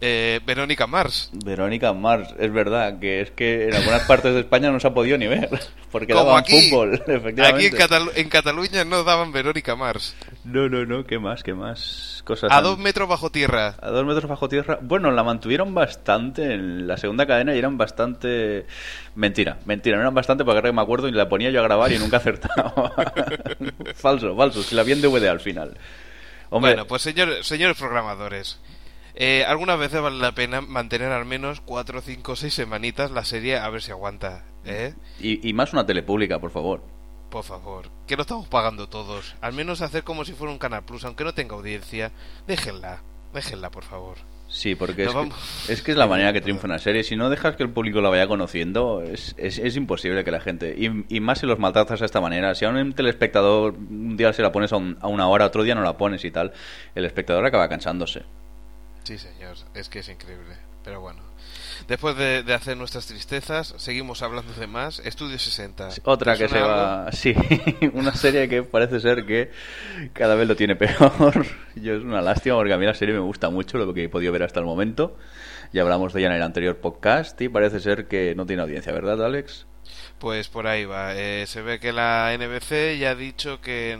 Eh, 0.00 0.40
Verónica 0.44 0.86
Mars. 0.86 1.30
Verónica 1.32 1.92
Mars, 1.92 2.34
es 2.38 2.52
verdad 2.52 2.98
que 2.98 3.20
es 3.20 3.30
que 3.30 3.68
en 3.68 3.74
algunas 3.74 4.02
partes 4.02 4.34
de 4.34 4.40
España 4.40 4.70
no 4.70 4.80
se 4.80 4.88
ha 4.88 4.94
podido 4.94 5.16
ni 5.18 5.26
ver, 5.26 5.48
porque 5.92 6.12
Como 6.12 6.26
daban 6.26 6.40
aquí. 6.42 6.68
fútbol, 6.70 6.94
efectivamente. 7.06 7.42
Aquí 7.46 7.66
en, 7.66 7.72
Catalu- 7.74 8.12
en 8.14 8.28
Cataluña 8.28 8.84
no 8.84 9.04
daban 9.04 9.32
Verónica 9.32 9.76
Mars. 9.76 10.16
No, 10.44 10.68
no, 10.68 10.84
no, 10.84 11.04
¿qué 11.04 11.18
más? 11.18 11.42
¿Qué 11.42 11.54
más? 11.54 12.22
Cosas 12.24 12.50
A 12.50 12.58
han- 12.58 12.64
dos 12.64 12.78
metros 12.78 13.08
bajo 13.08 13.30
tierra. 13.30 13.76
A 13.80 13.90
dos 13.90 14.04
metros 14.04 14.28
bajo 14.28 14.48
tierra. 14.48 14.78
Bueno, 14.82 15.10
la 15.12 15.22
mantuvieron 15.22 15.74
bastante 15.74 16.54
en 16.54 16.86
la 16.88 16.96
segunda 16.96 17.26
cadena 17.26 17.54
y 17.54 17.58
eran 17.58 17.78
bastante. 17.78 18.66
Mentira, 19.14 19.58
mentira, 19.66 19.96
no 19.96 20.02
eran 20.02 20.14
bastante 20.14 20.44
porque 20.44 20.58
ahora 20.58 20.70
que 20.70 20.76
me 20.76 20.82
acuerdo 20.82 21.08
y 21.08 21.12
la 21.12 21.28
ponía 21.28 21.50
yo 21.50 21.60
a 21.60 21.64
grabar 21.64 21.92
y 21.92 21.98
nunca 21.98 22.16
acertaba. 22.18 22.92
falso, 23.94 24.36
falso, 24.36 24.62
si 24.62 24.74
la 24.74 24.82
vi 24.82 24.92
en 24.92 25.02
DVD 25.02 25.28
al 25.28 25.40
final. 25.40 25.76
Hombre, 26.50 26.72
Bueno, 26.72 26.86
pues 26.86 27.02
señor- 27.06 27.42
señores 27.42 27.76
programadores. 27.76 28.58
Eh, 29.16 29.44
algunas 29.46 29.78
veces 29.78 30.00
vale 30.02 30.18
la 30.18 30.32
pena 30.32 30.60
mantener 30.60 31.10
al 31.10 31.24
menos 31.24 31.60
4, 31.62 32.02
5, 32.02 32.36
6 32.36 32.52
semanitas 32.52 33.10
la 33.10 33.24
serie 33.24 33.56
a 33.58 33.68
ver 33.70 33.82
si 33.82 33.90
aguanta. 33.90 34.44
¿Eh? 34.68 34.94
y, 35.20 35.48
y 35.48 35.52
más 35.52 35.72
una 35.72 35.86
tele 35.86 36.02
pública, 36.02 36.38
por 36.40 36.50
favor. 36.50 36.82
Por 37.30 37.44
favor. 37.44 37.88
Que 38.06 38.16
lo 38.16 38.22
estamos 38.22 38.48
pagando 38.48 38.88
todos. 38.88 39.36
Al 39.40 39.52
menos 39.52 39.80
hacer 39.80 40.02
como 40.04 40.24
si 40.24 40.32
fuera 40.32 40.52
un 40.52 40.58
Canal 40.58 40.84
Plus, 40.84 41.04
aunque 41.04 41.24
no 41.24 41.34
tenga 41.34 41.54
audiencia. 41.56 42.10
Déjenla. 42.46 43.02
Déjenla, 43.32 43.70
por 43.70 43.84
favor. 43.84 44.16
Sí, 44.48 44.74
porque 44.76 45.04
es, 45.04 45.12
que, 45.12 45.72
es 45.72 45.82
que 45.82 45.90
es 45.90 45.96
la 45.96 46.06
manera 46.06 46.32
que 46.32 46.40
triunfa 46.40 46.66
una 46.66 46.78
serie. 46.78 47.02
Si 47.02 47.16
no 47.16 47.28
dejas 47.30 47.56
que 47.56 47.64
el 47.64 47.70
público 47.70 48.00
la 48.00 48.08
vaya 48.10 48.28
conociendo, 48.28 49.02
es, 49.02 49.34
es, 49.38 49.58
es 49.58 49.76
imposible 49.76 50.22
que 50.24 50.30
la 50.30 50.40
gente. 50.40 50.74
Y, 50.78 51.16
y 51.16 51.20
más 51.20 51.40
si 51.40 51.46
los 51.46 51.58
maltratas 51.58 51.98
de 52.00 52.06
esta 52.06 52.20
manera. 52.20 52.54
Si 52.54 52.64
a 52.64 52.68
un 52.70 52.92
telespectador 52.92 53.74
un 53.74 54.16
día 54.16 54.32
se 54.32 54.42
la 54.42 54.52
pones 54.52 54.72
a, 54.72 54.76
un- 54.76 54.96
a 55.00 55.08
una 55.08 55.26
hora, 55.28 55.46
otro 55.46 55.62
día 55.64 55.74
no 55.74 55.82
la 55.82 55.96
pones 55.96 56.24
y 56.24 56.30
tal, 56.30 56.52
el 56.94 57.04
espectador 57.04 57.44
acaba 57.44 57.68
cansándose. 57.68 58.22
Sí, 59.06 59.18
señor. 59.18 59.54
Es 59.72 59.88
que 59.88 60.00
es 60.00 60.08
increíble. 60.08 60.56
Pero 60.82 61.00
bueno. 61.00 61.20
Después 61.86 62.16
de, 62.16 62.42
de 62.42 62.54
hacer 62.54 62.76
nuestras 62.76 63.06
tristezas, 63.06 63.72
seguimos 63.76 64.20
hablando 64.22 64.52
de 64.54 64.66
más. 64.66 64.98
Estudio 64.98 65.38
60. 65.38 65.90
Otra 66.02 66.32
¿Te 66.32 66.40
que 66.40 66.48
se 66.48 66.58
algo? 66.58 66.68
va. 66.68 67.12
Sí, 67.12 67.32
una 67.92 68.12
serie 68.16 68.48
que 68.48 68.64
parece 68.64 68.98
ser 68.98 69.24
que 69.24 69.52
cada 70.12 70.34
vez 70.34 70.48
lo 70.48 70.56
tiene 70.56 70.74
peor. 70.74 71.46
Yo 71.76 71.94
es 71.94 72.02
una 72.02 72.20
lástima 72.20 72.56
porque 72.56 72.72
a 72.72 72.78
mí 72.78 72.84
la 72.84 72.94
serie 72.94 73.14
me 73.14 73.20
gusta 73.20 73.48
mucho, 73.48 73.78
lo 73.78 73.94
que 73.94 74.04
he 74.04 74.08
podido 74.08 74.32
ver 74.32 74.42
hasta 74.42 74.58
el 74.58 74.66
momento. 74.66 75.16
Ya 75.72 75.82
hablamos 75.82 76.12
de 76.12 76.20
ella 76.20 76.30
en 76.30 76.34
el 76.36 76.42
anterior 76.42 76.76
podcast 76.78 77.40
y 77.40 77.48
parece 77.48 77.78
ser 77.78 78.08
que 78.08 78.34
no 78.34 78.44
tiene 78.44 78.62
audiencia, 78.62 78.92
¿verdad, 78.92 79.24
Alex? 79.24 79.66
Pues 80.18 80.48
por 80.48 80.66
ahí 80.66 80.84
va. 80.84 81.14
Eh, 81.14 81.46
se 81.46 81.62
ve 81.62 81.78
que 81.78 81.92
la 81.92 82.36
NBC 82.36 82.98
ya 82.98 83.10
ha 83.10 83.14
dicho 83.14 83.60
que, 83.60 83.92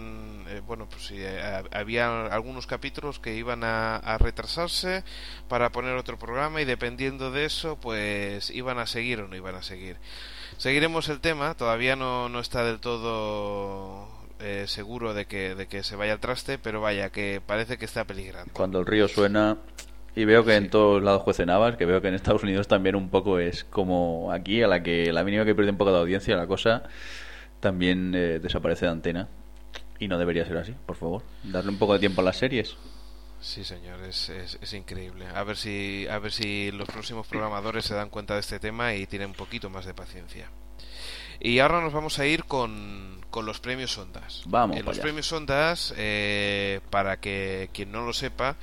eh, 0.49 0.63
bueno, 0.67 0.89
pues 0.89 1.07
sí, 1.07 1.17
eh, 1.19 1.63
había 1.73 2.27
algunos 2.27 2.67
capítulos 2.67 3.19
que 3.19 3.35
iban 3.35 3.65
a, 3.65 3.97
a 3.97 4.19
retrasarse 4.19 5.05
para 5.49 5.71
poner 5.71 5.97
otro 5.97 6.19
programa 6.19 6.61
y 6.61 6.65
dependiendo 6.65 7.31
de 7.31 7.45
eso, 7.45 7.77
pues 7.77 8.51
iban 8.51 8.79
a 8.79 8.87
seguir 8.87 9.21
o 9.21 9.29
no 9.29 9.37
iban 9.37 9.55
a 9.55 9.63
seguir. 9.63 9.97
Seguiremos 10.59 11.09
el 11.09 11.21
tema. 11.21 11.55
Todavía 11.55 11.97
no, 11.97 12.29
no 12.29 12.41
está 12.41 12.65
del 12.65 12.81
todo 12.81 14.09
eh, 14.39 14.65
seguro 14.69 15.15
de 15.15 15.27
que, 15.27 15.55
de 15.55 15.67
que 15.67 15.83
se 15.83 15.97
vaya 15.97 16.13
al 16.13 16.21
traste, 16.21 16.59
pero 16.59 16.81
vaya 16.81 17.11
que 17.11 17.41
parece 17.45 17.79
que 17.79 17.85
está 17.85 18.05
peligrando. 18.05 18.53
Cuando 18.53 18.81
el 18.81 18.87
río 18.87 19.09
suena 19.09 19.57
y 20.17 20.25
veo 20.25 20.45
que 20.45 20.57
en 20.57 20.69
todos 20.71 21.01
lados 21.03 21.23
juecen 21.23 21.51
habas, 21.51 21.77
que 21.77 21.85
veo 21.87 22.01
que 22.03 22.09
en 22.09 22.15
Estados 22.15 22.43
Unidos 22.43 22.67
también 22.67 22.97
un 22.97 23.11
poco 23.11 23.39
es 23.39 23.63
como 23.65 24.33
aquí, 24.33 24.63
a 24.63 24.67
la 24.67 24.83
que 24.83 25.13
la 25.13 25.23
mínima 25.23 25.45
que 25.45 25.55
pierde 25.55 25.71
un 25.71 25.77
poco 25.77 25.93
de 25.93 25.99
audiencia 25.99 26.37
la 26.37 26.47
cosa 26.49 26.83
también 27.61 28.13
eh, 28.15 28.39
desaparece 28.41 28.87
de 28.87 28.93
antena. 28.93 29.29
Y 29.99 30.09
no 30.09 30.19
debería 30.19 30.45
ser 30.45 30.59
así, 30.59 30.75
por 30.85 30.97
favor. 30.97 31.23
Darle 31.43 31.71
un 31.71 31.79
poco 31.79 31.95
de 31.95 32.01
tiempo 32.01 32.21
a 32.21 32.25
las 32.25 32.37
series. 32.37 32.77
Sí, 33.41 33.65
señor, 33.65 34.01
es, 34.05 34.29
es, 34.29 34.59
es 34.61 34.73
increíble. 34.75 35.27
A 35.35 35.43
ver 35.45 35.57
si 35.57 36.07
a 36.11 36.19
ver 36.19 36.33
si 36.33 36.71
los 36.73 36.89
próximos 36.89 37.27
programadores 37.27 37.85
se 37.85 37.95
dan 37.95 38.11
cuenta 38.11 38.35
de 38.35 38.41
este 38.41 38.59
tema 38.59 38.95
y 38.95 39.07
tienen 39.07 39.29
un 39.29 39.35
poquito 39.35 39.71
más 39.71 39.85
de 39.87 39.95
paciencia. 39.95 40.49
Y 41.41 41.59
ahora 41.61 41.81
nos 41.81 41.93
vamos 41.93 42.19
a 42.19 42.27
ir 42.27 42.45
con, 42.45 43.21
con 43.31 43.45
los 43.47 43.61
premios 43.61 43.97
Ondas. 43.99 44.43
Vamos 44.47 44.77
Eh, 44.79 44.83
los 44.83 44.95
allá. 44.97 45.03
premios 45.03 45.31
Ondas, 45.33 45.95
eh, 45.97 46.81
para 46.91 47.19
que 47.19 47.69
quien 47.73 47.93
no 47.93 48.05
lo 48.07 48.13
sepa, 48.15 48.57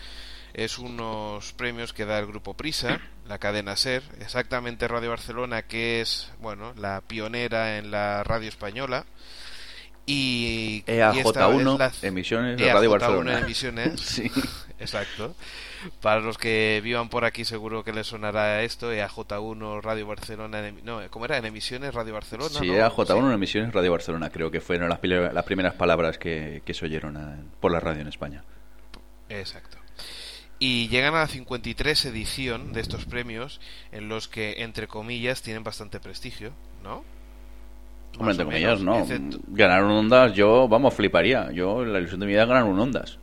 es 0.54 0.78
unos 0.78 1.54
premios 1.54 1.94
que 1.94 2.06
da 2.06 2.20
el 2.20 2.28
grupo 2.28 2.54
Prisa, 2.54 3.00
la 3.28 3.38
cadena 3.40 3.76
Ser, 3.76 4.04
exactamente 4.22 4.88
Radio 4.88 5.10
Barcelona, 5.10 5.64
que 5.64 6.02
es 6.02 6.32
bueno 6.40 6.74
la 6.78 7.02
pionera 7.02 7.78
en 7.78 7.92
la 7.92 8.24
radio 8.24 8.50
española. 8.50 9.06
Y, 10.06 10.84
y 10.86 10.92
esta 10.92 11.48
EAJ1, 11.48 11.74
es 11.74 11.80
la- 11.80 11.92
E 12.02 12.08
emisiones 12.08 12.58
de 12.58 12.74
Radio 12.74 12.90
EAJ1 12.90 12.92
Barcelona. 13.00 13.40
emisiones. 13.40 14.02
Sí. 14.02 14.30
Exacto. 14.80 15.34
Para 16.02 16.20
los 16.20 16.38
que 16.38 16.82
vivan 16.84 17.08
por 17.08 17.24
aquí 17.24 17.46
seguro 17.46 17.86
que 17.86 17.94
les 17.94 18.08
sonará 18.08 18.64
esto, 18.64 18.92
EAJ1 18.92 19.82
Radio 19.82 20.06
Barcelona, 20.08 20.68
en 20.68 20.84
no, 20.84 21.00
¿cómo 21.10 21.24
era? 21.26 21.38
En 21.38 21.46
emisiones 21.46 21.94
Radio 21.94 22.14
Barcelona. 22.14 22.50
Sí, 22.50 22.68
¿no? 22.68 22.74
EAJ1 22.74 23.28
en 23.28 23.32
emisiones 23.32 23.74
Radio 23.74 23.92
Barcelona, 23.92 24.30
creo 24.30 24.52
que 24.52 24.60
fueron 24.60 24.90
las, 24.90 25.00
las 25.02 25.44
primeras 25.46 25.74
palabras 25.76 26.18
que, 26.18 26.62
que 26.66 26.74
se 26.74 26.84
oyeron 26.86 27.16
eh, 27.16 27.44
por 27.62 27.72
la 27.72 27.80
radio 27.80 28.02
en 28.02 28.08
España. 28.10 28.44
Exacto. 29.30 29.78
Y 30.60 30.88
llegan 30.88 31.14
a 31.16 31.20
la 31.20 31.28
53 31.28 32.06
edición 32.06 32.72
de 32.74 32.82
estos 32.82 33.06
premios 33.06 33.60
en 33.92 34.08
los 34.08 34.28
que, 34.28 34.64
entre 34.64 34.88
comillas, 34.88 35.42
tienen 35.42 35.64
bastante 35.64 36.00
prestigio, 36.00 36.54
¿no? 36.84 37.04
Hombre, 38.18 38.32
entre 38.32 38.46
comillas, 38.46 38.80
no. 38.82 39.00
excepto- 39.00 39.40
Ganar 39.48 39.84
un 39.84 39.92
Ondas, 39.92 40.34
yo, 40.34 40.68
vamos, 40.68 40.94
fliparía. 40.94 41.52
Yo, 41.52 41.84
la 41.84 42.00
ilusión 42.00 42.20
de 42.20 42.28
mi 42.28 42.32
vida 42.34 42.44
es 42.44 42.48
ganar 42.48 42.64
un 42.66 42.80
Ondas. 42.80 43.18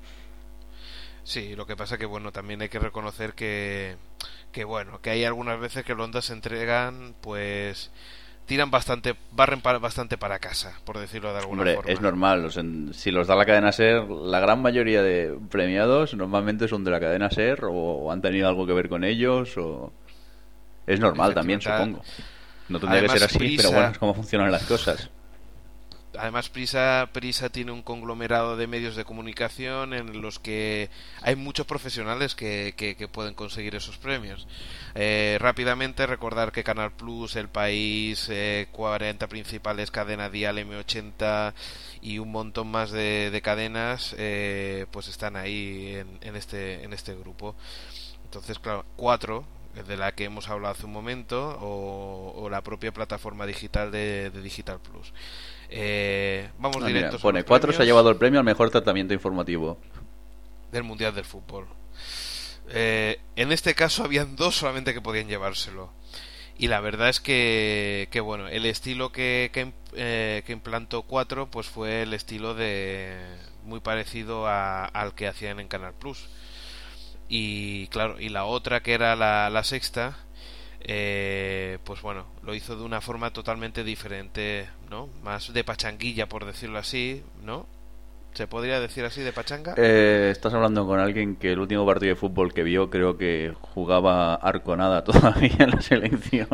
Sí, 1.23 1.55
lo 1.55 1.67
que 1.67 1.77
pasa 1.77 1.97
que 1.97 2.07
bueno, 2.07 2.33
también 2.33 2.61
hay 2.63 2.69
que 2.69 2.79
reconocer 2.79 3.35
que 3.35 3.97
que 4.53 4.65
bueno, 4.65 5.01
que 5.01 5.11
hay 5.11 5.23
algunas 5.25 5.61
veces 5.61 5.85
que 5.85 5.95
los 5.95 6.05
Ondas 6.07 6.25
se 6.25 6.33
entregan, 6.33 7.15
pues 7.21 7.91
tiran 8.51 8.69
bastante, 8.69 9.15
barren 9.31 9.61
para, 9.61 9.79
bastante 9.79 10.19
para 10.19 10.41
casa, 10.41 10.73
por 10.85 10.99
decirlo 10.99 11.33
de 11.33 11.39
alguna 11.39 11.61
Hombre, 11.63 11.77
forma. 11.77 11.93
es 11.93 12.01
normal. 12.01 12.43
los 12.43 12.57
en- 12.57 12.93
si 12.93 13.13
los 13.13 13.29
da 13.29 13.37
la 13.37 13.47
cadena 13.47 13.71
SER, 13.71 14.11
la 14.11 14.41
gran 14.41 14.61
mayoría 14.61 15.05
de 15.05 15.39
premiados 15.53 16.15
normalmente 16.15 16.67
son 16.67 16.83
de 16.83 16.91
la 16.91 16.99
cadena 16.99 17.31
SER 17.31 17.61
o 17.71 18.11
han 18.11 18.21
tenido 18.21 18.49
algo 18.49 18.67
que 18.67 18.73
ver 18.73 18.89
con 18.89 19.05
ellos 19.05 19.57
o... 19.57 19.93
Es 20.85 20.99
normal 20.99 21.33
también, 21.33 21.61
supongo. 21.61 22.03
No 22.69 22.81
tendría 22.81 23.03
que 23.03 23.09
ser 23.11 23.23
así, 23.23 23.39
Prisa- 23.39 23.63
pero 23.63 23.71
bueno, 23.73 23.93
es 23.93 23.99
como 23.99 24.15
funcionan 24.15 24.51
las 24.51 24.65
cosas. 24.65 25.11
Además, 26.21 26.51
Prisa, 26.51 27.09
Prisa 27.15 27.49
tiene 27.49 27.73
un 27.73 27.81
conglomerado 27.81 28.59
de 28.59 28.67
medios 28.67 28.95
de 28.95 29.07
comunicación 29.07 29.95
en 29.95 30.21
los 30.21 30.39
que 30.39 30.91
hay 31.23 31.35
muchos 31.35 31.65
profesionales 31.65 32.35
que, 32.35 32.75
que- 32.77 33.09
pueden 33.09 33.33
conseguir 33.33 33.75
esos 33.75 33.97
premios. 33.97 34.47
Eh, 34.95 35.39
rápidamente 35.41 36.07
recordar 36.07 36.53
que 36.53 36.63
Canal 36.63 36.93
Plus, 36.93 37.37
El 37.37 37.49
País, 37.49 38.27
eh, 38.31 38.69
40 38.73 39.29
principales, 39.29 39.91
Cadena 39.91 40.29
Dial, 40.29 40.59
M80 40.59 41.55
y 42.03 42.19
un 42.19 42.31
montón 42.33 42.71
más 42.71 42.91
de, 42.91 43.31
de 43.31 43.41
cadenas, 43.41 44.15
eh, 44.19 44.85
pues 44.91 45.09
están 45.09 45.37
ahí 45.37 45.95
en, 45.97 46.19
en 46.21 46.37
este, 46.37 46.85
en 46.85 46.93
este 46.93 47.15
grupo. 47.15 47.55
Entonces, 48.25 48.59
claro, 48.59 48.85
cuatro 48.97 49.47
de 49.87 49.97
la 49.97 50.13
que 50.13 50.25
hemos 50.25 50.49
hablado 50.51 50.75
hace 50.75 50.85
un 50.85 50.93
momento 50.93 51.57
o, 51.63 52.49
la 52.51 52.61
propia 52.63 52.93
plataforma 52.93 53.47
digital 53.47 53.91
de 53.91 54.31
Digital 54.31 54.81
Plus. 54.81 55.13
Eh, 55.73 56.51
vamos 56.59 56.79
Ah, 56.79 56.87
mira, 56.87 56.99
directos 56.99 57.21
a 57.21 57.23
pone 57.23 57.41
los 57.41 57.47
4 57.47 57.73
se 57.73 57.83
ha 57.83 57.85
llevado 57.85 58.11
el 58.11 58.17
premio 58.17 58.41
al 58.41 58.45
mejor 58.45 58.71
tratamiento 58.71 59.15
informativo. 59.15 59.79
del 60.73 60.83
Mundial 60.85 61.15
del 61.15 61.25
Fútbol. 61.25 61.67
Eh, 62.69 63.19
en 63.37 63.51
este 63.53 63.75
caso 63.75 64.05
habían 64.05 64.37
dos 64.37 64.57
solamente 64.57 64.95
que 64.95 65.01
podían 65.01 65.29
llevárselo. 65.29 65.93
Y 66.59 66.69
la 66.69 66.81
verdad 66.81 67.09
es 67.09 67.21
que, 67.21 68.09
que 68.11 68.21
bueno, 68.21 68.47
el 68.49 68.67
estilo 68.67 69.11
que, 69.13 69.51
que, 69.53 69.73
eh, 69.95 70.43
que 70.47 70.53
implantó 70.53 71.03
4 71.03 71.51
pues 71.51 71.67
fue 71.69 72.03
el 72.03 72.13
estilo 72.15 72.55
de 72.55 73.17
muy 73.65 73.81
parecido 73.81 74.47
a- 74.47 74.85
al 74.85 75.15
que 75.15 75.27
hacían 75.27 75.59
en 75.59 75.69
Canal 75.69 75.95
Plus. 75.95 76.29
Y 77.29 77.87
claro, 77.89 78.21
y 78.21 78.29
la 78.29 78.45
otra 78.45 78.83
que 78.83 78.93
era 78.93 79.17
la, 79.17 79.49
la 79.51 79.65
sexta, 79.65 80.19
eh, 80.81 81.79
pues 81.85 82.03
bueno, 82.03 82.27
lo 82.43 82.55
hizo 82.55 82.77
de 82.77 82.83
una 82.83 83.01
forma 83.01 83.33
totalmente 83.33 83.85
diferente, 83.85 84.69
¿no? 84.89 85.09
Más 85.23 85.53
de 85.53 85.65
pachanguilla, 85.65 86.29
por 86.29 86.45
decirlo 86.45 86.79
así, 86.79 87.23
¿no? 87.43 87.67
¿Se 88.33 88.47
podría 88.47 88.81
decir 88.81 89.05
así 89.05 89.23
de 89.23 89.33
pachanga? 89.33 89.75
Eh, 89.77 90.29
estás 90.31 90.55
hablando 90.55 90.87
con 90.87 91.01
alguien 91.01 91.37
que 91.37 91.53
el 91.53 91.59
último 91.59 91.85
partido 91.85 92.11
de 92.11 92.17
fútbol 92.17 92.55
que 92.55 92.63
vio 92.63 92.89
creo 92.89 93.19
que 93.19 93.55
jugaba 93.61 94.35
Arconada 94.35 95.03
todavía 95.05 95.57
en 95.59 95.71
la 95.71 95.81
selección. 95.81 96.49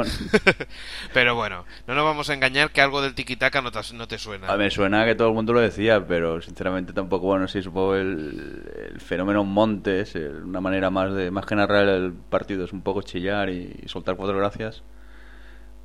Pero 1.13 1.35
bueno, 1.35 1.65
no 1.87 1.95
nos 1.95 2.05
vamos 2.05 2.31
a 2.31 2.35
engañar 2.35 2.71
que 2.71 2.81
algo 2.81 3.03
del 3.03 3.15
tiquitaca 3.15 3.61
no 3.61 3.71
te, 3.71 3.81
no 3.95 4.09
te 4.09 4.19
suena. 4.19 4.49
A 4.49 4.57
me 4.57 4.71
suena 4.71 5.05
que 5.05 5.15
todo 5.15 5.29
el 5.29 5.35
mundo 5.35 5.53
lo 5.53 5.61
decía, 5.61 6.07
pero 6.07 6.41
sinceramente 6.41 6.93
tampoco, 6.93 7.27
bueno, 7.27 7.47
sí, 7.47 7.63
supongo 7.63 7.95
el, 7.95 8.65
el 8.93 9.01
fenómeno 9.01 9.45
Montes, 9.45 10.15
una 10.15 10.61
manera 10.61 10.91
más 10.91 11.13
de 11.13 11.31
más 11.31 11.47
que 11.47 11.55
narrar 11.55 11.89
el 11.89 12.13
partido 12.13 12.65
es 12.65 12.73
un 12.73 12.83
poco 12.83 13.03
chillar 13.03 13.51
y, 13.51 13.85
soltar 13.87 14.17
cuatro 14.17 14.37
gracias. 14.37 14.83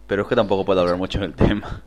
Pero 0.08 0.24
es 0.24 0.28
que 0.28 0.36
tampoco 0.36 0.66
puedo 0.66 0.82
hablar 0.82 0.98
mucho 0.98 1.20
del 1.20 1.34
tema. 1.34 1.84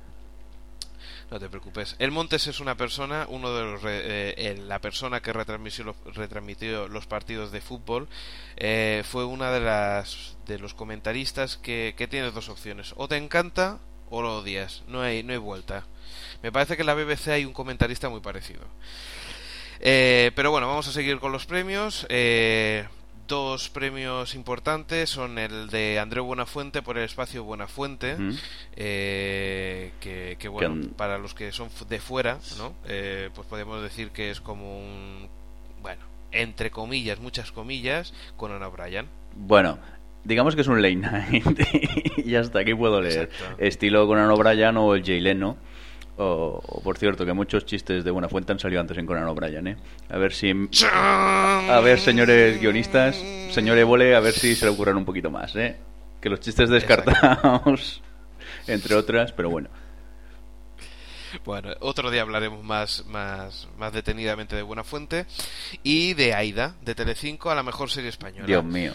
No 1.31 1.41
te 1.41 1.49
preocupes. 1.49 1.97
El 1.99 2.11
Montes 2.11 2.47
es 2.47 2.61
una 2.61 2.77
persona, 2.77 3.27
uno 3.29 3.55
de 3.55 3.65
los 3.65 3.81
eh, 3.85 4.63
la 4.67 4.81
persona 4.81 5.21
que 5.21 5.33
retransmitió 5.33 5.85
los, 5.85 5.97
retransmitió 6.15 6.89
los 6.89 7.07
partidos 7.07 7.51
de 7.51 7.61
fútbol, 7.61 8.09
eh, 8.57 9.03
fue 9.05 9.25
una 9.25 9.51
de 9.51 9.61
las 9.61 10.37
de 10.47 10.59
los 10.59 10.75
comentaristas 10.75 11.57
que, 11.57 11.95
que 11.97 12.07
dos 12.07 12.49
opciones: 12.49 12.93
o 12.97 13.09
te 13.09 13.17
encanta 13.17 13.79
o 14.11 14.23
lo 14.23 14.39
odias. 14.39 14.83
No 14.87 15.01
hay 15.01 15.23
no 15.23 15.33
hay 15.33 15.39
vuelta. 15.39 15.85
Me 16.43 16.53
parece 16.53 16.77
que 16.77 16.83
en 16.83 16.87
la 16.87 16.95
BBC 16.95 17.29
hay 17.29 17.45
un 17.45 17.53
comentarista 17.53 18.09
muy 18.09 18.21
parecido. 18.21 18.63
Eh, 19.81 20.33
pero 20.35 20.51
bueno, 20.51 20.69
vamos 20.69 20.89
a 20.89 20.93
seguir 20.93 21.19
con 21.19 21.33
los 21.33 21.47
premios. 21.47 22.07
Eh, 22.09 22.87
dos 23.27 23.69
premios 23.71 24.35
importantes 24.35 25.09
son 25.11 25.39
el 25.39 25.69
de 25.69 25.99
Andreu 25.99 26.25
Buenafuente 26.25 26.83
por 26.83 26.99
el 26.99 27.05
espacio 27.05 27.45
Buenafuente, 27.45 28.17
Mm. 28.17 28.33
eh, 28.77 29.93
que, 30.01 30.37
que, 30.39 30.49
bueno, 30.49 30.89
para 30.97 31.19
los 31.19 31.35
que 31.35 31.53
son 31.53 31.69
de 31.89 31.99
fuera, 32.01 32.39
¿no? 32.59 32.75
Eh, 32.87 33.31
pues 33.35 33.47
podemos 33.47 33.83
decir 33.83 34.11
que 34.11 34.31
es 34.31 34.41
como 34.41 34.79
un, 34.79 35.29
bueno, 35.83 36.03
entre 36.33 36.71
comillas, 36.71 37.21
muchas 37.21 37.53
comillas, 37.53 38.13
con 38.37 38.53
Ana 38.53 38.69
Bryan. 38.69 39.07
Bueno, 39.37 39.79
digamos 40.25 40.55
que 40.55 40.61
es 40.63 40.69
un 40.69 40.83
late 40.83 40.97
night 40.97 41.45
y 42.25 42.35
hasta 42.35 42.61
aquí 42.61 42.75
puedo 42.75 43.01
leer. 43.01 43.31
Exacto. 43.33 43.57
Estilo 43.65 44.07
Conan 44.07 44.31
O'Brien 44.31 44.77
o 44.77 44.95
el 44.95 45.05
Jay 45.05 45.21
Leno. 45.21 45.57
O, 46.17 46.61
o, 46.65 46.81
por 46.83 46.97
cierto, 46.97 47.27
que 47.27 47.33
muchos 47.33 47.67
chistes 47.67 48.05
de 48.05 48.11
Buena 48.11 48.29
Fuente 48.29 48.53
han 48.53 48.59
salido 48.61 48.81
antes 48.81 48.97
en 48.99 49.05
Conan 49.07 49.25
O'Brien, 49.25 49.67
¿eh? 49.67 49.77
A 50.09 50.17
ver 50.17 50.33
si... 50.33 50.53
A 50.85 51.81
ver, 51.83 51.99
señores 51.99 52.61
guionistas, 52.61 53.17
señor 53.51 53.79
Évole, 53.79 54.15
a 54.15 54.21
ver 54.21 54.33
si 54.33 54.55
se 54.55 54.65
le 54.67 54.71
ocurran 54.71 54.97
un 54.97 55.05
poquito 55.05 55.31
más, 55.31 55.57
¿eh? 55.57 55.77
Que 56.21 56.29
los 56.31 56.39
chistes 56.41 56.71
descartados, 56.71 58.01
entre 58.69 58.95
otras, 58.95 59.33
pero 59.33 59.51
bueno. 59.51 59.69
Bueno, 61.45 61.71
otro 61.81 62.13
día 62.13 62.23
hablaremos 62.23 62.63
más, 62.63 63.05
más, 63.07 63.67
más 63.77 63.93
detenidamente 63.93 64.55
de 64.55 64.63
Buenafuente 64.63 65.27
y 65.83 66.15
de 66.15 66.33
Aida, 66.33 66.77
de 66.83 66.95
Telecinco, 66.95 67.51
a 67.51 67.57
la 67.57 67.65
mejor 67.65 67.91
serie 67.91 68.11
española. 68.11 68.47
Dios 68.47 68.65
mío. 68.65 68.93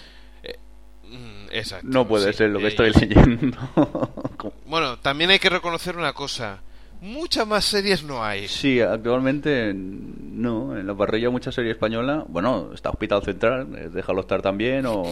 Mm, 1.03 1.47
Exacto. 1.51 1.87
No 1.89 2.07
puede 2.07 2.31
sí. 2.31 2.37
ser 2.37 2.49
lo 2.51 2.59
que 2.59 2.65
Eh, 2.65 2.69
estoy 2.69 2.91
leyendo. 2.91 3.57
Bueno, 4.67 4.99
también 4.99 5.31
hay 5.31 5.39
que 5.39 5.49
reconocer 5.49 5.97
una 5.97 6.13
cosa. 6.13 6.61
Muchas 7.01 7.47
más 7.47 7.65
series 7.65 8.03
no 8.03 8.23
hay. 8.23 8.47
Sí, 8.47 8.81
actualmente 8.81 9.73
no. 9.73 10.77
En 10.77 10.87
la 10.87 10.95
parrilla 10.95 11.29
mucha 11.29 11.51
serie 11.51 11.71
española. 11.71 12.25
Bueno, 12.27 12.71
está 12.73 12.89
Hospital 12.89 13.23
Central, 13.23 13.67
eh, 13.75 13.89
déjalo 13.91 14.21
estar 14.21 14.41
también. 14.41 14.85
O... 14.85 15.03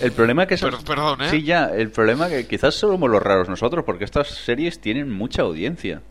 El 0.00 0.12
problema 0.12 0.46
que... 0.46 0.56
Perdón, 0.56 1.22
¿eh? 1.22 1.30
Sí, 1.30 1.42
ya. 1.42 1.66
El 1.66 1.90
problema 1.90 2.28
que 2.28 2.46
quizás 2.46 2.74
somos 2.74 3.10
los 3.10 3.22
raros 3.22 3.48
nosotros, 3.48 3.84
porque 3.84 4.04
estas 4.04 4.28
series 4.28 4.80
tienen 4.80 5.10
mucha 5.10 5.42
audiencia. 5.42 6.02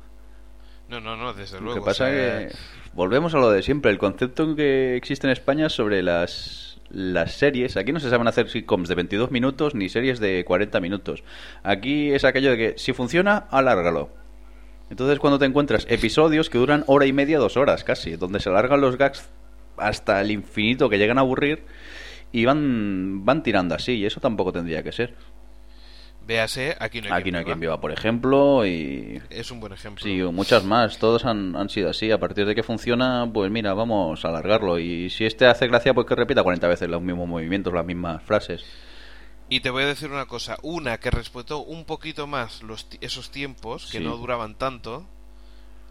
No, 0.90 1.00
no, 1.00 1.16
no, 1.16 1.34
desde 1.34 1.58
Lo 1.58 1.66
luego. 1.66 1.80
que 1.80 1.86
pasa 1.86 2.06
o 2.06 2.08
sea, 2.08 2.48
que 2.48 2.56
volvemos 2.94 3.34
a 3.34 3.38
lo 3.38 3.50
de 3.50 3.64
siempre. 3.64 3.92
El 3.92 3.98
concepto 3.98 4.56
que 4.56 4.96
existe 4.98 5.26
en 5.26 5.32
España 5.32 5.70
sobre 5.70 6.04
las, 6.04 6.82
las 6.90 7.34
series. 7.34 7.78
Aquí 7.78 7.94
no 7.94 8.00
se 8.00 8.10
saben 8.10 8.28
hacer 8.28 8.50
sitcoms 8.50 8.90
de 8.90 8.96
22 8.96 9.32
minutos 9.32 9.74
ni 9.74 9.88
series 9.88 10.20
de 10.20 10.44
40 10.44 10.80
minutos. 10.82 11.24
Aquí 11.64 12.12
es 12.12 12.26
aquello 12.26 12.52
de 12.52 12.58
que 12.58 12.74
si 12.78 12.92
funciona, 12.92 13.38
alárgalo. 13.52 14.21
Entonces 14.92 15.20
cuando 15.20 15.40
te 15.40 15.46
encuentras 15.46 15.88
episodios 15.90 16.50
que 16.50 16.58
duran 16.58 16.84
hora 16.86 17.06
y 17.06 17.14
media, 17.14 17.40
dos 17.40 17.56
horas 17.56 17.86
casi, 17.86 18.18
donde 18.18 18.42
se 18.42 18.50
alargan 18.50 18.82
los 18.82 18.98
gags 18.98 19.30
hasta 19.78 20.20
el 20.20 20.32
infinito 20.32 20.90
que 20.90 20.98
llegan 20.98 21.18
a 21.18 21.22
aburrir 21.22 21.64
y 22.34 22.44
van, 22.44 23.24
van 23.24 23.42
tirando 23.42 23.74
así, 23.74 23.94
y 23.94 24.06
eso 24.06 24.20
tampoco 24.20 24.52
tendría 24.52 24.84
que 24.84 24.92
ser. 24.92 25.16
Véase, 26.28 26.76
aquí 26.78 27.02
no 27.02 27.08
hay 27.08 27.22
Aquí 27.22 27.32
no 27.32 27.40
hay 27.40 27.46
quien 27.46 27.60
viva. 27.62 27.74
viva, 27.76 27.82
por 27.82 27.94
ejemplo, 27.94 28.66
y 28.66 29.22
Es 29.30 29.50
un 29.50 29.62
buen 29.62 29.72
ejemplo. 29.72 30.04
Sí, 30.04 30.22
muchas 30.24 30.66
más. 30.66 31.00
Todos 31.00 31.26
han, 31.26 31.56
han 31.56 31.70
sido 31.70 31.90
así. 31.90 32.12
A 32.12 32.20
partir 32.20 32.46
de 32.46 32.54
que 32.54 32.62
funciona, 32.62 33.28
pues 33.34 33.50
mira, 33.50 33.74
vamos 33.74 34.24
a 34.24 34.28
alargarlo. 34.28 34.78
Y 34.78 35.10
si 35.10 35.26
este 35.26 35.46
hace 35.48 35.68
gracia, 35.68 35.94
pues 35.94 36.06
que 36.06 36.16
repita 36.16 36.44
40 36.44 36.68
veces 36.68 36.90
los 36.90 37.02
mismos 37.02 37.28
movimientos, 37.28 37.74
las 37.74 37.86
mismas 37.86 38.22
frases. 38.24 38.66
Y 39.52 39.60
te 39.60 39.70
voy 39.70 39.84
a 39.84 39.88
decir 39.88 40.10
una 40.10 40.28
cosa, 40.28 40.58
una 40.62 40.98
que 40.98 41.12
respetó 41.12 41.60
un 41.62 41.84
poquito 41.84 42.26
más 42.26 42.64
los 42.64 42.88
esos 43.02 43.32
tiempos, 43.32 43.90
que 43.92 43.98
Sí. 43.98 44.04
no 44.04 44.16
duraban 44.16 44.56
tanto, 44.56 45.06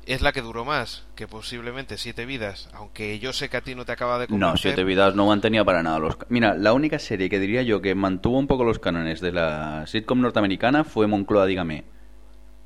es 0.06 0.22
la 0.22 0.32
que 0.32 0.40
duró 0.40 0.64
más, 0.64 1.04
que 1.14 1.28
posiblemente 1.28 1.98
Siete 1.98 2.24
Vidas, 2.24 2.70
aunque 2.72 3.18
yo 3.18 3.34
sé 3.34 3.50
que 3.50 3.58
a 3.58 3.60
ti 3.60 3.74
no 3.74 3.84
te 3.84 3.92
acaba 3.92 4.18
de 4.18 4.28
No, 4.28 4.30
convencer. 4.46 4.58
Siete 4.72 4.82
Vidas 4.84 5.14
no 5.14 5.26
mantenía 5.26 5.62
para 5.62 5.82
nada 5.82 5.98
los... 5.98 6.16
Mira, 6.30 6.54
la 6.54 6.72
única 6.72 6.98
serie 6.98 7.28
que 7.28 7.38
diría 7.38 7.60
yo 7.62 7.82
que 7.82 7.94
mantuvo 7.94 8.38
un 8.38 8.46
poco 8.46 8.64
los 8.64 8.78
cánones 8.78 9.20
de 9.20 9.32
la 9.32 9.86
sitcom 9.86 10.22
norteamericana 10.22 10.84
fue 10.84 11.06
Moncloa, 11.06 11.44
dígame. 11.44 11.84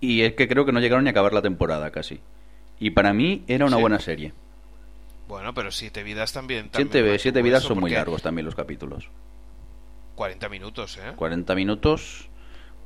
Y 0.01 0.21
es 0.23 0.35
que 0.35 0.47
creo 0.47 0.65
que 0.65 0.71
no 0.71 0.79
llegaron 0.79 1.03
ni 1.03 1.09
a 1.09 1.11
acabar 1.11 1.33
la 1.33 1.43
temporada 1.43 1.91
casi. 1.91 2.21
Y 2.79 2.91
para 2.91 3.13
mí 3.13 3.43
era 3.49 3.67
una 3.67 3.77
Sí. 3.79 3.83
buena 3.83 3.99
serie. 3.99 4.33
Bueno, 5.27 5.55
pero 5.55 5.73
Siete 5.73 6.05
Vidas 6.05 6.33
también. 6.33 6.69
también 6.69 6.89
Siete, 6.93 7.19
siete 7.19 7.43
Vidas 7.43 7.65
son 7.65 7.81
muy 7.81 7.91
largos 7.91 8.23
también 8.23 8.45
los 8.45 8.55
capítulos. 8.55 9.09
40 10.15 10.49
minutos, 10.49 10.99
¿eh? 10.99 11.13
40 11.17 11.55
minutos, 11.55 12.29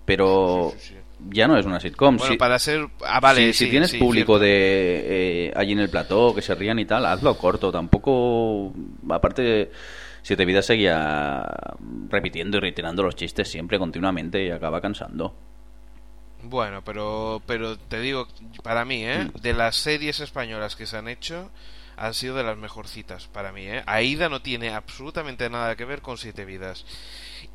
pero 0.04 0.72
Sí, 0.74 0.80
sí, 0.80 0.88
sí. 0.94 0.94
ya 1.30 1.46
no 1.48 1.56
es 1.58 1.66
una 1.66 1.80
sitcom. 1.80 2.16
Bueno, 2.16 2.32
Sí- 2.32 2.38
para 2.38 2.58
ser... 2.58 2.88
Ah, 3.04 3.20
vale, 3.20 3.52
si, 3.52 3.64
si 3.64 3.70
tienes 3.70 3.94
público 3.94 4.38
de 4.38 5.48
eh, 5.48 5.52
allí 5.56 5.72
en 5.72 5.80
el 5.80 5.90
plató 5.90 6.34
que 6.34 6.42
se 6.42 6.54
rían 6.54 6.78
y 6.78 6.84
tal, 6.86 7.04
hazlo 7.06 7.36
corto. 7.36 7.70
Tampoco, 7.70 8.72
aparte, 9.10 9.70
Siete 10.22 10.44
Vidas 10.44 10.66
seguía 10.66 11.44
repitiendo 12.08 12.56
y 12.58 12.60
reiterando 12.60 13.02
los 13.02 13.14
chistes 13.16 13.48
siempre 13.50 13.78
continuamente 13.78 14.44
y 14.44 14.50
acaba 14.50 14.80
cansando. 14.80 15.34
Bueno, 16.42 16.82
pero, 16.84 17.42
pero 17.46 17.76
te 17.76 18.00
digo, 18.00 18.28
para 18.62 18.84
mí, 18.84 19.04
¿eh? 19.04 19.24
Mm. 19.34 19.40
De 19.40 19.52
las 19.54 19.76
series 19.76 20.20
españolas 20.20 20.76
que 20.76 20.86
se 20.86 20.96
han 20.96 21.08
hecho, 21.08 21.50
han 22.00 22.14
sido 22.14 22.34
de 22.36 22.44
las 22.44 22.56
mejorcitas 22.56 23.26
para 23.28 23.52
mí, 23.52 23.62
¿eh? 23.62 23.82
Aida 23.86 24.28
no 24.28 24.40
tiene 24.42 24.70
absolutamente 24.70 25.48
nada 25.50 25.76
que 25.76 25.84
ver 25.84 26.00
con 26.02 26.16
Siete 26.18 26.44
Vidas. 26.44 26.84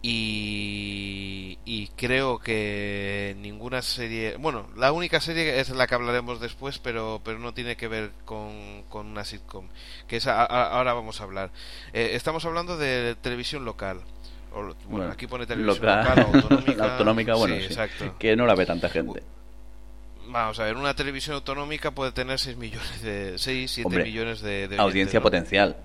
Y, 0.02 1.58
y 1.66 1.88
creo 1.96 2.40
que 2.40 3.36
ninguna 3.40 3.82
serie... 3.82 4.36
Bueno, 4.38 4.68
la 4.76 4.92
única 4.92 5.20
serie 5.22 5.60
es 5.60 5.70
la 5.70 5.88
que 5.88 5.96
hablaremos 5.96 6.40
después, 6.40 6.80
pero, 6.80 7.22
pero 7.24 7.40
no 7.40 7.54
tiene 7.54 7.76
que 7.78 7.88
ver 7.88 8.12
con, 8.26 8.84
con 8.90 9.08
una 9.08 9.24
sitcom. 9.26 9.68
Que 10.08 10.18
es 10.18 10.28
a- 10.28 10.42
a- 10.44 10.68
ahora 10.78 10.94
vamos 10.94 11.22
a 11.22 11.24
hablar. 11.24 11.52
Eh, 11.94 12.12
estamos 12.14 12.44
hablando 12.46 12.78
de 12.78 13.16
televisión 13.22 13.66
local. 13.66 14.02
O- 14.52 14.56
bueno, 14.62 14.76
Bueno, 14.88 15.12
aquí 15.12 15.26
pone 15.28 15.46
televisión 15.46 15.86
local, 15.86 16.18
local, 16.18 16.36
autonómica. 16.42 16.84
autonómica, 16.94 17.36
bueno, 17.36 17.56
Sí, 17.56 17.62
sí, 17.62 17.68
exacto. 17.68 18.16
que 18.20 18.36
no 18.36 18.46
la 18.46 18.56
ve 18.56 18.66
tanta 18.66 18.90
gente. 18.90 19.24
Vamos 20.34 20.60
a 20.60 20.64
ver, 20.66 20.76
una 20.76 20.96
televisión 20.96 21.36
autonómica 21.36 21.92
puede 21.92 22.12
tener 22.12 22.40
6 22.40 22.58
millones 22.58 23.02
de 23.04 23.38
6, 23.38 23.72
7 23.72 23.88
Hombre, 23.88 24.04
millones 24.04 24.42
de, 24.42 24.68
de 24.68 24.78
Audiencia 24.78 25.22
potencial. 25.22 25.78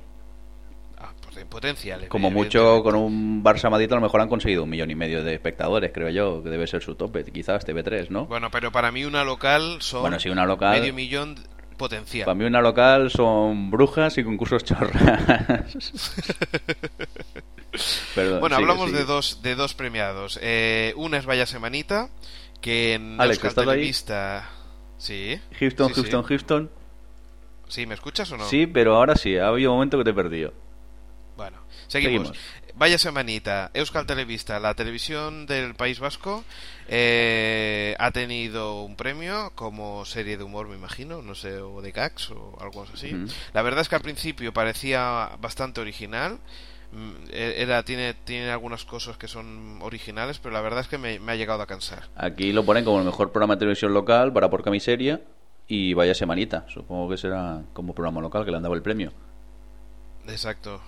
Ah, 0.97 1.13
poten- 1.25 1.47
potencial. 1.47 2.09
Como 2.09 2.31
mucho 2.31 2.83
con 2.83 2.95
un 2.97 3.45
Barça 3.45 3.71
Madrid 3.71 3.93
a 3.93 3.97
lo 3.97 4.01
mejor 4.01 4.21
han 4.23 4.29
conseguido 4.29 4.65
un 4.65 4.71
millón 4.71 4.91
y 4.91 4.95
medio 4.97 5.23
de 5.23 5.35
espectadores, 5.35 5.93
creo 5.93 6.09
yo, 6.09 6.43
que 6.43 6.49
debe 6.49 6.67
ser 6.67 6.83
su 6.83 6.95
tope, 6.97 7.25
quizás 7.25 7.65
TV3, 7.67 8.09
¿no? 8.09 8.25
Bueno, 8.27 8.51
pero 8.51 8.73
para 8.73 8.91
mí 8.91 9.05
una 9.05 9.23
local 9.23 9.77
son 9.81 10.01
Bueno, 10.01 10.19
sí, 10.19 10.29
una 10.31 10.47
local- 10.47 10.81
medio 10.81 10.93
millón 10.95 11.37
potencial. 11.77 12.25
Para 12.25 12.35
mí 12.35 12.45
una 12.45 12.61
local 12.61 13.11
son 13.11 13.71
brujas 13.71 14.19
y 14.19 14.25
concursos 14.25 14.65
chorras. 14.65 14.97
Perdón, 18.15 18.41
bueno, 18.41 18.57
sigue, 18.57 18.65
hablamos 18.65 18.87
sigue. 18.91 18.99
de 19.01 19.05
dos 19.05 19.43
de 19.43 19.55
dos 19.55 19.75
premiados. 19.75 20.39
Eh, 20.43 20.93
una 20.97 21.19
es 21.19 21.27
Vaya 21.27 21.47
Semanita, 21.47 22.09
que 22.61 22.95
en 22.95 23.21
Alex, 23.21 23.45
¿estás 23.45 23.67
ahí? 23.69 23.93
Sí. 24.99 25.41
Houston, 25.59 25.89
sí, 25.89 25.95
sí. 25.95 26.01
Houston, 26.01 26.23
Houston. 26.25 26.71
Sí, 27.69 27.87
¿me 27.87 27.95
escuchas 27.95 28.31
o 28.33 28.37
no? 28.37 28.49
Sí, 28.49 28.67
pero 28.67 28.97
ahora 28.97 29.15
sí, 29.15 29.37
ha 29.37 29.49
habido 29.49 29.71
un 29.71 29.77
momento 29.77 29.99
que 29.99 30.05
te 30.05 30.11
he 30.11 30.15
perdido. 30.15 30.53
Bueno, 31.37 31.59
seguimos. 31.87 32.29
Seguimos. 32.29 32.39
Vaya 32.79 32.97
semanita, 32.97 33.73
Euskal 33.75 34.07
Televista, 34.07 34.61
la 34.61 34.75
televisión 34.75 35.47
del 35.47 35.75
País 35.75 35.99
Vasco, 35.99 36.45
eh, 36.87 37.97
ha 37.99 38.13
tenido 38.13 38.85
un 38.85 38.95
premio 38.95 39.51
como 39.57 40.05
serie 40.05 40.37
de 40.37 40.45
humor, 40.45 40.69
me 40.69 40.77
imagino, 40.77 41.21
no 41.21 41.35
sé, 41.35 41.59
o 41.59 41.83
de 41.83 41.91
gags 41.91 42.31
o 42.31 42.57
algo 42.61 42.87
así. 42.95 43.17
La 43.53 43.63
verdad 43.63 43.81
es 43.81 43.89
que 43.89 43.97
al 43.97 44.03
principio 44.03 44.53
parecía 44.53 45.31
bastante 45.41 45.81
original. 45.81 46.39
Mm, 46.93 47.13
e- 47.31 47.55
Era, 47.63 47.83
tiene, 47.83 48.15
tiene 48.15 48.51
algunas 48.51 48.85
cosas 48.85 49.17
que 49.19 49.29
son 49.29 49.79
originales, 49.83 50.39
pero 50.39 50.55
la 50.55 50.61
verdad 50.61 50.81
es 50.81 50.89
que 50.89 50.99
me, 50.99 51.19
me 51.21 51.33
ha 51.33 51.37
llegado 51.37 51.63
a 51.63 51.67
cansar. 51.67 52.05
Aquí 52.17 52.53
lo 52.53 52.65
ponen 52.65 52.85
como 52.85 52.99
el 52.99 53.05
mejor 53.05 53.31
programa 53.33 53.55
de 53.57 53.61
televisión 53.61 53.93
local 53.93 54.33
para 54.33 54.49
por 54.51 54.63
camiseria 54.63 55.21
y 55.67 55.93
vaya 55.95 56.15
semanita. 56.15 56.65
Supongo 56.69 57.11
que 57.11 57.19
será 57.19 57.63
como 57.75 57.95
programa 57.95 58.21
local 58.23 58.45
que 58.45 58.51
le 58.51 58.57
han 58.57 58.63
dado 58.63 58.75
el 58.75 58.83
premio. 58.83 59.13
Exacto. 60.27 60.81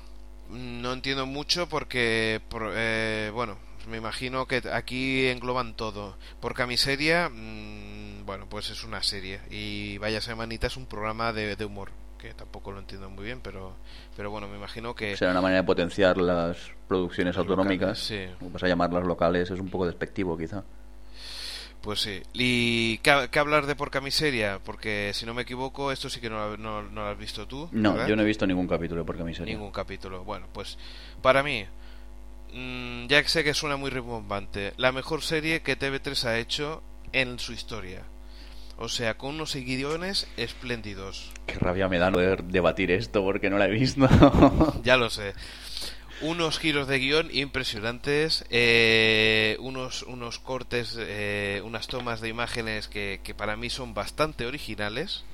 No 0.51 0.92
entiendo 0.92 1.26
mucho 1.26 1.68
porque, 1.68 2.40
por- 2.48 2.72
eh, 2.74 3.30
bueno, 3.32 3.57
me 3.88 3.98
imagino 3.98 4.46
que 4.46 4.62
aquí 4.72 5.26
engloban 5.28 5.74
todo. 5.76 6.16
Por 6.40 6.55
camiseria, 6.55 7.28
mm, 7.28 8.26
bueno, 8.26 8.46
pues 8.48 8.70
es 8.70 8.84
una 8.84 9.03
serie. 9.03 9.40
Y 9.51 9.98
Vaya 9.98 10.20
Semanita 10.20 10.66
es 10.66 10.76
un 10.76 10.86
programa 10.86 11.32
de, 11.32 11.57
de 11.57 11.64
humor, 11.64 11.90
que 12.20 12.34
tampoco 12.34 12.70
lo 12.72 12.78
entiendo 12.80 13.08
muy 13.10 13.24
bien, 13.24 13.40
pero, 13.42 13.74
pero 14.16 14.30
bueno, 14.30 14.46
me 14.48 14.56
imagino 14.56 14.94
que... 14.94 15.16
Será 15.16 15.30
una 15.32 15.40
manera 15.40 15.62
de 15.62 15.66
potenciar 15.66 16.18
las 16.18 16.56
producciones 16.86 17.34
Locales, 17.36 17.50
autonómicas. 17.50 17.98
sí. 17.98 18.26
Vas 18.40 18.62
a 18.62 18.68
llamarlas 18.68 19.04
locales 19.04 19.50
es 19.50 19.58
un 19.58 19.70
poco 19.70 19.86
despectivo, 19.86 20.36
quizá. 20.36 20.62
Pues 21.80 22.00
sí. 22.00 22.22
¿Y 22.34 22.98
qué, 22.98 23.28
qué 23.30 23.38
hablar 23.38 23.64
de 23.64 23.74
por 23.74 23.90
camiseria? 23.90 24.60
Porque 24.62 25.12
si 25.14 25.24
no 25.24 25.32
me 25.32 25.42
equivoco, 25.42 25.90
esto 25.92 26.10
sí 26.10 26.20
que 26.20 26.28
no, 26.28 26.36
lo- 26.50 26.56
no, 26.58 26.82
no 26.82 27.04
lo 27.04 27.08
has 27.08 27.18
visto 27.18 27.48
tú. 27.48 27.68
No, 27.72 27.92
¿verdad? 27.94 28.06
yo 28.08 28.16
no 28.16 28.22
he 28.22 28.26
visto 28.26 28.46
ningún 28.46 28.68
capítulo 28.68 29.00
de 29.00 29.06
por 29.06 29.16
camiseria. 29.16 29.54
Ningún 29.54 29.72
capítulo. 29.72 30.22
Bueno, 30.22 30.46
pues 30.52 30.76
para 31.22 31.42
mí, 31.42 31.64
mm, 32.52 33.06
ya 33.06 33.22
que 33.22 33.28
sé 33.30 33.42
que 33.44 33.54
suena 33.54 33.76
muy 33.76 33.88
rimbombante, 33.90 34.74
la 34.76 34.92
mejor 34.92 35.22
serie 35.22 35.62
que 35.62 35.78
TV3 35.78 36.24
ha 36.26 36.38
hecho 36.38 36.82
en 37.12 37.38
su 37.38 37.52
historia. 37.54 38.02
O 38.80 38.88
sea, 38.88 39.16
con 39.16 39.36
unos 39.36 39.54
guiones 39.54 40.26
espléndidos. 40.36 41.30
Qué 41.46 41.54
rabia 41.58 41.88
me 41.88 41.98
da 41.98 42.10
no 42.10 42.14
poder 42.16 42.44
debatir 42.44 42.90
esto 42.90 43.22
porque 43.22 43.50
no 43.50 43.58
la 43.58 43.66
he 43.66 43.70
visto. 43.70 44.08
Ya 44.82 44.96
lo 44.96 45.10
sé. 45.10 45.34
Unos 46.20 46.58
giros 46.58 46.86
de 46.88 46.98
guion 46.98 47.28
impresionantes, 47.32 48.44
eh, 48.50 49.56
unos, 49.60 50.02
unos 50.02 50.38
cortes, 50.38 50.96
eh, 50.98 51.62
unas 51.64 51.88
tomas 51.88 52.20
de 52.20 52.28
imágenes 52.28 52.88
que, 52.88 53.20
que 53.24 53.34
para 53.34 53.56
mí 53.56 53.70
son 53.70 53.94
bastante 53.94 54.46
originales. 54.46 55.24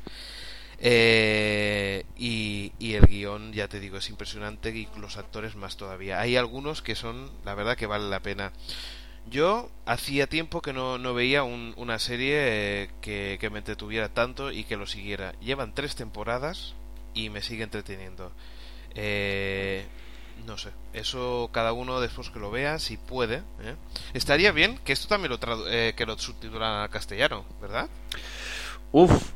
eh, 0.78 2.04
y, 2.16 2.72
y 2.78 2.94
el 2.94 3.06
guion, 3.06 3.52
ya 3.52 3.68
te 3.68 3.80
digo, 3.80 3.98
es 3.98 4.10
impresionante 4.10 4.70
y 4.70 4.88
los 4.98 5.16
actores 5.16 5.56
más 5.56 5.76
todavía. 5.76 6.20
Hay 6.20 6.36
algunos 6.36 6.82
que 6.82 6.94
son, 6.94 7.30
la 7.44 7.54
verdad, 7.54 7.76
que 7.76 7.86
vale 7.86 8.08
la 8.10 8.20
pena. 8.20 8.52
Yo 9.28 9.68
hacía 9.86 10.28
tiempo 10.28 10.62
que 10.62 10.72
no, 10.72 10.98
no 10.98 11.12
veía 11.14 11.42
un- 11.42 11.74
una 11.76 11.98
serie 11.98 12.34
eh, 12.84 12.90
que, 13.00 13.38
que 13.40 13.50
me 13.50 13.58
entretuviera 13.58 14.08
tanto 14.08 14.52
y 14.52 14.64
que 14.64 14.76
lo 14.76 14.86
siguiera. 14.86 15.32
Llevan 15.40 15.74
tres 15.74 15.96
temporadas 15.96 16.74
y 17.12 17.28
me 17.30 17.42
sigue 17.42 17.64
entreteniendo. 17.64 18.30
Eh, 18.94 19.84
no 20.46 20.56
sé, 20.58 20.70
eso 20.92 21.50
cada 21.52 21.72
uno 21.72 22.00
después 22.00 22.30
que 22.30 22.38
lo 22.38 22.50
vea, 22.52 22.78
si 22.78 22.96
puede. 22.98 23.36
¿eh? 23.62 23.74
Estaría 24.14 24.52
bien 24.52 24.78
que 24.84 24.92
esto 24.92 25.08
también 25.08 25.32
lo, 25.32 25.68
eh, 25.68 25.94
que 25.96 26.06
lo 26.06 26.16
subtitulan 26.18 26.82
al 26.82 26.90
castellano, 26.90 27.44
¿verdad? 27.60 27.88
Uf, 28.92 29.30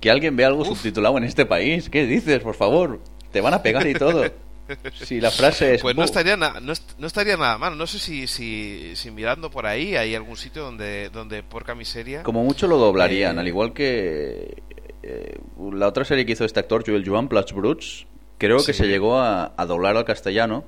que 0.00 0.10
alguien 0.10 0.34
vea 0.34 0.48
algo 0.48 0.62
Uf. 0.62 0.68
subtitulado 0.68 1.18
en 1.18 1.24
este 1.24 1.46
país. 1.46 1.88
¿Qué 1.88 2.04
dices, 2.04 2.40
por 2.40 2.54
favor? 2.56 3.00
Te 3.32 3.40
van 3.40 3.54
a 3.54 3.62
pegar 3.62 3.86
y 3.86 3.94
todo. 3.94 4.24
Sí, 4.94 5.20
la 5.20 5.30
frase 5.30 5.74
es... 5.76 5.82
Pues 5.82 5.94
no 5.96 6.04
estaría, 6.04 6.36
na- 6.36 6.60
no, 6.60 6.72
est- 6.72 6.98
no 6.98 7.06
estaría 7.06 7.36
nada 7.36 7.58
mal. 7.58 7.76
No 7.78 7.86
sé 7.86 7.98
si, 7.98 8.26
si, 8.26 8.96
si 8.96 9.10
mirando 9.10 9.50
por 9.50 9.66
ahí 9.66 9.96
hay 9.96 10.14
algún 10.14 10.36
sitio 10.36 10.62
donde, 10.62 11.08
donde 11.10 11.42
Porca 11.42 11.74
Miseria... 11.74 12.22
Como 12.22 12.42
mucho 12.42 12.66
lo 12.66 12.76
doblarían, 12.78 13.36
Eh, 13.36 13.40
al 13.40 13.48
igual 13.48 13.72
que 13.72 14.62
eh, 15.02 15.38
la 15.72 15.86
otra 15.88 16.04
serie 16.04 16.26
que 16.26 16.32
hizo 16.32 16.44
este 16.44 16.60
actor, 16.60 16.82
Joel 16.86 17.08
Joan 17.08 17.28
Plus 17.28 17.52
Bruts, 17.52 18.06
creo 18.38 18.64
que 18.64 18.72
se 18.72 18.86
llegó 18.88 19.18
a, 19.18 19.52
a 19.56 19.66
doblar 19.66 19.96
al 19.96 20.04
castellano 20.04 20.64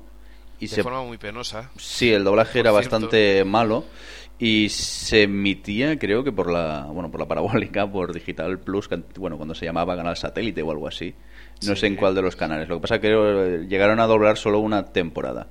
y 0.59 0.67
de 0.67 0.75
se 0.75 0.83
forma 0.83 1.03
muy 1.03 1.17
penosa. 1.17 1.69
Sí, 1.77 2.11
el 2.13 2.23
doblaje 2.23 2.59
Por 2.59 2.67
era 2.67 2.71
cierto. 2.71 2.95
bastante 2.99 3.43
malo 3.45 3.85
y 4.39 4.69
se 4.69 5.23
emitía, 5.23 5.99
creo 5.99 6.23
que 6.23 6.31
por 6.31 6.49
la, 6.49 6.85
bueno, 6.85 7.11
por 7.11 7.19
la 7.19 7.27
parabólica, 7.27 7.85
por 7.91 8.13
Digital 8.13 8.59
Plus, 8.59 8.87
bueno, 9.17 9.35
cuando 9.35 9.53
se 9.53 9.65
llamaba 9.65 9.97
Canal 9.97 10.15
Satélite 10.15 10.61
o 10.61 10.71
algo 10.71 10.87
así. 10.87 11.13
No 11.61 11.75
Sí. 11.75 11.81
sé 11.81 11.87
en 11.87 11.95
cuál 11.95 12.15
de 12.15 12.21
los 12.21 12.35
canales. 12.35 12.67
Lo 12.69 12.75
que 12.77 12.81
pasa 12.81 12.95
es 12.95 13.01
que 13.01 13.11
eh, 13.11 13.65
llegaron 13.67 13.99
a 13.99 14.07
doblar 14.07 14.37
solo 14.37 14.59
una 14.59 14.85
temporada. 14.93 15.47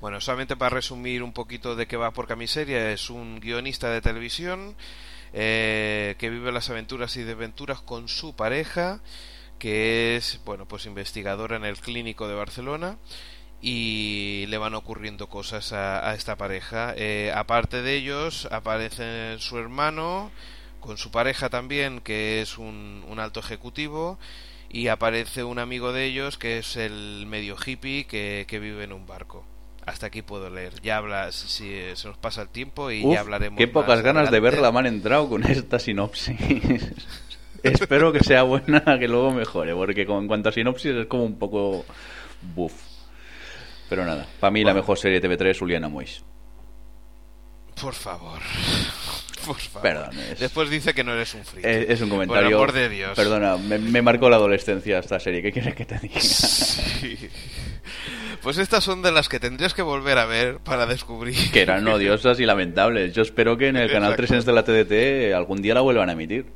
Bueno, 0.00 0.20
solamente 0.20 0.56
para 0.56 0.70
resumir 0.76 1.22
un 1.22 1.32
poquito 1.32 1.74
de 1.76 1.86
qué 1.86 1.96
va 1.96 2.12
Porca 2.12 2.36
Miseria, 2.36 2.90
es 2.92 3.10
un 3.10 3.40
guionista 3.40 3.90
de 3.90 4.00
televisión 4.00 4.76
eh, 5.32 6.14
que 6.18 6.30
vive 6.30 6.52
las 6.52 6.70
aventuras 6.70 7.16
y 7.16 7.22
desventuras 7.24 7.80
con 7.80 8.08
su 8.08 8.34
pareja, 8.36 9.00
que 9.58 10.16
es, 10.16 10.40
bueno, 10.44 10.66
pues 10.68 10.86
investigadora 10.86 11.56
en 11.56 11.64
el 11.64 11.78
clínico 11.78 12.28
de 12.28 12.34
Barcelona 12.34 12.96
y 13.60 14.46
le 14.48 14.58
van 14.58 14.74
ocurriendo 14.74 15.28
cosas 15.28 15.72
a, 15.72 16.08
a 16.08 16.14
esta 16.14 16.36
pareja. 16.36 16.94
Eh, 16.96 17.32
aparte 17.34 17.82
de 17.82 17.96
ellos, 17.96 18.46
aparece 18.52 19.36
su 19.40 19.58
hermano 19.58 20.30
con 20.78 20.96
su 20.96 21.10
pareja 21.10 21.48
también, 21.50 22.00
que 22.00 22.40
es 22.40 22.56
un, 22.56 23.04
un 23.08 23.18
alto 23.18 23.40
ejecutivo, 23.40 24.16
y 24.70 24.88
aparece 24.88 25.44
un 25.44 25.58
amigo 25.58 25.92
de 25.92 26.04
ellos 26.04 26.38
que 26.38 26.58
es 26.58 26.76
el 26.76 27.24
medio 27.26 27.56
hippie 27.64 28.06
que, 28.06 28.44
que 28.48 28.58
vive 28.58 28.84
en 28.84 28.92
un 28.92 29.06
barco. 29.06 29.44
Hasta 29.86 30.06
aquí 30.06 30.20
puedo 30.20 30.50
leer. 30.50 30.74
Ya 30.82 30.98
habla, 30.98 31.32
si, 31.32 31.72
eh, 31.72 31.96
se 31.96 32.08
nos 32.08 32.18
pasa 32.18 32.42
el 32.42 32.50
tiempo 32.50 32.90
y 32.90 33.02
Uf, 33.04 33.14
ya 33.14 33.20
hablaremos. 33.20 33.56
qué 33.56 33.68
pocas 33.68 33.96
más 33.96 34.02
ganas 34.02 34.30
de 34.30 34.40
verla 34.40 34.70
me 34.70 34.80
han 34.80 34.86
entrado 34.86 35.28
con 35.30 35.44
esta 35.44 35.78
sinopsis. 35.78 36.36
Espero 37.62 38.12
que 38.12 38.22
sea 38.22 38.42
buena, 38.42 38.82
que 38.98 39.08
luego 39.08 39.32
mejore, 39.32 39.74
porque 39.74 40.04
con, 40.06 40.22
en 40.22 40.28
cuanto 40.28 40.50
a 40.50 40.52
sinopsis 40.52 40.92
es 40.92 41.06
como 41.06 41.24
un 41.24 41.38
poco 41.38 41.84
buff. 42.54 42.74
Pero 43.88 44.04
nada, 44.04 44.26
para 44.38 44.50
mí 44.50 44.62
la 44.62 44.74
mejor 44.74 44.98
serie 44.98 45.20
de 45.20 45.28
TV3 45.28 45.46
es 45.52 45.58
Juliana 45.58 45.88
Mois. 45.88 46.22
Por 47.80 47.94
favor. 47.94 48.40
Por 49.48 49.56
favor. 49.58 49.82
Perdón, 49.82 50.18
es- 50.32 50.38
Después 50.38 50.70
dice 50.70 50.94
que 50.94 51.02
no 51.04 51.12
eres 51.14 51.34
un 51.34 51.44
friki. 51.44 51.66
Es, 51.66 51.90
es 51.90 52.00
un 52.02 52.08
Por 52.10 52.18
comentario. 52.26 52.56
amor 52.56 52.72
de 52.72 52.88
Dios. 52.88 53.16
Perdona, 53.16 53.56
me, 53.56 53.78
me 53.78 54.02
marcó 54.02 54.28
la 54.30 54.36
adolescencia 54.36 54.98
esta 54.98 55.18
serie. 55.18 55.42
¿Qué 55.42 55.50
quieres 55.52 55.74
que 55.74 55.84
te 55.84 55.98
diga? 55.98 56.20
Sí. 56.20 57.18
Pues 58.42 58.58
estas 58.58 58.84
son 58.84 59.02
de 59.02 59.10
las 59.10 59.28
que 59.28 59.40
tendrías 59.40 59.74
que 59.74 59.82
volver 59.82 60.18
a 60.18 60.26
ver 60.26 60.58
para 60.58 60.86
descubrir. 60.86 61.50
que 61.50 61.62
eran 61.62 61.86
odiosas 61.88 62.38
y 62.38 62.46
lamentables. 62.46 63.12
Yo 63.12 63.22
espero 63.22 63.56
que 63.58 63.68
en 63.68 63.76
el 63.76 63.90
canal 63.90 64.12
Exacto. 64.12 64.28
3 64.34 64.44
de 64.46 64.52
la 64.52 64.62
TDT 64.64 65.34
algún 65.34 65.60
día 65.62 65.74
la 65.74 65.80
vuelvan 65.80 66.08
a 66.08 66.12
emitir. 66.12 66.46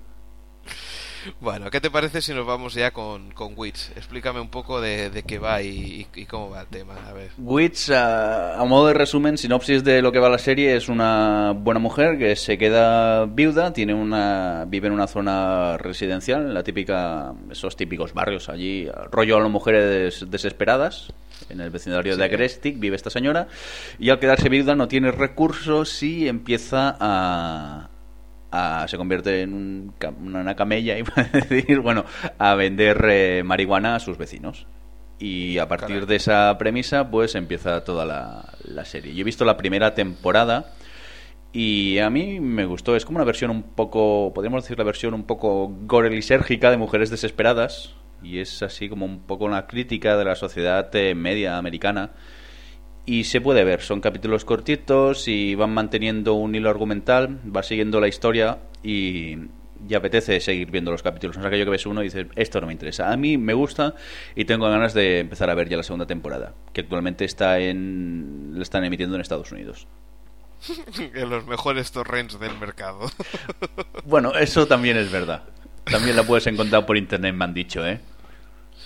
Bueno, 1.40 1.70
¿qué 1.70 1.80
te 1.80 1.90
parece 1.90 2.20
si 2.20 2.32
nos 2.32 2.46
vamos 2.46 2.74
ya 2.74 2.90
con, 2.90 3.32
con 3.32 3.54
Wits? 3.56 3.92
Explícame 3.96 4.40
un 4.40 4.48
poco 4.48 4.80
de, 4.80 5.10
de 5.10 5.22
qué 5.22 5.38
va 5.38 5.62
y, 5.62 6.06
y 6.14 6.24
cómo 6.26 6.50
va 6.50 6.62
el 6.62 6.66
tema. 6.66 6.94
A 7.08 7.12
ver. 7.12 7.30
Witch, 7.38 7.90
a, 7.90 8.60
a 8.60 8.64
modo 8.64 8.88
de 8.88 8.94
resumen, 8.94 9.38
sinopsis 9.38 9.84
de 9.84 10.02
lo 10.02 10.12
que 10.12 10.18
va 10.18 10.28
la 10.28 10.38
serie, 10.38 10.76
es 10.76 10.88
una 10.88 11.52
buena 11.52 11.80
mujer 11.80 12.18
que 12.18 12.36
se 12.36 12.58
queda 12.58 13.26
viuda, 13.26 13.72
tiene 13.72 13.94
una 13.94 14.64
vive 14.66 14.88
en 14.88 14.94
una 14.94 15.06
zona 15.06 15.76
residencial, 15.78 16.42
en 16.42 16.54
la 16.54 16.62
típica, 16.62 17.32
esos 17.50 17.76
típicos 17.76 18.12
barrios 18.12 18.48
allí, 18.48 18.88
rollo 19.10 19.36
a 19.36 19.40
las 19.40 19.50
mujeres 19.50 20.24
desesperadas. 20.28 21.12
En 21.48 21.60
el 21.60 21.70
vecindario 21.70 22.16
de. 22.16 22.24
Agrestic 22.24 22.78
vive 22.78 22.94
esta 22.94 23.10
señora 23.10 23.48
y 23.98 24.10
al 24.10 24.20
quedarse 24.20 24.48
viuda 24.48 24.76
no 24.76 24.86
tiene 24.86 25.10
recursos 25.10 26.02
y 26.02 26.28
empieza 26.28 26.96
a, 26.98 27.90
a- 28.53 28.86
se 28.86 28.96
convierte 28.96 29.40
en 29.42 29.53
un 29.55 29.94
una 30.22 30.55
camella, 30.55 30.94
a 31.16 31.22
decir, 31.38 31.80
bueno, 31.80 32.05
a 32.38 32.55
vender 32.55 33.05
eh, 33.11 33.42
marihuana 33.44 33.96
a 33.96 34.00
sus 34.00 34.16
vecinos. 34.18 34.66
Y 35.18 35.59
a 35.59 35.68
partir 35.68 35.88
Caray. 35.96 36.07
de 36.07 36.16
esa 36.16 36.57
premisa, 36.59 37.09
pues 37.11 37.34
empieza 37.36 37.84
toda 37.84 38.05
la, 38.05 38.55
la 38.64 38.84
serie. 38.84 39.14
Yo 39.14 39.20
he 39.20 39.24
visto 39.24 39.44
la 39.44 39.57
primera 39.57 39.94
temporada 39.94 40.72
y 41.53 41.98
a 41.98 42.11
mí 42.11 42.40
me 42.40 42.64
gustó. 42.64 42.96
Es 42.96 43.05
como 43.05 43.18
una 43.18 43.24
versión 43.24 43.50
un 43.50 43.62
poco, 43.62 44.32
podríamos 44.34 44.64
decir 44.64 44.78
la 44.78 44.84
versión 44.84 45.14
un 45.14 45.24
poco 45.24 45.68
gore 45.82 46.11
lisérgica 46.11 46.70
de 46.70 46.76
Mujeres 46.76 47.11
Desesperadas. 47.11 47.94
Y 48.22 48.38
es 48.38 48.62
así 48.62 48.88
como 48.88 49.05
un 49.05 49.20
poco 49.20 49.44
una 49.44 49.66
crítica 49.66 50.16
de 50.16 50.24
la 50.24 50.34
sociedad 50.34 50.88
eh, 50.96 51.14
media 51.14 51.57
americana. 51.59 52.11
Y 53.05 53.24
se 53.24 53.40
puede 53.40 53.64
ver, 53.64 53.80
son 53.80 54.00
capítulos 54.00 54.44
cortitos 54.44 55.26
y 55.26 55.55
van 55.55 55.74
manteniendo 55.74 56.34
un 56.34 56.55
hilo 56.55 56.70
argumental, 56.70 57.40
va 57.44 57.62
siguiendo 57.62 58.00
la 58.00 58.07
historia 58.07 58.59
y, 58.82 59.36
y 59.88 59.94
apetece 59.94 60.40
seguir 60.40 60.70
viendo 60.70 60.90
los 60.90 61.03
capítulos. 61.03 61.36
No 61.36 61.42
es 61.42 61.46
aquello 61.48 61.64
que 61.64 61.72
ves 61.72 61.86
uno 61.86 62.03
y 62.03 62.05
dices, 62.05 62.26
esto 62.36 62.61
no 62.61 62.66
me 62.66 62.72
interesa. 62.72 63.12
A 63.12 63.16
mí 63.16 63.38
me 63.38 63.55
gusta 63.55 63.94
y 64.36 64.44
tengo 64.44 64.68
ganas 64.68 64.94
de 64.94 65.20
empezar 65.20 65.50
a 65.50 65.55
ver 65.55 65.68
ya 65.68 65.76
la 65.76 65.82
segunda 65.82 66.07
temporada, 66.07 66.55
que 66.72 66.82
actualmente 66.82 67.24
está 67.24 67.59
en, 67.59 68.53
la 68.55 68.62
están 68.62 68.84
emitiendo 68.84 69.16
en 69.16 69.20
Estados 69.20 69.50
Unidos. 69.53 69.86
En 71.14 71.28
los 71.28 71.44
mejores 71.46 71.90
torrents 71.90 72.38
del 72.38 72.57
mercado. 72.59 73.11
Bueno, 74.05 74.32
eso 74.34 74.66
también 74.66 74.96
es 74.96 75.11
verdad. 75.11 75.42
También 75.84 76.14
la 76.14 76.22
puedes 76.22 76.46
encontrar 76.46 76.86
por 76.86 76.96
internet, 76.96 77.34
me 77.34 77.44
han 77.44 77.55
dicho, 77.55 77.84
¿eh? 77.84 78.00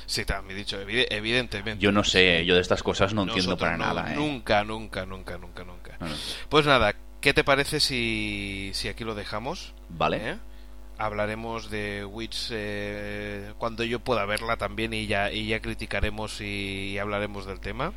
Sí, 0.06 0.24
también 0.24 0.56
he 0.56 0.60
dicho, 0.60 0.80
evide- 0.80 1.06
evidentemente. 1.10 1.82
Yo 1.82 1.92
no 1.92 2.02
sé, 2.04 2.44
yo 2.46 2.54
de 2.54 2.60
estas 2.62 2.82
cosas 2.82 3.12
no 3.12 3.22
entiendo 3.22 3.50
Nosotros 3.52 3.66
para 3.68 3.76
no, 3.76 3.84
nada, 3.94 4.12
¿eh? 4.12 4.16
Nunca, 4.16 4.64
nunca, 4.64 5.04
nunca, 5.04 5.36
nunca, 5.36 5.64
nunca. 5.64 5.96
No, 6.00 6.06
no. 6.08 6.14
Pues 6.48 6.64
nada, 6.66 6.94
¿qué 7.20 7.34
te 7.34 7.44
parece 7.44 7.80
si, 7.80 8.70
si 8.74 8.88
aquí 8.88 9.04
lo 9.04 9.14
dejamos? 9.14 9.74
Vale. 9.88 10.30
¿Eh? 10.30 10.36
Hablaremos 10.98 11.68
de 11.70 12.06
Witch 12.06 12.48
eh, 12.52 13.52
cuando 13.58 13.84
yo 13.84 14.00
pueda 14.00 14.24
verla 14.24 14.56
también 14.56 14.94
y 14.94 15.06
ya, 15.06 15.30
y 15.30 15.46
ya 15.48 15.60
criticaremos 15.60 16.40
y, 16.40 16.92
y 16.92 16.98
hablaremos 16.98 17.44
del 17.44 17.60
tema. 17.60 17.92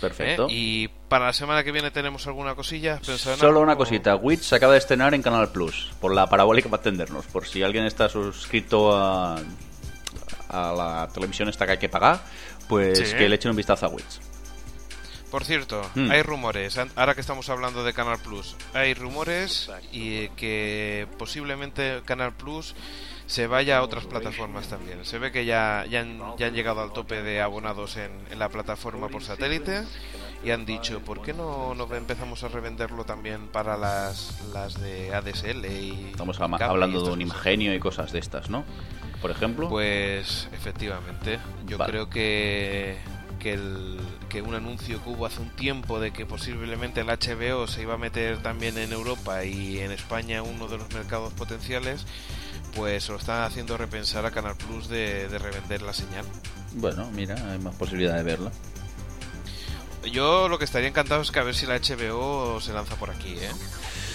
Perfecto. 0.00 0.44
¿eh? 0.48 0.52
Y 0.52 0.88
para 1.08 1.26
la 1.26 1.32
semana 1.32 1.64
que 1.64 1.72
viene 1.72 1.90
tenemos 1.90 2.28
alguna 2.28 2.54
cosilla. 2.54 2.94
¿Has 2.94 3.00
pensado 3.06 3.34
en 3.34 3.40
Solo 3.40 3.60
una 3.60 3.74
cosita, 3.74 4.14
Witch 4.14 4.42
se 4.42 4.54
acaba 4.54 4.74
de 4.74 4.78
estrenar 4.78 5.14
en 5.14 5.22
Canal 5.22 5.50
Plus, 5.50 5.90
por 6.00 6.14
la 6.14 6.28
parabólica 6.28 6.68
para 6.68 6.80
atendernos, 6.80 7.26
por 7.26 7.44
si 7.48 7.62
alguien 7.64 7.86
está 7.86 8.08
suscrito 8.08 8.96
a, 8.96 9.40
a 10.54 10.72
la 10.72 11.08
televisión 11.12 11.48
esta 11.48 11.66
que 11.66 11.72
hay 11.72 11.78
que 11.78 11.88
pagar, 11.88 12.20
pues 12.68 12.98
Sí. 13.10 13.16
que 13.16 13.28
le 13.28 13.36
echen 13.36 13.50
un 13.50 13.56
vistazo 13.56 13.86
a 13.86 13.88
Witch. 13.88 14.20
Por 15.30 15.44
cierto, 15.44 15.82
Hmm. 15.96 16.10
hay 16.12 16.22
rumores, 16.22 16.78
ahora 16.94 17.14
que 17.16 17.20
estamos 17.20 17.48
hablando 17.48 17.82
de 17.82 17.92
Canal 17.92 18.18
Plus, 18.20 18.54
hay 18.72 18.94
rumores 18.94 19.68
y 19.90 20.28
que 20.30 21.08
posiblemente 21.18 22.02
Canal 22.04 22.32
Plus 22.34 22.76
se 23.26 23.48
vaya 23.48 23.78
a 23.78 23.82
otras 23.82 24.04
plataformas 24.04 24.68
también. 24.68 25.04
Se 25.04 25.18
ve 25.18 25.32
que 25.32 25.44
ya, 25.44 25.86
ya, 25.90 26.00
han, 26.00 26.20
ya 26.38 26.46
han 26.46 26.54
llegado 26.54 26.82
al 26.82 26.92
tope 26.92 27.22
de 27.22 27.40
abonados 27.40 27.96
en, 27.96 28.12
en 28.30 28.38
la 28.38 28.48
plataforma 28.48 29.08
por 29.08 29.24
satélite 29.24 29.82
y 30.44 30.50
han 30.52 30.66
dicho, 30.66 31.00
¿por 31.00 31.20
qué 31.22 31.32
no, 31.32 31.74
no 31.74 31.92
empezamos 31.96 32.44
a 32.44 32.48
revenderlo 32.48 33.04
también 33.04 33.48
para 33.48 33.76
las, 33.76 34.40
las 34.52 34.78
de 34.80 35.12
ADSL? 35.14 35.64
Y 35.66 36.10
Estamos 36.12 36.38
y 36.38 36.42
hablando 36.42 36.98
de 36.98 37.04
un 37.10 37.10
cosas? 37.10 37.20
Imagenio 37.22 37.74
y 37.74 37.80
cosas 37.80 38.12
de 38.12 38.18
estas, 38.20 38.50
¿no? 38.50 38.64
Por 39.24 39.30
ejemplo. 39.30 39.70
Pues 39.70 40.50
efectivamente, 40.52 41.38
yo 41.66 41.78
Vale. 41.78 41.90
creo 41.90 42.10
que, 42.10 42.98
que, 43.40 43.54
el- 43.54 43.98
que 44.28 44.42
un 44.42 44.54
anuncio 44.54 45.02
que 45.02 45.08
hubo 45.08 45.24
hace 45.24 45.40
un 45.40 45.48
tiempo 45.48 45.98
de 45.98 46.10
que 46.12 46.26
posiblemente 46.26 47.00
el 47.00 47.06
HBO 47.06 47.66
se 47.66 47.80
iba 47.80 47.94
a 47.94 47.96
meter 47.96 48.42
también 48.42 48.76
en 48.76 48.92
Europa 48.92 49.42
y 49.46 49.78
en 49.78 49.92
España 49.92 50.42
uno 50.42 50.68
de 50.68 50.76
los 50.76 50.92
mercados 50.92 51.32
potenciales, 51.32 52.04
pues 52.76 53.08
lo 53.08 53.16
están 53.16 53.44
haciendo 53.44 53.78
repensar 53.78 54.26
a 54.26 54.30
Canal 54.30 54.56
Plus 54.56 54.88
de, 54.88 55.26
de 55.30 55.38
revender 55.38 55.80
la 55.80 55.94
señal. 55.94 56.26
Bueno, 56.74 57.10
mira, 57.12 57.34
hay 57.50 57.58
más 57.58 57.74
posibilidad 57.76 58.16
de 58.16 58.24
verla. 58.24 58.52
Yo 60.12 60.50
lo 60.50 60.58
que 60.58 60.66
estaría 60.66 60.90
encantado 60.90 61.22
es 61.22 61.30
que 61.30 61.38
a 61.38 61.44
ver 61.44 61.54
si 61.54 61.64
la 61.64 61.78
HBO 61.78 62.60
se 62.60 62.74
lanza 62.74 62.94
por 62.96 63.08
aquí, 63.08 63.36
¿eh? 63.40 63.50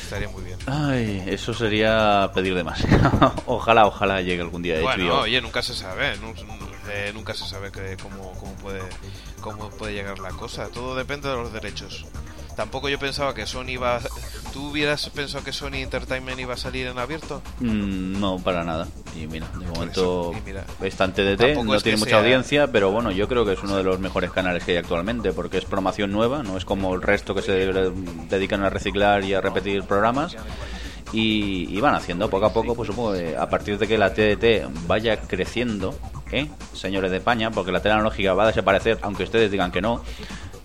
Estaría 0.10 0.30
muy 0.30 0.42
bien. 0.44 0.58
Ay, 0.66 1.24
eso 1.28 1.54
sería 1.54 2.32
pedir 2.34 2.56
demasiado. 2.56 3.32
ojalá, 3.46 3.86
ojalá 3.86 4.22
llegue 4.24 4.42
algún 4.42 4.64
día 4.64 4.76
de 4.78 4.82
Bueno, 4.82 5.06
HBO. 5.06 5.20
oye, 5.22 5.40
nunca 5.40 5.62
se 5.62 5.76
sabe, 5.76 6.18
nu- 6.18 6.34
eh, 6.92 7.12
nunca 7.14 7.36
se 7.36 7.46
sabe 7.46 7.72
que, 7.72 7.96
cómo, 8.02 8.34
cómo, 8.40 8.56
puede, 8.56 8.82
cómo 9.40 9.70
puede 9.70 9.94
llegar 9.94 10.18
la 10.18 10.30
cosa. 10.32 10.68
Todo 10.70 10.96
depende 10.96 11.30
de 11.30 11.36
los 11.36 11.54
derechos. 11.54 12.08
Tampoco 12.60 12.90
yo 12.90 13.00
pensaba 13.00 13.34
que 13.34 13.46
Sony 13.46 13.70
iba... 13.70 13.96
a- 13.96 14.02
¿Tú 14.52 14.72
hubieras 14.72 15.10
pensado 15.12 15.46
que 15.46 15.54
Sony 15.54 15.76
Entertainment 15.76 16.38
iba 16.42 16.56
a 16.56 16.58
salir 16.58 16.88
en 16.88 17.00
abierto? 17.00 17.42
Mm, 17.62 18.20
no, 18.20 18.38
para 18.40 18.66
nada. 18.66 18.86
Y 19.16 19.28
mira, 19.28 19.48
de 19.58 19.66
momento 19.66 20.34
mira, 20.46 20.66
está 20.82 21.06
en 21.06 21.14
TDT, 21.14 21.64
no 21.64 21.74
es 21.76 21.84
tiene 21.84 21.98
mucha 22.00 22.10
sea- 22.10 22.20
audiencia, 22.20 22.68
pero 22.68 22.92
bueno, 22.92 23.12
yo 23.12 23.30
creo 23.30 23.46
que 23.46 23.54
es 23.54 23.64
uno 23.64 23.78
de 23.78 23.84
los 23.84 24.00
mejores 24.02 24.32
canales 24.32 24.66
que 24.66 24.72
hay 24.74 24.78
actualmente, 24.78 25.32
porque 25.32 25.58
es 25.60 25.64
programación 25.64 26.12
nueva, 26.12 26.44
no 26.44 26.58
es 26.58 26.66
como 26.66 26.94
el 26.96 27.02
resto 27.02 27.34
que 27.34 27.42
se 27.44 27.54
de- 27.54 27.92
dedican 28.28 28.62
a 28.66 28.70
reciclar 28.70 29.24
y 29.24 29.34
a 29.36 29.40
repetir 29.40 29.84
programas. 29.84 30.36
Y, 31.14 31.76
y 31.76 31.80
van 31.80 31.96
haciendo 31.96 32.30
poco 32.30 32.46
a 32.48 32.54
poco, 32.54 32.76
pues 32.76 32.88
supongo 32.88 33.14
que 33.14 33.36
a 33.38 33.50
partir 33.50 33.78
de 33.80 33.88
que 33.88 33.98
la 33.98 34.14
TDT 34.14 34.68
vaya 34.86 35.22
creciendo, 35.22 35.98
¿eh? 36.32 36.50
señores 36.74 37.10
de 37.10 37.18
España, 37.18 37.50
porque 37.52 37.72
la 37.72 37.80
analógica 37.80 38.34
va 38.34 38.44
a 38.44 38.48
desaparecer, 38.48 39.00
aunque 39.02 39.24
ustedes 39.24 39.50
digan 39.50 39.72
que 39.72 39.82
no. 39.82 40.04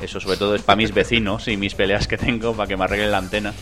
Eso 0.00 0.20
sobre 0.20 0.36
todo 0.36 0.54
es 0.54 0.62
para 0.62 0.76
mis 0.76 0.92
vecinos 0.92 1.48
y 1.48 1.56
mis 1.56 1.74
peleas 1.74 2.06
que 2.08 2.18
tengo, 2.18 2.54
para 2.54 2.66
que 2.68 2.76
me 2.76 2.84
arreglen 2.84 3.10
la 3.12 3.18
antena. 3.18 3.54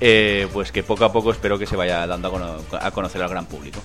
Eh, 0.00 0.48
pues 0.52 0.72
que 0.72 0.82
poco 0.82 1.04
a 1.04 1.12
poco 1.12 1.30
espero 1.32 1.58
que 1.58 1.66
se 1.66 1.76
vaya 1.76 2.06
dando 2.06 2.28
a, 2.28 2.30
cono- 2.30 2.62
a 2.80 2.90
conocer 2.90 3.22
al 3.22 3.28
gran 3.28 3.46
público. 3.46 3.80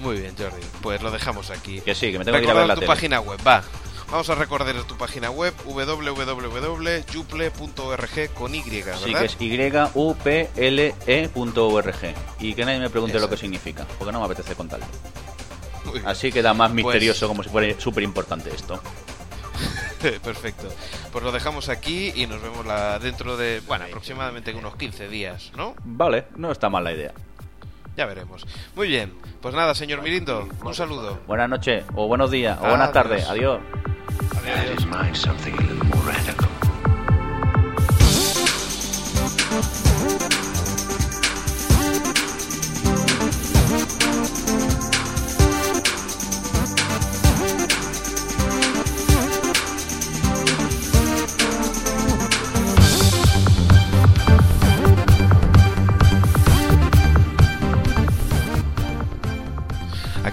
Muy 0.00 0.20
bien, 0.20 0.34
Jordi. 0.36 0.60
Pues 0.82 1.00
lo 1.02 1.10
dejamos 1.10 1.50
aquí. 1.50 1.80
Que 1.80 1.94
sí, 1.94 2.12
que 2.12 2.18
me 2.18 2.24
tengo 2.24 2.38
que 2.38 2.44
ir 2.44 2.50
a 2.50 2.54
ver 2.54 2.62
Recordad 2.64 2.68
la 2.68 2.74
tu 2.74 2.80
tele. 2.80 2.86
página 2.92 3.20
web, 3.20 3.38
va. 3.46 3.62
Vamos 4.10 4.28
a 4.30 4.34
recordar 4.36 4.74
tu 4.84 4.96
página 4.96 5.30
web 5.30 5.52
www.juple.org 6.96 8.34
con 8.34 8.54
Y, 8.54 8.62
¿verdad? 8.82 9.00
Sí, 9.04 9.12
que 9.14 9.24
es 9.24 9.36
yuple.org. 11.26 12.14
Y 12.40 12.54
que 12.54 12.64
nadie 12.64 12.78
me 12.78 12.90
pregunte 12.90 13.18
lo 13.18 13.28
que 13.28 13.36
significa, 13.36 13.84
porque 13.98 14.12
no 14.12 14.20
me 14.20 14.26
apetece 14.26 14.54
contarlo. 14.54 14.86
Así 16.04 16.30
queda 16.32 16.52
más 16.54 16.70
Pues- 16.70 16.84
misterioso, 16.84 17.26
como 17.28 17.42
si 17.42 17.48
fuera 17.48 17.80
súper 17.80 18.02
importante 18.04 18.50
esto. 18.54 18.80
Perfecto. 20.24 20.68
Pues 21.12 21.24
lo 21.24 21.32
dejamos 21.32 21.68
aquí 21.68 22.12
y 22.14 22.26
nos 22.26 22.40
vemos 22.42 22.64
la, 22.66 22.98
dentro 22.98 23.36
de, 23.36 23.60
bueno, 23.66 23.84
aproximadamente 23.86 24.54
unos 24.54 24.76
15 24.76 25.08
días, 25.08 25.52
¿no? 25.56 25.74
Vale, 25.84 26.26
no 26.36 26.50
está 26.50 26.68
mal 26.68 26.84
la 26.84 26.92
idea. 26.92 27.12
Ya 27.96 28.06
veremos. 28.06 28.46
Muy 28.74 28.88
bien. 28.88 29.14
Pues 29.40 29.54
nada, 29.54 29.74
señor 29.74 30.02
Mirindo, 30.02 30.48
un 30.62 30.74
saludo. 30.74 31.20
Buenas 31.26 31.48
noches, 31.48 31.84
o 31.94 32.06
buenos 32.06 32.30
días, 32.30 32.58
o 32.60 32.68
buenas 32.68 32.92
tardes. 32.92 33.26
Adiós. 33.26 33.60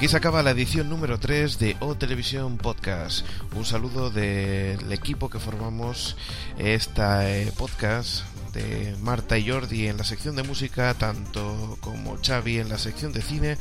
Aquí 0.04 0.10
se 0.10 0.18
acaba 0.18 0.44
la 0.44 0.52
edición 0.52 0.90
número 0.90 1.18
3 1.18 1.60
de 1.60 1.78
O 1.80 1.96
Televisión 1.96 2.58
Podcast. 2.58 3.26
Un 3.56 3.64
saludo 3.64 4.10
del 4.10 4.92
equipo 4.92 5.30
que 5.30 5.40
formamos 5.40 6.18
esta 6.58 7.32
eh, 7.32 7.54
podcast 7.56 8.26
de 8.52 8.98
Marta 9.00 9.38
y 9.38 9.48
Jordi 9.48 9.88
en 9.88 9.96
la 9.96 10.04
sección 10.04 10.36
de 10.36 10.44
música, 10.44 10.94
tanto 10.96 11.78
como 11.80 12.18
Xavi 12.22 12.58
en 12.58 12.68
la 12.68 12.80
sección 12.80 13.14
de 13.14 13.22
cine 13.22 13.58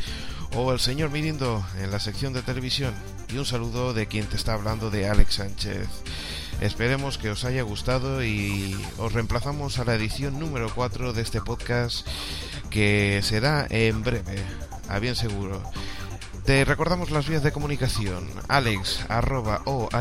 o 0.57 0.72
el 0.72 0.80
señor 0.80 1.11
Mirindo 1.11 1.64
en 1.80 1.93
la 1.93 2.01
sección 2.01 2.32
de 2.32 2.43
televisión. 2.43 2.93
Y 3.32 3.38
un 3.38 3.47
saludo 3.47 3.95
de 3.95 4.09
quien 4.09 4.26
te 4.26 4.34
está 4.34 4.55
hablando 4.55 4.90
de 4.90 5.09
Alex 5.09 5.34
Sánchez. 5.34 5.86
Esperemos 6.61 7.18
que 7.18 7.30
os 7.30 7.45
haya 7.45 7.62
gustado 7.62 8.24
y 8.24 8.76
os 8.99 9.12
reemplazamos 9.12 9.78
a 9.78 9.84
la 9.84 9.95
edición 9.95 10.40
número 10.40 10.74
4 10.74 11.12
de 11.12 11.22
este 11.22 11.40
podcast 11.40 12.05
que 12.68 13.20
será 13.22 13.64
en 13.70 14.03
breve, 14.03 14.43
a 14.88 14.99
bien 14.99 15.14
seguro. 15.14 15.62
Te 16.45 16.64
recordamos 16.64 17.11
las 17.12 17.28
vías 17.28 17.45
de 17.45 17.53
comunicación. 17.53 18.28
Alex 18.49 19.07
arroba 19.09 19.62
ohhhtv.com 19.64 20.01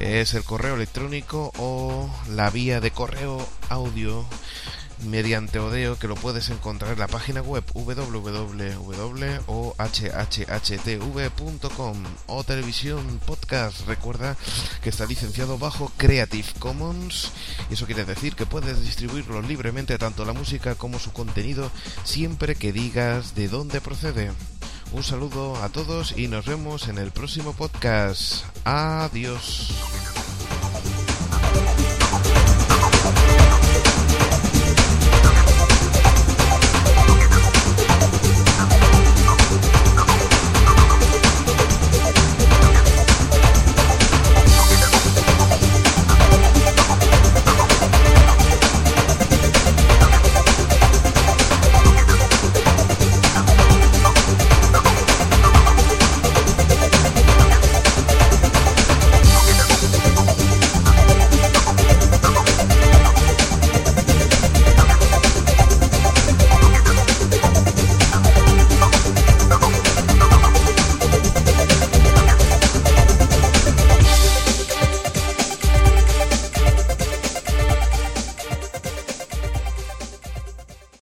es 0.00 0.32
el 0.32 0.44
correo 0.44 0.76
electrónico 0.76 1.52
o 1.58 2.08
la 2.30 2.48
vía 2.48 2.80
de 2.80 2.90
correo 2.90 3.46
audio 3.68 4.24
mediante 5.02 5.58
Odeo 5.58 5.98
que 5.98 6.08
lo 6.08 6.14
puedes 6.14 6.48
encontrar 6.50 6.92
en 6.92 6.98
la 6.98 7.08
página 7.08 7.42
web 7.42 7.64
www.ohhhtv.com 7.74 8.36
o 12.26 12.44
televisión 12.44 13.20
podcast 13.26 13.86
recuerda 13.86 14.36
que 14.82 14.90
está 14.90 15.06
licenciado 15.06 15.58
bajo 15.58 15.92
Creative 15.96 16.48
Commons. 16.58 17.32
Y 17.70 17.74
eso 17.74 17.86
quiere 17.86 18.04
decir 18.04 18.34
que 18.34 18.46
puedes 18.46 18.82
distribuirlo 18.82 19.42
libremente 19.42 19.98
tanto 19.98 20.24
la 20.24 20.32
música 20.32 20.74
como 20.74 20.98
su 20.98 21.12
contenido 21.12 21.70
siempre 22.04 22.54
que 22.54 22.72
digas 22.72 23.34
de 23.34 23.48
dónde 23.48 23.80
procede. 23.80 24.32
Un 24.92 25.02
saludo 25.02 25.56
a 25.62 25.68
todos 25.70 26.16
y 26.16 26.28
nos 26.28 26.46
vemos 26.46 26.88
en 26.88 26.98
el 26.98 27.10
próximo 27.10 27.52
podcast. 27.52 28.44
Adiós 28.64 29.72